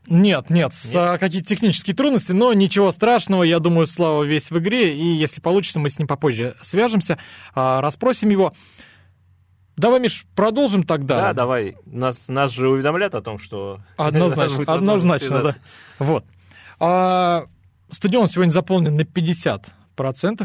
Нет, 0.08 0.50
нет, 0.50 0.74
с- 0.74 0.96
а, 0.96 1.18
какие-то 1.18 1.48
технические 1.48 1.96
трудности, 1.96 2.32
но 2.32 2.54
ничего 2.54 2.92
страшного. 2.92 3.44
Я 3.44 3.60
думаю, 3.60 3.86
Слава 3.88 4.24
весь 4.24 4.50
в 4.50 4.58
игре, 4.58 4.96
и 4.96 5.04
если 5.04 5.42
получится, 5.42 5.80
мы 5.80 5.90
с 5.90 6.00
ним 6.00 6.08
попозже 6.08 6.56
свяжемся, 6.62 7.18
а, 7.54 7.82
расспросим 7.82 8.30
его. 8.30 8.52
Давай, 9.78 10.00
Миш, 10.00 10.26
продолжим 10.36 10.84
тогда. 10.84 11.22
Да, 11.22 11.34
давай. 11.34 11.76
Нас, 11.86 12.28
нас 12.28 12.52
же 12.52 12.70
уведомляют 12.70 13.16
о 13.16 13.22
том, 13.22 13.40
что... 13.40 13.80
Однозначно, 13.98 14.64
однозначно, 14.68 15.44
да. 15.44 15.52
Вот. 16.00 16.26
А, 16.80 17.46
стадион 17.92 18.28
сегодня 18.28 18.52
заполнен 18.52 18.96
на 18.96 19.02
50%, 19.02 19.66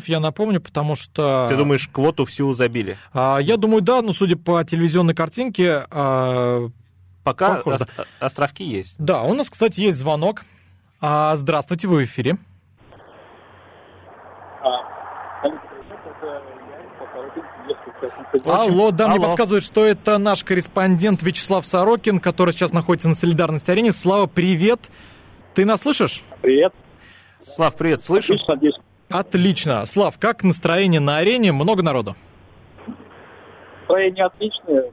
я 0.06 0.20
напомню, 0.20 0.60
потому 0.60 0.94
что... 0.94 1.46
Ты 1.48 1.56
думаешь, 1.56 1.88
квоту 1.88 2.24
всю 2.24 2.52
забили? 2.54 2.96
А, 3.12 3.38
я 3.38 3.56
думаю, 3.56 3.82
да, 3.82 4.02
но 4.02 4.12
судя 4.12 4.36
по 4.36 4.62
телевизионной 4.64 5.14
картинке, 5.14 5.84
а, 5.90 6.68
Пока 7.24 7.56
Похоже, 7.56 7.76
ос- 7.76 8.06
островки 8.20 8.62
есть. 8.64 8.94
да, 8.98 9.22
у 9.22 9.34
нас, 9.34 9.50
кстати, 9.50 9.80
есть 9.80 9.98
звонок. 9.98 10.44
А, 11.00 11.34
здравствуйте, 11.36 11.88
вы 11.88 12.04
в 12.04 12.04
эфире. 12.04 12.38
Алло, 18.44 18.90
да, 18.90 19.08
мне 19.08 19.16
Алло. 19.16 19.24
подсказывают, 19.26 19.64
что 19.64 19.84
это 19.84 20.18
наш 20.18 20.44
корреспондент 20.44 21.22
Вячеслав 21.22 21.66
Сорокин, 21.66 22.20
который 22.20 22.52
сейчас 22.52 22.72
находится 22.72 23.08
на 23.08 23.14
солидарности 23.14 23.70
арене. 23.70 23.92
Слава, 23.92 24.26
привет. 24.26 24.80
Ты 25.54 25.64
нас 25.64 25.80
слышишь? 25.82 26.22
Привет. 26.42 26.72
Слав, 27.42 27.74
привет, 27.76 28.02
слышим? 28.02 28.36
Отлично. 28.36 28.82
Отлично. 29.10 29.86
Слав, 29.86 30.18
как 30.18 30.42
настроение 30.42 31.00
на 31.00 31.18
арене? 31.18 31.52
Много 31.52 31.82
народу? 31.82 32.14
Настроение 33.80 34.24
отличное. 34.26 34.90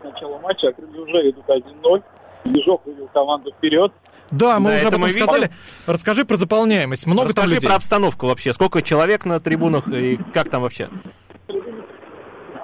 С 0.00 0.04
начала 0.04 0.38
матча 0.40 0.72
крылья 0.72 1.00
уже 1.00 1.30
идут 1.30 1.44
1-0. 1.48 2.02
Ежов 2.44 2.80
вывел 2.84 3.08
команду 3.08 3.50
вперед. 3.52 3.92
Да, 4.30 4.60
мы 4.60 4.70
Да, 4.70 4.76
уже 4.76 4.78
это 4.78 4.88
об 4.88 4.94
этом 4.94 5.00
мы 5.00 5.06
видим. 5.08 5.24
сказали. 5.26 5.50
Расскажи 5.86 6.24
про 6.26 6.36
заполняемость. 6.36 7.06
Много 7.06 7.28
там 7.32 7.44
Расскажи 7.44 7.54
людей? 7.56 7.66
про 7.68 7.76
обстановку 7.76 8.26
вообще. 8.26 8.52
Сколько 8.52 8.82
человек 8.82 9.24
на 9.24 9.40
трибунах 9.40 9.88
и 9.88 10.18
как 10.34 10.50
там 10.50 10.62
вообще? 10.62 10.90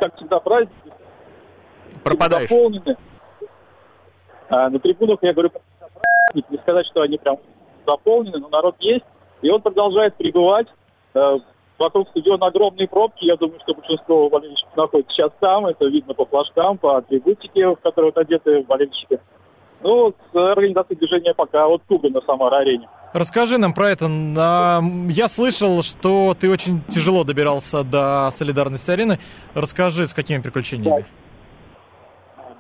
Как 0.01 0.15
всегда, 0.17 0.41
праздник. 0.41 0.71
Пропадаешь. 2.03 2.51
Заполнены. 2.51 2.97
А, 4.51 4.69
на 4.69 4.79
трибунах, 4.79 5.19
я 5.23 5.33
говорю, 5.33 5.51
праздник. 5.51 6.51
Не 6.51 6.59
сказать, 6.59 6.87
что 6.91 7.01
они 7.01 7.17
прям 7.17 7.39
заполнены, 7.87 8.39
но 8.39 8.49
народ 8.51 8.77
есть. 8.81 9.05
И 9.45 9.51
он 9.51 9.61
продолжает 9.61 10.15
прибывать. 10.17 10.67
Э, 11.15 11.39
Вокруг 11.77 12.09
стадиона 12.11 12.47
огромные 12.47 12.87
пробки. 12.87 13.25
Я 13.25 13.35
думаю, 13.37 13.59
что 13.61 13.75
большинство 13.75 14.31
болельщиков 14.31 14.77
находится 14.77 15.13
сейчас 15.13 15.33
там. 15.41 15.67
Это 15.67 15.85
видно 15.87 16.15
по 16.15 16.25
флажкам, 16.25 16.79
по 16.79 16.97
атрибутике, 16.99 17.67
в 17.67 17.75
которые 17.77 18.13
вот 18.15 18.19
одеты 18.19 18.63
болельщики. 18.63 19.19
Ну, 19.83 20.15
с 20.33 20.37
организацией 20.37 20.99
движения 21.01 21.35
пока 21.35 21.67
вот 21.67 21.83
туго 21.89 22.09
на 22.11 22.21
Самар-арене. 22.21 22.89
Расскажи 23.13 23.59
нам 23.59 23.75
про 23.75 23.91
это. 23.91 24.07
На- 24.07 24.81
Я 25.11 25.29
слышал, 25.29 25.83
что 25.83 26.35
ты 26.39 26.49
очень 26.49 26.81
тяжело 26.89 27.25
добирался 27.25 27.83
до 27.83 28.31
солидарности 28.31 28.93
арены. 28.93 29.19
Расскажи, 29.55 30.07
с 30.07 30.15
какими 30.15 30.41
приключениями? 30.41 31.05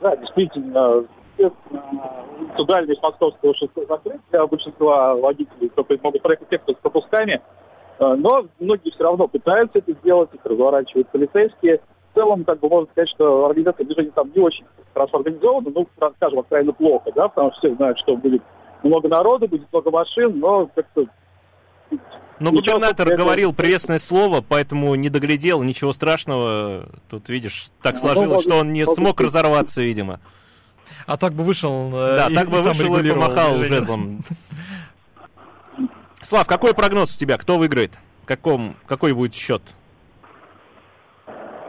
Да, 0.00 0.16
действительно, 0.16 1.04
естественно, 1.38 1.82
улицу 2.40 2.64
дальность 2.64 3.02
Московского 3.02 3.54
шоссе 3.54 3.86
закрыт 3.88 4.20
для 4.30 4.46
большинства 4.46 5.14
водителей, 5.14 5.68
только 5.74 5.96
могут 6.02 6.22
проехать 6.22 6.48
те, 6.48 6.58
кто 6.58 6.72
с 6.72 6.76
пропусками. 6.76 7.40
Э, 7.98 8.14
Но 8.16 8.46
многие 8.60 8.90
все 8.90 9.04
равно 9.04 9.28
пытаются 9.28 9.78
это 9.78 9.92
сделать, 9.92 10.30
их 10.32 10.40
разворачивают 10.44 11.08
полицейские. 11.08 11.80
В 12.12 12.14
целом, 12.14 12.44
как 12.44 12.60
бы 12.60 12.68
можно 12.68 12.88
сказать, 12.92 13.08
что 13.10 13.46
организация 13.46 13.84
движения 13.86 14.12
там 14.14 14.30
не 14.34 14.40
очень 14.40 14.64
хорошо 14.92 15.16
организована, 15.18 15.70
ну, 15.74 15.88
скажем, 16.16 16.38
откровенно 16.38 16.72
плохо, 16.72 17.10
да, 17.14 17.28
потому 17.28 17.50
что 17.52 17.58
все 17.60 17.74
знают, 17.74 17.98
что 17.98 18.16
будет 18.16 18.42
много 18.84 19.08
народу, 19.08 19.48
будет 19.48 19.66
много 19.72 19.90
машин, 19.90 20.38
но 20.38 20.68
как-то 20.74 21.06
Ну, 22.40 22.50
Ничего 22.50 22.74
губернатор 22.76 23.06
такого. 23.08 23.16
говорил 23.16 23.52
приветственное 23.52 23.98
слово, 24.00 24.44
поэтому 24.46 24.94
не 24.96 25.08
доглядел, 25.08 25.62
ничего 25.62 25.92
страшного. 25.92 26.86
Тут, 27.08 27.28
видишь, 27.28 27.68
так 27.82 27.94
Ну, 27.94 28.00
сложилось, 28.00 28.28
может- 28.28 28.50
что 28.50 28.60
он 28.60 28.72
не 28.72 28.80
может 28.82 28.94
смог 28.96 29.20
разорваться, 29.20 29.80
видимо. 29.82 30.20
А 31.06 31.16
так 31.16 31.32
бы 31.32 31.44
вышел 31.44 31.90
э, 31.94 32.16
Да, 32.16 32.26
и- 32.28 32.34
так 32.34 32.48
бы 32.50 32.58
и 32.58 32.62
сам 32.62 32.72
вышел 32.72 32.96
и 32.98 33.10
помахал 33.10 33.50
движение. 33.56 33.66
жезлом. 33.80 34.20
Слав, 36.22 36.46
какой 36.46 36.74
прогноз 36.74 37.14
у 37.14 37.18
тебя? 37.18 37.36
Кто 37.36 37.58
выиграет? 37.58 37.92
Каком, 38.24 38.76
какой 38.86 39.12
будет 39.12 39.34
счет? 39.34 39.62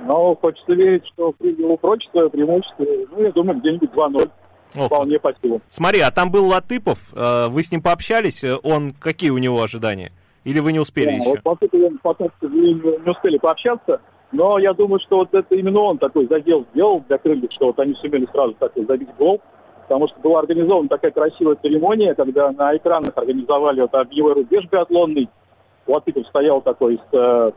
Но 0.08 0.36
хочется 0.36 0.74
верить, 0.74 1.04
что 1.14 1.34
упрочат 1.70 2.12
свое 2.12 2.30
преимущество. 2.30 2.86
Ну, 3.12 3.24
я 3.24 3.32
думаю, 3.32 3.60
где-нибудь 3.60 3.90
2-0 3.92 4.32
О, 4.76 4.86
вполне 4.86 5.20
по 5.20 5.34
силам. 5.42 5.62
Смотри, 5.70 6.00
а 6.02 6.12
там 6.12 6.30
был 6.32 6.48
Латыпов, 6.48 7.00
э, 7.14 7.48
вы 7.50 7.64
с 7.64 7.72
ним 7.72 7.82
пообщались, 7.82 8.44
он 8.64 8.94
какие 8.94 9.32
у 9.32 9.38
него 9.40 9.62
ожидания? 9.62 10.12
Или 10.44 10.60
вы 10.60 10.74
не 10.74 10.80
успели 10.80 11.08
Да, 11.08 11.12
еще? 11.14 11.30
Вот 11.30 11.42
потом, 11.42 11.98
потом, 12.04 12.30
к 12.30 12.34
сожалению, 12.40 13.02
не 13.04 13.12
успели 13.12 13.38
пообщаться, 13.40 14.00
но 14.36 14.60
я 14.60 14.74
думаю, 14.74 15.00
что 15.00 15.18
вот 15.18 15.34
это 15.34 15.56
именно 15.56 15.80
он 15.80 15.98
такой 15.98 16.28
задел 16.28 16.66
сделал 16.74 17.04
для 17.08 17.18
крыльев, 17.18 17.52
что 17.52 17.68
вот 17.68 17.80
они 17.80 17.94
сумели 17.96 18.28
сразу 18.32 18.54
так 18.60 18.72
вот 18.76 18.88
забить 18.88 19.10
гол, 19.18 19.42
потому 19.84 20.08
что 20.08 20.20
была 20.20 20.40
организована 20.40 20.90
такая 20.90 21.12
красивая 21.12 21.56
церемония, 21.56 22.14
когда 22.16 22.52
на 22.52 22.76
экранах 22.76 23.12
организовали 23.16 23.82
вот 23.82 23.94
огневой 23.96 24.34
рубеж 24.34 24.66
биатлонный, 24.72 25.30
Латыпов 25.88 26.28
стоял 26.28 26.62
такой 26.62 26.98
с 26.98 27.16
э, 27.16 27.52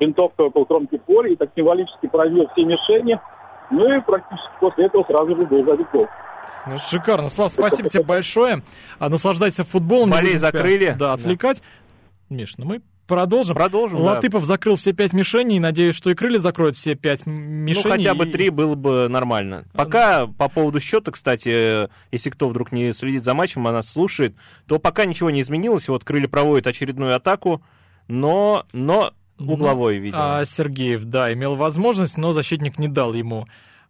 винтовкой 0.00 0.46
около 0.46 0.64
кромки 0.64 0.98
поля 0.98 1.30
и 1.30 1.36
так 1.36 1.50
символически 1.54 2.06
пробил 2.06 2.48
все 2.52 2.64
мишени, 2.64 3.20
ну 3.70 3.92
и 3.92 4.00
практически 4.00 4.52
после 4.60 4.86
этого 4.86 5.04
сразу 5.04 5.36
же 5.36 5.46
был 5.46 5.64
забит 5.64 5.88
гол. 5.92 6.06
Ну, 6.68 6.78
Шикарно. 6.78 7.28
Слав, 7.28 7.52
спасибо 7.52 7.88
тебе 7.88 8.02
большое. 8.02 8.62
А, 8.98 9.08
наслаждайся 9.08 9.64
футболом. 9.64 10.10
Болей 10.10 10.26
будем 10.26 10.38
за 10.38 10.50
тебя, 10.50 10.60
крылья. 10.60 10.92
Да, 10.92 11.06
Да. 11.08 11.12
отвлекать. 11.12 11.62
Миш, 12.28 12.54
ну 12.56 12.64
мы 12.66 12.80
продолжим. 13.06 13.54
Продолжим, 13.54 13.98
да. 13.98 14.04
Латыпов 14.04 14.44
закрыл 14.44 14.76
все 14.76 14.92
пять 14.92 15.12
мишеней. 15.12 15.58
Надеюсь, 15.58 15.94
что 15.96 16.10
и 16.10 16.14
крылья 16.14 16.38
закроют 16.38 16.76
все 16.76 16.94
пять 16.94 17.24
Ну, 17.26 17.32
мишеней. 17.32 17.90
хотя 17.90 18.14
бы 18.14 18.26
и- 18.26 18.30
три 18.30 18.50
было 18.50 18.74
бы 18.74 19.08
нормально. 19.08 19.64
Пока 19.72 20.26
по 20.26 20.48
поводу 20.48 20.80
счета, 20.80 21.12
кстати, 21.12 21.88
если 22.12 22.30
кто 22.30 22.48
вдруг 22.48 22.72
не 22.72 22.92
следит 22.92 23.24
за 23.24 23.34
матчем, 23.34 23.66
а 23.66 23.72
нас 23.72 23.88
слушает, 23.90 24.34
то 24.66 24.78
пока 24.78 25.04
ничего 25.04 25.30
не 25.30 25.40
изменилось. 25.40 25.88
Вот 25.88 26.04
крылья 26.04 26.28
проводят 26.28 26.66
очередную 26.66 27.14
атаку, 27.16 27.62
но, 28.08 28.64
но 28.72 29.12
угловой, 29.38 29.98
видимо. 29.98 30.38
А 30.40 30.44
Сергеев, 30.44 31.04
да, 31.04 31.32
имел 31.32 31.56
возможность, 31.56 32.16
но 32.16 32.32
защитник 32.32 32.78
не 32.78 32.88
дал 32.88 33.12
ему 33.14 33.46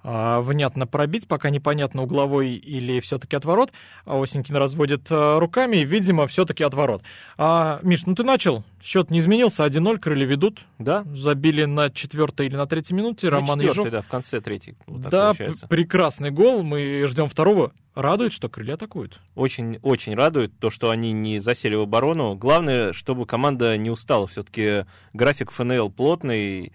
внятно 0.07 0.87
пробить, 0.87 1.27
пока 1.27 1.51
непонятно, 1.51 2.03
угловой 2.03 2.51
или 2.55 3.01
все-таки 3.01 3.35
отворот. 3.35 3.73
А 4.05 4.23
Осенькин 4.23 4.55
разводит 4.57 5.07
а, 5.11 5.41
руками, 5.41 5.79
видимо, 5.79 6.27
все-таки 6.29 6.63
отворот. 6.63 7.03
А, 7.37 7.81
Миш, 7.83 8.07
ну 8.07 8.15
ты 8.15 8.23
начал, 8.23 8.63
счет 8.83 9.11
не 9.11 9.19
изменился, 9.19 9.67
1-0, 9.67 9.99
крылья 9.99 10.27
ведут. 10.27 10.61
Да? 10.79 11.05
Забили 11.13 11.65
на 11.65 11.91
четвертой 11.91 12.47
или 12.47 12.55
на 12.55 12.67
третьей 12.67 12.97
минуте, 12.97 13.27
На 13.27 13.33
Роман 13.37 13.61
Ежов. 13.61 13.91
да, 13.91 14.01
в 14.01 14.09
конце 14.09 14.41
третьей. 14.41 14.77
Вот 14.87 15.03
да, 15.03 15.35
прекрасный 15.69 16.31
гол, 16.31 16.63
мы 16.63 17.05
ждем 17.09 17.29
второго. 17.29 17.73
Радует, 17.97 18.33
что 18.33 18.49
крылья 18.51 18.75
атакуют. 18.75 19.21
Очень, 19.35 19.79
очень 19.83 20.15
радует 20.15 20.57
то, 20.59 20.71
что 20.71 20.91
они 20.91 21.13
не 21.13 21.39
засели 21.39 21.75
в 21.75 21.81
оборону. 21.81 22.35
Главное, 22.35 22.93
чтобы 22.93 23.25
команда 23.25 23.77
не 23.79 23.91
устала. 23.91 24.27
Все-таки 24.27 24.85
график 25.15 25.51
ФНЛ 25.51 25.91
плотный. 25.91 26.73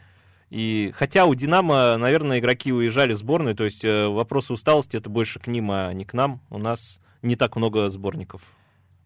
И 0.52 0.92
хотя 0.96 1.26
у 1.26 1.34
Динамо, 1.34 1.96
наверное, 1.98 2.40
игроки 2.40 2.74
уезжали 2.74 3.14
в 3.14 3.18
сборную, 3.18 3.56
то 3.56 3.64
есть 3.64 3.86
э, 3.86 4.08
вопросы 4.08 4.52
усталости 4.52 4.98
это 4.98 5.10
больше 5.10 5.40
к 5.40 5.48
ним, 5.48 5.72
а 5.72 5.92
не 5.94 6.04
к 6.04 6.14
нам. 6.14 6.42
У 6.50 6.58
нас 6.58 7.00
не 7.22 7.38
так 7.38 7.56
много 7.56 7.90
сборников. 7.90 8.42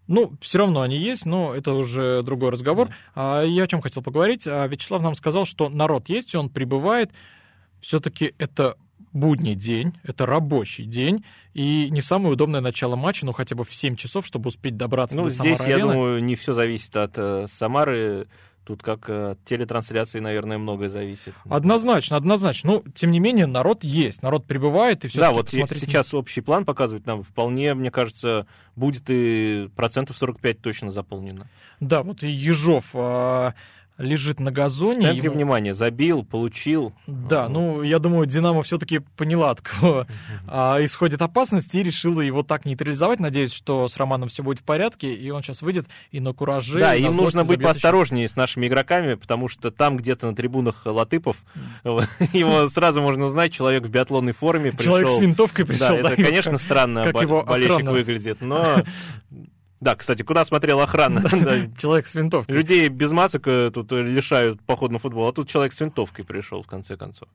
Ну, 0.08 0.34
все 0.42 0.58
равно 0.58 0.82
они 0.82 0.98
есть, 0.98 1.26
но 1.26 1.54
это 1.54 1.74
уже 1.74 2.24
другой 2.24 2.50
разговор. 2.50 2.90
А, 3.14 3.44
я 3.44 3.64
о 3.64 3.68
чем 3.68 3.82
хотел 3.82 4.02
поговорить. 4.02 4.48
А, 4.48 4.66
Вячеслав 4.66 5.04
нам 5.04 5.14
сказал, 5.14 5.46
что 5.46 5.70
народ 5.70 6.10
есть, 6.10 6.34
он 6.34 6.50
прибывает. 6.50 7.12
Все-таки 7.80 8.34
это 8.40 8.76
будний 9.14 9.56
день, 9.56 9.94
это 10.04 10.26
рабочий 10.26 10.84
день, 10.84 11.24
и 11.54 11.90
не 11.90 12.02
самое 12.02 12.34
удобное 12.34 12.60
начало 12.60 12.96
матча, 12.96 13.26
ну 13.26 13.32
хотя 13.32 13.56
бы 13.56 13.64
в 13.64 13.74
7 13.74 13.96
часов, 13.96 14.26
чтобы 14.26 14.50
успеть 14.50 14.76
добраться 14.76 15.16
Ну, 15.16 15.26
до 15.26 15.30
здесь, 15.30 15.60
я 15.62 15.80
думаю, 15.80 16.24
не 16.24 16.36
все 16.36 16.54
зависит 16.54 16.96
от 16.98 17.14
э, 17.16 17.46
Самары. 17.48 18.28
Тут 18.66 18.82
как 18.82 19.06
э, 19.10 19.36
телетрансляции, 19.46 20.20
наверное, 20.20 20.58
многое 20.58 20.90
зависит. 20.90 21.36
Однозначно, 21.48 22.18
однозначно. 22.18 22.72
Ну, 22.72 22.84
тем 22.96 23.12
не 23.12 23.20
менее, 23.20 23.46
народ 23.46 23.84
есть, 23.84 24.24
народ 24.24 24.46
прибывает, 24.46 25.06
и 25.06 25.08
все 25.08 25.20
Да, 25.20 25.32
вот 25.32 25.54
и 25.54 25.64
сейчас 25.68 26.16
общий 26.16 26.42
план 26.42 26.66
показывает 26.66 27.06
нам, 27.06 27.22
вполне, 27.22 27.76
мне 27.76 27.92
кажется, 27.92 28.48
будет 28.76 29.04
и 29.10 29.70
процентов 29.76 30.18
45 30.18 30.62
точно 30.62 30.90
заполнено. 30.90 31.48
Да, 31.80 32.02
вот 32.02 32.24
и 32.24 32.28
Ежов 32.28 32.86
а, 32.96 33.54
лежит 33.98 34.40
на 34.40 34.52
газоне. 34.52 35.00
В 35.00 35.02
центре 35.02 35.26
ему- 35.26 35.36
внимания 35.36 35.74
забил, 35.74 36.24
получил. 36.24 36.94
Да, 37.08 37.48
ну, 37.48 37.82
я 37.82 38.00
думаю, 38.00 38.26
Динамо 38.26 38.62
все-таки 38.64 39.00
поняла, 39.00 39.52
от 39.52 39.62
кого 39.62 40.06
а, 40.48 40.84
исходит 40.84 41.22
опасность, 41.22 41.74
и 41.76 41.82
решила 41.84 42.22
его 42.22 42.44
так 42.44 42.66
нейтрализовать. 42.66 43.20
Надеюсь, 43.20 43.54
что 43.54 43.88
с 43.88 43.96
Романом 43.98 44.30
все 44.30 44.44
будет 44.44 44.60
в 44.60 44.64
порядке, 44.64 45.14
и 45.14 45.30
он 45.30 45.44
сейчас 45.44 45.62
выйдет 45.62 45.88
и 46.12 46.20
на 46.20 46.34
кураже. 46.34 46.80
Да, 46.80 46.94
им 46.96 47.16
нужно 47.16 47.42
быть 47.42 47.52
забьет 47.52 47.60
еще. 47.60 47.68
поосторожнее 47.68 48.28
с 48.28 48.36
нашими 48.36 48.68
игроками, 48.68 49.14
потому 49.14 49.48
что 49.48 49.72
там 49.72 49.98
где-то 49.98 50.28
на 50.28 50.36
трибунах 50.36 50.86
Латыпов, 50.86 51.38
его 51.84 52.68
сразу 52.68 53.02
можно 53.02 53.26
узнать, 53.26 53.54
человек 53.54 53.84
в 53.84 53.90
биатлонной 53.90 54.34
форме 54.34 54.72
пришел. 54.72 54.84
Человек 54.86 55.10
с 55.10 55.20
винтовкой 55.20 55.66
пришел. 55.66 56.02
Да, 56.02 56.12
это, 56.12 56.22
конечно, 56.22 56.58
странно, 56.58 57.04
как 57.06 57.14
бо- 57.14 57.22
его 57.22 57.44
болельщик 57.44 57.88
выглядит, 57.88 58.42
но... 58.42 58.84
Да, 59.82 59.96
кстати, 59.96 60.24
куда 60.24 60.46
смотрела 60.46 60.84
охрана? 60.84 61.22
Человек 61.78 62.08
с 62.08 62.16
винтовкой. 62.16 62.56
Людей 62.56 62.88
без 62.88 63.12
масок 63.12 63.48
э, 63.48 63.72
тут 63.74 63.92
э, 63.92 64.02
лишают 64.02 64.62
похода 64.62 64.94
на 64.94 65.00
футбол, 65.00 65.28
а 65.28 65.34
тут 65.34 65.50
человек 65.50 65.74
с 65.74 65.80
винтовкой 65.82 66.24
пришел, 66.24 66.64
в 66.64 66.68
конце 66.68 66.96
концов. 66.96 67.28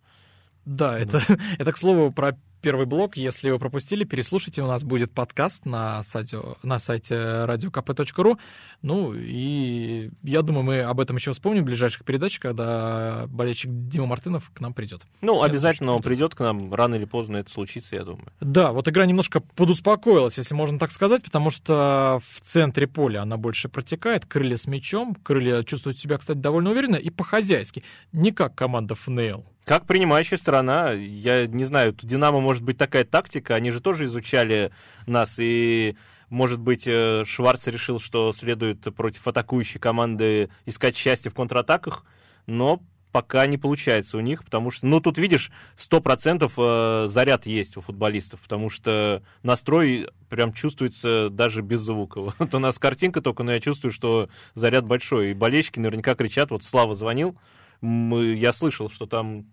Да, 0.64 0.98
это, 0.98 1.22
это, 1.58 1.72
к 1.72 1.76
слову, 1.76 2.12
про 2.12 2.36
первый 2.60 2.86
блок. 2.86 3.16
Если 3.16 3.50
вы 3.50 3.58
пропустили, 3.58 4.04
переслушайте. 4.04 4.62
У 4.62 4.66
нас 4.66 4.84
будет 4.84 5.12
подкаст 5.12 5.66
на 5.66 6.02
сайте, 6.02 6.38
на 6.62 6.78
сайте 6.78 7.14
radiokp.ru. 7.14 8.38
Ну, 8.82 9.14
и 9.14 10.10
я 10.22 10.42
думаю, 10.42 10.64
мы 10.64 10.80
об 10.80 11.00
этом 11.00 11.16
еще 11.16 11.32
вспомним 11.32 11.62
в 11.62 11.66
ближайших 11.66 12.04
передачах, 12.04 12.40
когда 12.40 13.26
болельщик 13.28 13.70
Дима 13.72 14.06
Мартынов 14.06 14.50
к 14.54 14.60
нам 14.60 14.72
придет. 14.72 15.02
Ну, 15.20 15.38
Я 15.38 15.44
обязательно 15.44 15.92
он 15.92 15.98
думаю, 15.98 16.02
что 16.02 16.08
придет 16.08 16.34
к 16.34 16.40
нам, 16.40 16.72
рано 16.72 16.94
или 16.94 17.04
поздно 17.04 17.38
это 17.38 17.50
случится, 17.50 17.96
я 17.96 18.04
думаю. 18.04 18.32
Да, 18.40 18.72
вот 18.72 18.88
игра 18.88 19.04
немножко 19.04 19.40
подуспокоилась, 19.40 20.38
если 20.38 20.54
можно 20.54 20.78
так 20.78 20.92
сказать, 20.92 21.22
потому 21.22 21.50
что 21.50 22.20
в 22.30 22.40
центре 22.40 22.86
поля 22.86 23.22
она 23.22 23.36
больше 23.36 23.68
протекает, 23.68 24.24
крылья 24.24 24.56
с 24.56 24.66
мячом, 24.66 25.14
крылья 25.14 25.62
чувствуют 25.62 25.98
себя, 25.98 26.18
кстати, 26.18 26.38
довольно 26.38 26.70
уверенно 26.70 26.96
и 26.96 27.10
по-хозяйски, 27.10 27.84
не 28.12 28.32
как 28.32 28.54
команда 28.54 28.94
ФНЛ. 28.94 29.44
Как 29.70 29.86
принимающая 29.86 30.36
сторона, 30.36 30.90
я 30.90 31.46
не 31.46 31.64
знаю, 31.64 31.92
у 31.92 32.04
Динамо 32.04 32.40
может 32.40 32.64
быть 32.64 32.76
такая 32.76 33.04
тактика, 33.04 33.54
они 33.54 33.70
же 33.70 33.80
тоже 33.80 34.06
изучали 34.06 34.72
нас, 35.06 35.36
и, 35.38 35.96
может 36.28 36.58
быть, 36.58 36.88
э, 36.88 37.22
Шварц 37.24 37.68
решил, 37.68 38.00
что 38.00 38.32
следует 38.32 38.80
против 38.96 39.28
атакующей 39.28 39.78
команды 39.78 40.50
искать 40.66 40.96
счастье 40.96 41.30
в 41.30 41.34
контратаках, 41.34 42.04
но 42.46 42.82
пока 43.12 43.46
не 43.46 43.58
получается 43.58 44.16
у 44.16 44.20
них, 44.20 44.42
потому 44.44 44.72
что, 44.72 44.88
ну, 44.88 44.98
тут, 44.98 45.18
видишь, 45.18 45.52
100% 45.76 46.52
э, 46.56 47.06
заряд 47.06 47.46
есть 47.46 47.76
у 47.76 47.80
футболистов, 47.80 48.40
потому 48.40 48.70
что 48.70 49.22
настрой 49.44 50.08
прям 50.28 50.52
чувствуется 50.52 51.28
даже 51.30 51.62
без 51.62 51.78
звука. 51.78 52.20
Вот 52.40 52.52
у 52.52 52.58
нас 52.58 52.80
картинка 52.80 53.20
только, 53.20 53.44
но 53.44 53.52
я 53.52 53.60
чувствую, 53.60 53.92
что 53.92 54.30
заряд 54.54 54.84
большой, 54.84 55.30
и 55.30 55.34
болельщики 55.34 55.78
наверняка 55.78 56.16
кричат, 56.16 56.50
вот 56.50 56.64
Слава 56.64 56.96
звонил, 56.96 57.38
мы- 57.80 58.34
я 58.34 58.52
слышал, 58.52 58.90
что 58.90 59.06
там 59.06 59.46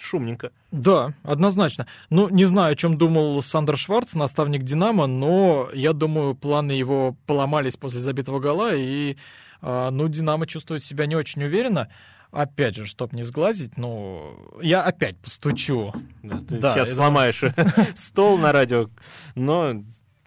шумненько. 0.00 0.50
Да, 0.72 1.12
однозначно. 1.22 1.86
Ну, 2.10 2.28
не 2.28 2.44
знаю, 2.44 2.72
о 2.72 2.76
чем 2.76 2.98
думал 2.98 3.42
Сандер 3.42 3.76
Шварц, 3.76 4.14
наставник 4.14 4.62
Динамо, 4.64 5.06
но 5.06 5.68
я 5.72 5.92
думаю, 5.92 6.34
планы 6.34 6.72
его 6.72 7.16
поломались 7.26 7.76
после 7.76 8.00
забитого 8.00 8.40
гола, 8.40 8.74
и, 8.74 9.16
а, 9.62 9.90
ну, 9.90 10.08
Динамо 10.08 10.46
чувствует 10.46 10.84
себя 10.84 11.06
не 11.06 11.16
очень 11.16 11.42
уверенно. 11.44 11.88
Опять 12.32 12.74
же, 12.76 12.86
чтоб 12.86 13.12
не 13.12 13.22
сглазить, 13.22 13.78
ну, 13.78 14.36
я 14.60 14.82
опять 14.82 15.16
постучу. 15.18 15.94
Да, 16.22 16.38
ты 16.40 16.58
Да, 16.58 16.74
сейчас 16.74 16.88
это- 16.88 16.96
сломаешь 16.96 17.42
стол 17.96 18.36
на 18.36 18.52
радио, 18.52 18.88
но 19.34 19.82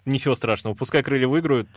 ничего 0.06 0.34
страшного. 0.34 0.74
Пускай 0.74 1.02
крылья 1.02 1.28
выиграют. 1.28 1.68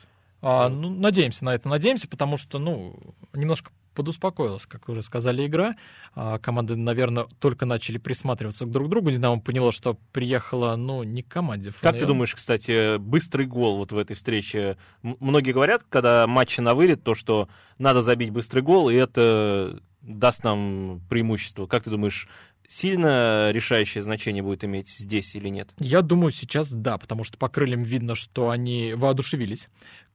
А, 0.41 0.69
ну, 0.69 0.89
надеемся 0.89 1.45
на 1.45 1.53
это, 1.53 1.67
надеемся, 1.69 2.07
потому 2.07 2.37
что, 2.37 2.57
ну, 2.59 2.95
немножко 3.33 3.71
подуспокоилась, 3.93 4.65
как 4.65 4.89
уже 4.89 5.01
сказали, 5.01 5.45
игра. 5.45 5.75
А, 6.15 6.39
команды, 6.39 6.75
наверное, 6.75 7.25
только 7.39 7.65
начали 7.65 7.97
присматриваться 7.97 8.65
друг 8.65 8.87
к 8.87 8.89
другу. 8.89 9.11
Динамо 9.11 9.41
поняла, 9.41 9.71
что 9.71 9.97
приехала, 10.11 10.75
ну, 10.75 11.03
не 11.03 11.23
к 11.23 11.27
команде. 11.27 11.71
Как 11.81 11.93
ты 11.93 11.99
ФНЛ. 11.99 12.07
думаешь, 12.07 12.35
кстати, 12.35 12.97
быстрый 12.97 13.45
гол 13.45 13.77
вот 13.77 13.91
в 13.91 13.97
этой 13.97 14.15
встрече? 14.15 14.77
Многие 15.01 15.51
говорят, 15.51 15.83
когда 15.89 16.27
матчи 16.27 16.59
на 16.61 16.75
вылет, 16.75 17.03
то, 17.03 17.15
что 17.15 17.47
надо 17.77 18.01
забить 18.01 18.31
быстрый 18.31 18.61
гол, 18.61 18.89
и 18.89 18.95
это 18.95 19.81
даст 20.01 20.43
нам 20.43 21.01
преимущество. 21.09 21.65
Как 21.65 21.83
ты 21.83 21.89
думаешь, 21.89 22.27
сильно 22.67 23.51
решающее 23.51 24.03
значение 24.03 24.43
будет 24.43 24.63
иметь 24.63 24.89
здесь 24.89 25.35
или 25.35 25.49
нет? 25.49 25.69
Я 25.79 26.01
думаю, 26.01 26.31
сейчас 26.31 26.71
да, 26.71 26.97
потому 26.97 27.23
что 27.23 27.37
по 27.37 27.49
крыльям 27.49 27.83
видно, 27.83 28.15
что 28.15 28.49
они 28.49 28.93
воодушевились. 28.93 29.69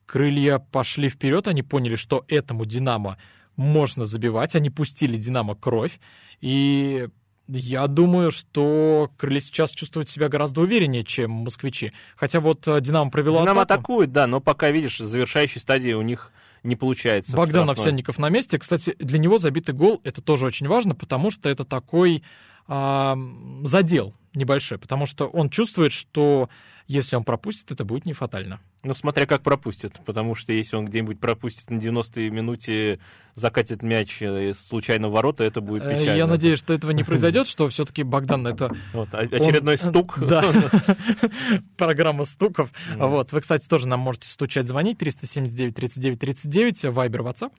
Крылья 0.07 0.59
пошли 0.59 1.09
вперед, 1.09 1.49
они 1.49 1.63
поняли, 1.63 1.97
что 1.97 2.25
этому 2.29 2.65
Динамо 2.65 3.19
можно 3.59 4.07
забивать, 4.07 4.55
они 4.55 4.71
пустили 4.71 5.19
Динамо 5.19 5.55
кровь, 5.55 6.01
и 6.41 7.09
я 7.49 7.87
думаю, 7.87 8.31
что 8.31 9.11
крылья 9.17 9.41
сейчас 9.41 9.71
чувствуют 9.71 10.09
себя 10.09 10.29
гораздо 10.29 10.61
увереннее, 10.61 11.03
чем 11.03 11.31
москвичи. 11.31 11.93
Хотя 12.15 12.41
вот 12.41 12.69
э, 12.69 12.81
Динамо 12.81 13.11
провело 13.11 13.41
Динамо 13.41 13.63
атаку. 13.63 13.81
атакует, 13.81 14.13
да, 14.13 14.27
но 14.27 14.41
пока, 14.41 14.71
видишь, 14.71 15.01
в 15.01 15.07
завершающей 15.07 15.61
стадии 15.61 15.93
у 15.93 16.03
них 16.03 16.31
не 16.63 16.77
получается. 16.77 17.35
Богдан. 17.37 17.69
Овсянников 17.71 18.19
на 18.19 18.29
месте. 18.29 18.59
Кстати, 18.59 18.95
для 18.99 19.19
него 19.19 19.39
забитый 19.39 19.75
гол 19.75 20.01
это 20.05 20.21
тоже 20.21 20.47
очень 20.47 20.69
важно, 20.69 20.95
потому 20.95 21.31
что 21.31 21.49
это 21.49 21.65
такой 21.65 22.23
задел 22.69 24.15
небольшой, 24.35 24.79
потому 24.79 25.07
что 25.07 25.27
он 25.27 25.49
чувствует, 25.51 25.93
что 25.93 26.49
если 26.87 27.17
он 27.17 27.25
пропустит, 27.25 27.71
это 27.71 27.85
будет 27.85 28.07
не 28.07 28.13
фатально. 28.15 28.61
Ну, 28.83 28.95
смотря 28.95 29.27
как 29.27 29.43
пропустит, 29.43 29.99
потому 30.07 30.35
что 30.35 30.53
если 30.53 30.77
он 30.77 30.87
где-нибудь 30.87 31.19
пропустит 31.21 31.69
на 31.69 31.77
90-й 31.79 32.31
минуте, 32.31 32.99
закатит 33.35 33.83
мяч 33.83 34.23
э, 34.23 34.53
случайно 34.55 35.09
в 35.09 35.13
ворота, 35.13 35.45
это 35.45 35.61
будет 35.61 35.83
Э, 35.83 35.99
печально. 35.99 36.17
Я 36.17 36.27
надеюсь, 36.27 36.59
что 36.61 36.73
этого 36.73 36.93
не 36.93 37.03
произойдет, 37.05 37.47
что 37.49 37.69
все-таки 37.69 38.05
Богдан 38.05 38.47
это 38.47 38.75
Вот, 38.95 39.09
а- 39.13 39.19
очередной 39.19 39.75
Он- 39.83 39.91
стук. 39.91 40.19
Да. 40.29 40.43
программа 41.77 42.25
стуков. 42.25 42.71
Вот, 42.97 43.33
вы, 43.33 43.41
кстати, 43.41 43.69
тоже 43.69 43.89
нам 43.89 44.01
можете 44.01 44.29
стучать, 44.29 44.67
звонить 44.67 44.99
379 44.99 45.75
39 45.75 46.19
39, 46.19 46.85
Вайбер, 46.85 47.23
WhatsApp. 47.23 47.53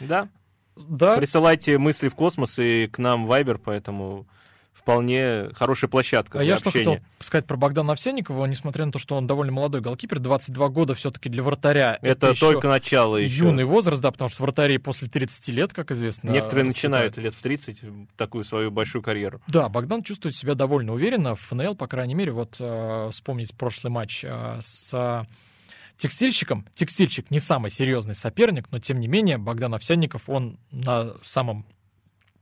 Да. 0.00 0.28
Да, 0.76 1.16
Присылайте 1.16 1.78
мысли 1.78 2.08
в 2.08 2.14
космос 2.14 2.58
и 2.58 2.86
к 2.86 2.98
нам 2.98 3.26
в 3.26 3.32
Viber, 3.32 3.58
поэтому 3.64 4.26
вполне 4.76 5.48
хорошая 5.54 5.88
площадка 5.88 6.38
А 6.40 6.44
я 6.44 6.56
что 6.58 6.68
общения. 6.68 6.84
хотел 6.96 7.06
сказать 7.20 7.46
про 7.46 7.56
Богдана 7.56 7.92
Овсянникова, 7.94 8.44
несмотря 8.46 8.84
на 8.86 8.92
то, 8.92 8.98
что 8.98 9.16
он 9.16 9.26
довольно 9.26 9.52
молодой 9.52 9.80
голкипер, 9.80 10.18
22 10.20 10.68
года 10.68 10.94
все-таки 10.94 11.28
для 11.28 11.42
вратаря. 11.42 11.98
Это, 12.02 12.30
еще 12.30 12.52
только 12.52 12.68
начало 12.68 13.16
еще. 13.16 13.44
юный 13.46 13.64
возраст, 13.64 14.02
да, 14.02 14.12
потому 14.12 14.28
что 14.28 14.42
вратари 14.42 14.78
после 14.78 15.08
30 15.08 15.48
лет, 15.48 15.72
как 15.72 15.90
известно, 15.90 16.30
Некоторые 16.30 16.66
расцветают. 16.68 17.14
начинают 17.14 17.16
лет 17.16 17.34
в 17.34 17.42
30 17.42 17.82
такую 18.16 18.44
свою 18.44 18.70
большую 18.70 19.02
карьеру. 19.02 19.40
Да, 19.48 19.68
Богдан 19.68 20.02
чувствует 20.02 20.36
себя 20.36 20.54
довольно 20.54 20.92
уверенно. 20.92 21.34
В 21.34 21.40
ФНЛ, 21.40 21.74
по 21.74 21.86
крайней 21.86 22.14
мере, 22.14 22.32
вот 22.32 22.56
э, 22.58 23.08
вспомнить 23.12 23.56
прошлый 23.56 23.90
матч 23.90 24.24
э, 24.24 24.58
с 24.62 25.26
текстильщиком. 25.96 26.66
Текстильщик 26.74 27.30
не 27.30 27.40
самый 27.40 27.70
серьезный 27.70 28.14
соперник, 28.14 28.66
но 28.70 28.78
тем 28.78 29.00
не 29.00 29.08
менее 29.08 29.38
Богдан 29.38 29.74
Овсянников, 29.74 30.28
он 30.28 30.58
на 30.70 31.14
самом 31.24 31.64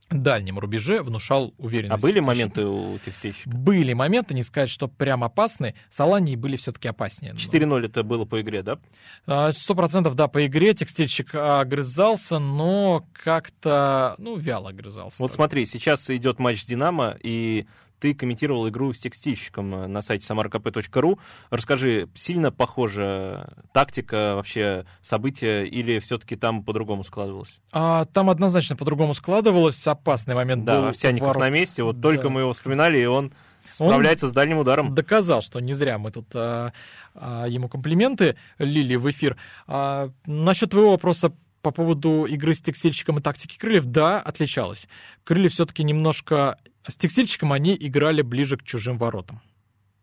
дальнем 0.09 0.59
рубеже 0.59 1.01
внушал 1.01 1.53
уверенность. 1.57 2.03
А 2.03 2.07
были 2.07 2.19
моменты 2.19 2.65
у 2.65 2.97
текстильщика? 2.99 3.49
Были 3.49 3.93
моменты, 3.93 4.33
не 4.33 4.43
сказать, 4.43 4.69
что 4.69 4.87
прям 4.87 5.23
опасные. 5.23 5.75
С 5.89 5.99
Аланией 5.99 6.37
были 6.37 6.57
все-таки 6.57 6.87
опаснее. 6.87 7.33
4-0 7.33 7.85
это 7.85 8.03
было 8.03 8.25
по 8.25 8.41
игре, 8.41 8.61
да? 8.61 8.77
А, 9.25 9.51
Сто 9.51 9.73
процентов, 9.75 10.15
да, 10.15 10.27
по 10.27 10.45
игре 10.45 10.73
текстильщик 10.73 11.33
огрызался, 11.33 12.39
но 12.39 13.05
как-то, 13.13 14.15
ну, 14.17 14.37
вяло 14.37 14.69
огрызался. 14.69 15.17
Вот 15.19 15.27
тоже. 15.27 15.35
смотри, 15.35 15.65
сейчас 15.65 16.09
идет 16.09 16.39
матч 16.39 16.61
с 16.61 16.65
Динамо, 16.65 17.17
и 17.21 17.65
ты 18.05 18.13
комментировал 18.13 18.69
игру 18.69 18.93
с 18.93 18.99
текстильщиком 18.99 19.73
э, 19.73 19.87
на 19.87 20.03
сайте 20.03 20.31
samarkp.ru. 20.31 21.17
Расскажи, 21.49 22.07
сильно 22.13 22.51
похожа 22.51 23.49
тактика, 23.73 24.35
вообще 24.35 24.85
события, 25.01 25.65
или 25.65 25.97
все-таки 25.97 26.35
там 26.35 26.63
по-другому 26.63 27.03
складывалось? 27.03 27.59
А, 27.71 28.05
там 28.05 28.29
однозначно 28.29 28.75
по-другому 28.75 29.15
складывалось. 29.15 29.87
Опасный 29.87 30.35
момент 30.35 30.65
Да, 30.65 30.81
был. 30.81 30.87
Овсяников 30.89 31.29
ворот. 31.29 31.41
на 31.41 31.49
месте, 31.49 31.81
вот 31.81 31.99
Да. 31.99 32.09
только 32.09 32.29
мы 32.29 32.41
его 32.41 32.53
вспоминали, 32.53 32.99
и 32.99 33.05
он 33.05 33.33
справляется 33.67 34.29
с 34.29 34.31
дальним 34.31 34.59
ударом. 34.59 34.93
доказал, 34.93 35.41
что 35.41 35.59
не 35.59 35.73
зря 35.73 35.97
мы 35.97 36.11
тут 36.11 36.27
а, 36.35 36.73
а, 37.15 37.47
ему 37.47 37.69
комплименты 37.69 38.35
лили 38.59 38.97
в 38.97 39.09
эфир. 39.09 39.35
А, 39.65 40.11
насчет 40.27 40.69
твоего 40.69 40.91
вопроса 40.91 41.33
по 41.63 41.71
поводу 41.71 42.25
игры 42.25 42.53
с 42.53 42.61
текстильщиком 42.61 43.17
и 43.17 43.21
тактики 43.23 43.57
крыльев, 43.57 43.85
да, 43.85 44.19
отличалась. 44.21 44.87
Крылья 45.23 45.49
все-таки 45.49 45.83
немножко... 45.83 46.59
С 46.87 46.95
текстильщиком 46.97 47.51
они 47.53 47.75
играли 47.79 48.21
ближе 48.21 48.57
к 48.57 48.63
чужим 48.63 48.97
воротам. 48.97 49.41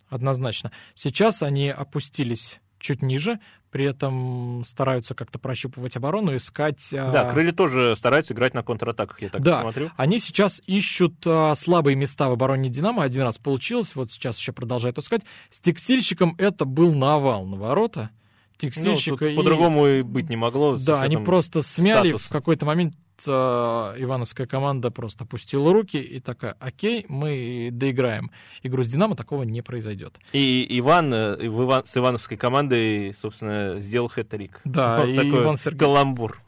Однозначно. 0.09 0.72
Сейчас 0.95 1.43
они 1.43 1.70
опустились 1.70 2.61
чуть 2.78 3.01
ниже, 3.01 3.39
при 3.70 3.85
этом 3.85 4.64
стараются 4.66 5.14
как-то 5.14 5.39
прощупывать 5.39 5.97
оборону, 5.97 6.37
искать... 6.37 6.93
а, 6.93 7.12
Да, 7.12 7.30
крылья 7.30 7.53
тоже 7.53 7.95
стараются 7.97 8.35
играть 8.35 8.53
на 8.55 8.62
контратаках, 8.64 9.22
я 9.22 9.28
так 9.28 9.41
Да. 9.41 9.62
смотрю. 9.62 9.91
Они 9.97 10.18
сейчас 10.18 10.61
ищут 10.66 11.14
а, 11.24 11.55
слабые 11.55 11.95
места 11.95 12.28
в 12.28 12.33
обороне 12.33 12.68
Динамо. 12.68 13.05
Один 13.05 13.22
раз 13.22 13.39
получилось, 13.39 13.95
вот 13.95 14.11
сейчас 14.11 14.37
еще 14.37 14.53
продолжают 14.53 14.99
искать. 14.99 15.22
С 15.49 15.61
текстильщиком 15.61 16.35
это 16.39 16.64
был 16.64 16.93
навал 16.93 17.47
на 17.47 17.57
ворота. 17.57 18.11
Ну, 18.11 18.68
Текстильщика 18.68 19.16
тут 19.16 19.28
и- 19.28 19.37
по-другому 19.37 19.87
и 19.87 20.03
быть 20.03 20.28
не 20.28 20.37
могло. 20.37 20.76
Да, 20.76 21.01
они 21.03 21.16
просто 21.16 21.62
смяли. 21.62 22.09
статуса. 22.11 22.28
В 22.28 22.33
какой-то 22.33 22.66
момент 22.66 22.95
а, 23.29 23.95
ивановская 23.99 24.47
команда 24.47 24.91
просто 24.91 25.25
опустила 25.25 25.73
руки 25.73 25.97
и 25.99 26.20
такая, 26.20 26.57
окей, 26.61 27.07
мы 27.09 27.70
доиграем. 27.73 28.31
Игру 28.62 28.83
с 28.83 28.89
Динамо 28.89 29.16
такого 29.16 29.43
не 29.43 29.62
произойдет. 29.62 30.18
И 30.33 30.66
Иван 30.79 31.12
э, 31.12 31.49
в 31.49 31.64
Иван- 31.64 31.85
с 31.87 31.97
ивановской 31.97 32.37
командой, 32.37 33.14
собственно, 33.14 33.81
сделал 33.81 34.09
хэт-трик. 34.09 34.61
Да, 34.64 35.01
Вот 35.01 35.09
и 35.09 35.16
такой 35.16 35.43
Иван 35.43 35.57
Сергеевич- 35.57 35.79
каламбур. 35.79 36.41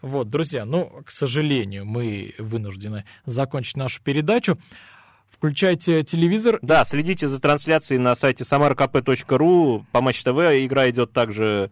Вот, 0.00 0.30
друзья, 0.30 0.64
ну, 0.64 1.02
к 1.04 1.10
сожалению, 1.10 1.84
мы 1.84 2.34
вынуждены 2.38 3.04
закончить 3.26 3.76
нашу 3.76 4.00
передачу. 4.00 4.56
Включайте 5.30 6.02
телевизор. 6.04 6.58
Да, 6.62 6.84
следите 6.84 7.28
за 7.28 7.40
трансляцией 7.40 8.00
на 8.00 8.14
сайте 8.14 8.44
samarkp.ru. 8.44 9.84
По 9.92 10.00
Матч 10.00 10.22
ТВ 10.22 10.28
игра 10.28 10.88
идет 10.90 11.12
также... 11.12 11.70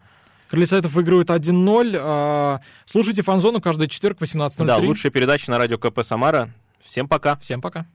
Крылья 0.49 0.65
Советов 0.65 0.93
выигрывают 0.93 1.29
1-0. 1.29 1.97
А, 1.99 2.61
Слушайте 2.85 3.21
фанзону 3.21 3.61
каждый 3.61 3.87
четверг 3.87 4.19
в 4.19 4.23
18.03. 4.23 4.65
Да, 4.65 4.77
лучшая 4.77 5.11
передача 5.11 5.51
на 5.51 5.57
радио 5.57 5.77
КП 5.77 6.03
Самара. 6.03 6.49
Всем 6.79 7.07
пока. 7.07 7.35
Всем 7.37 7.61
пока. 7.61 7.85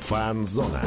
Фанзона. 0.00 0.82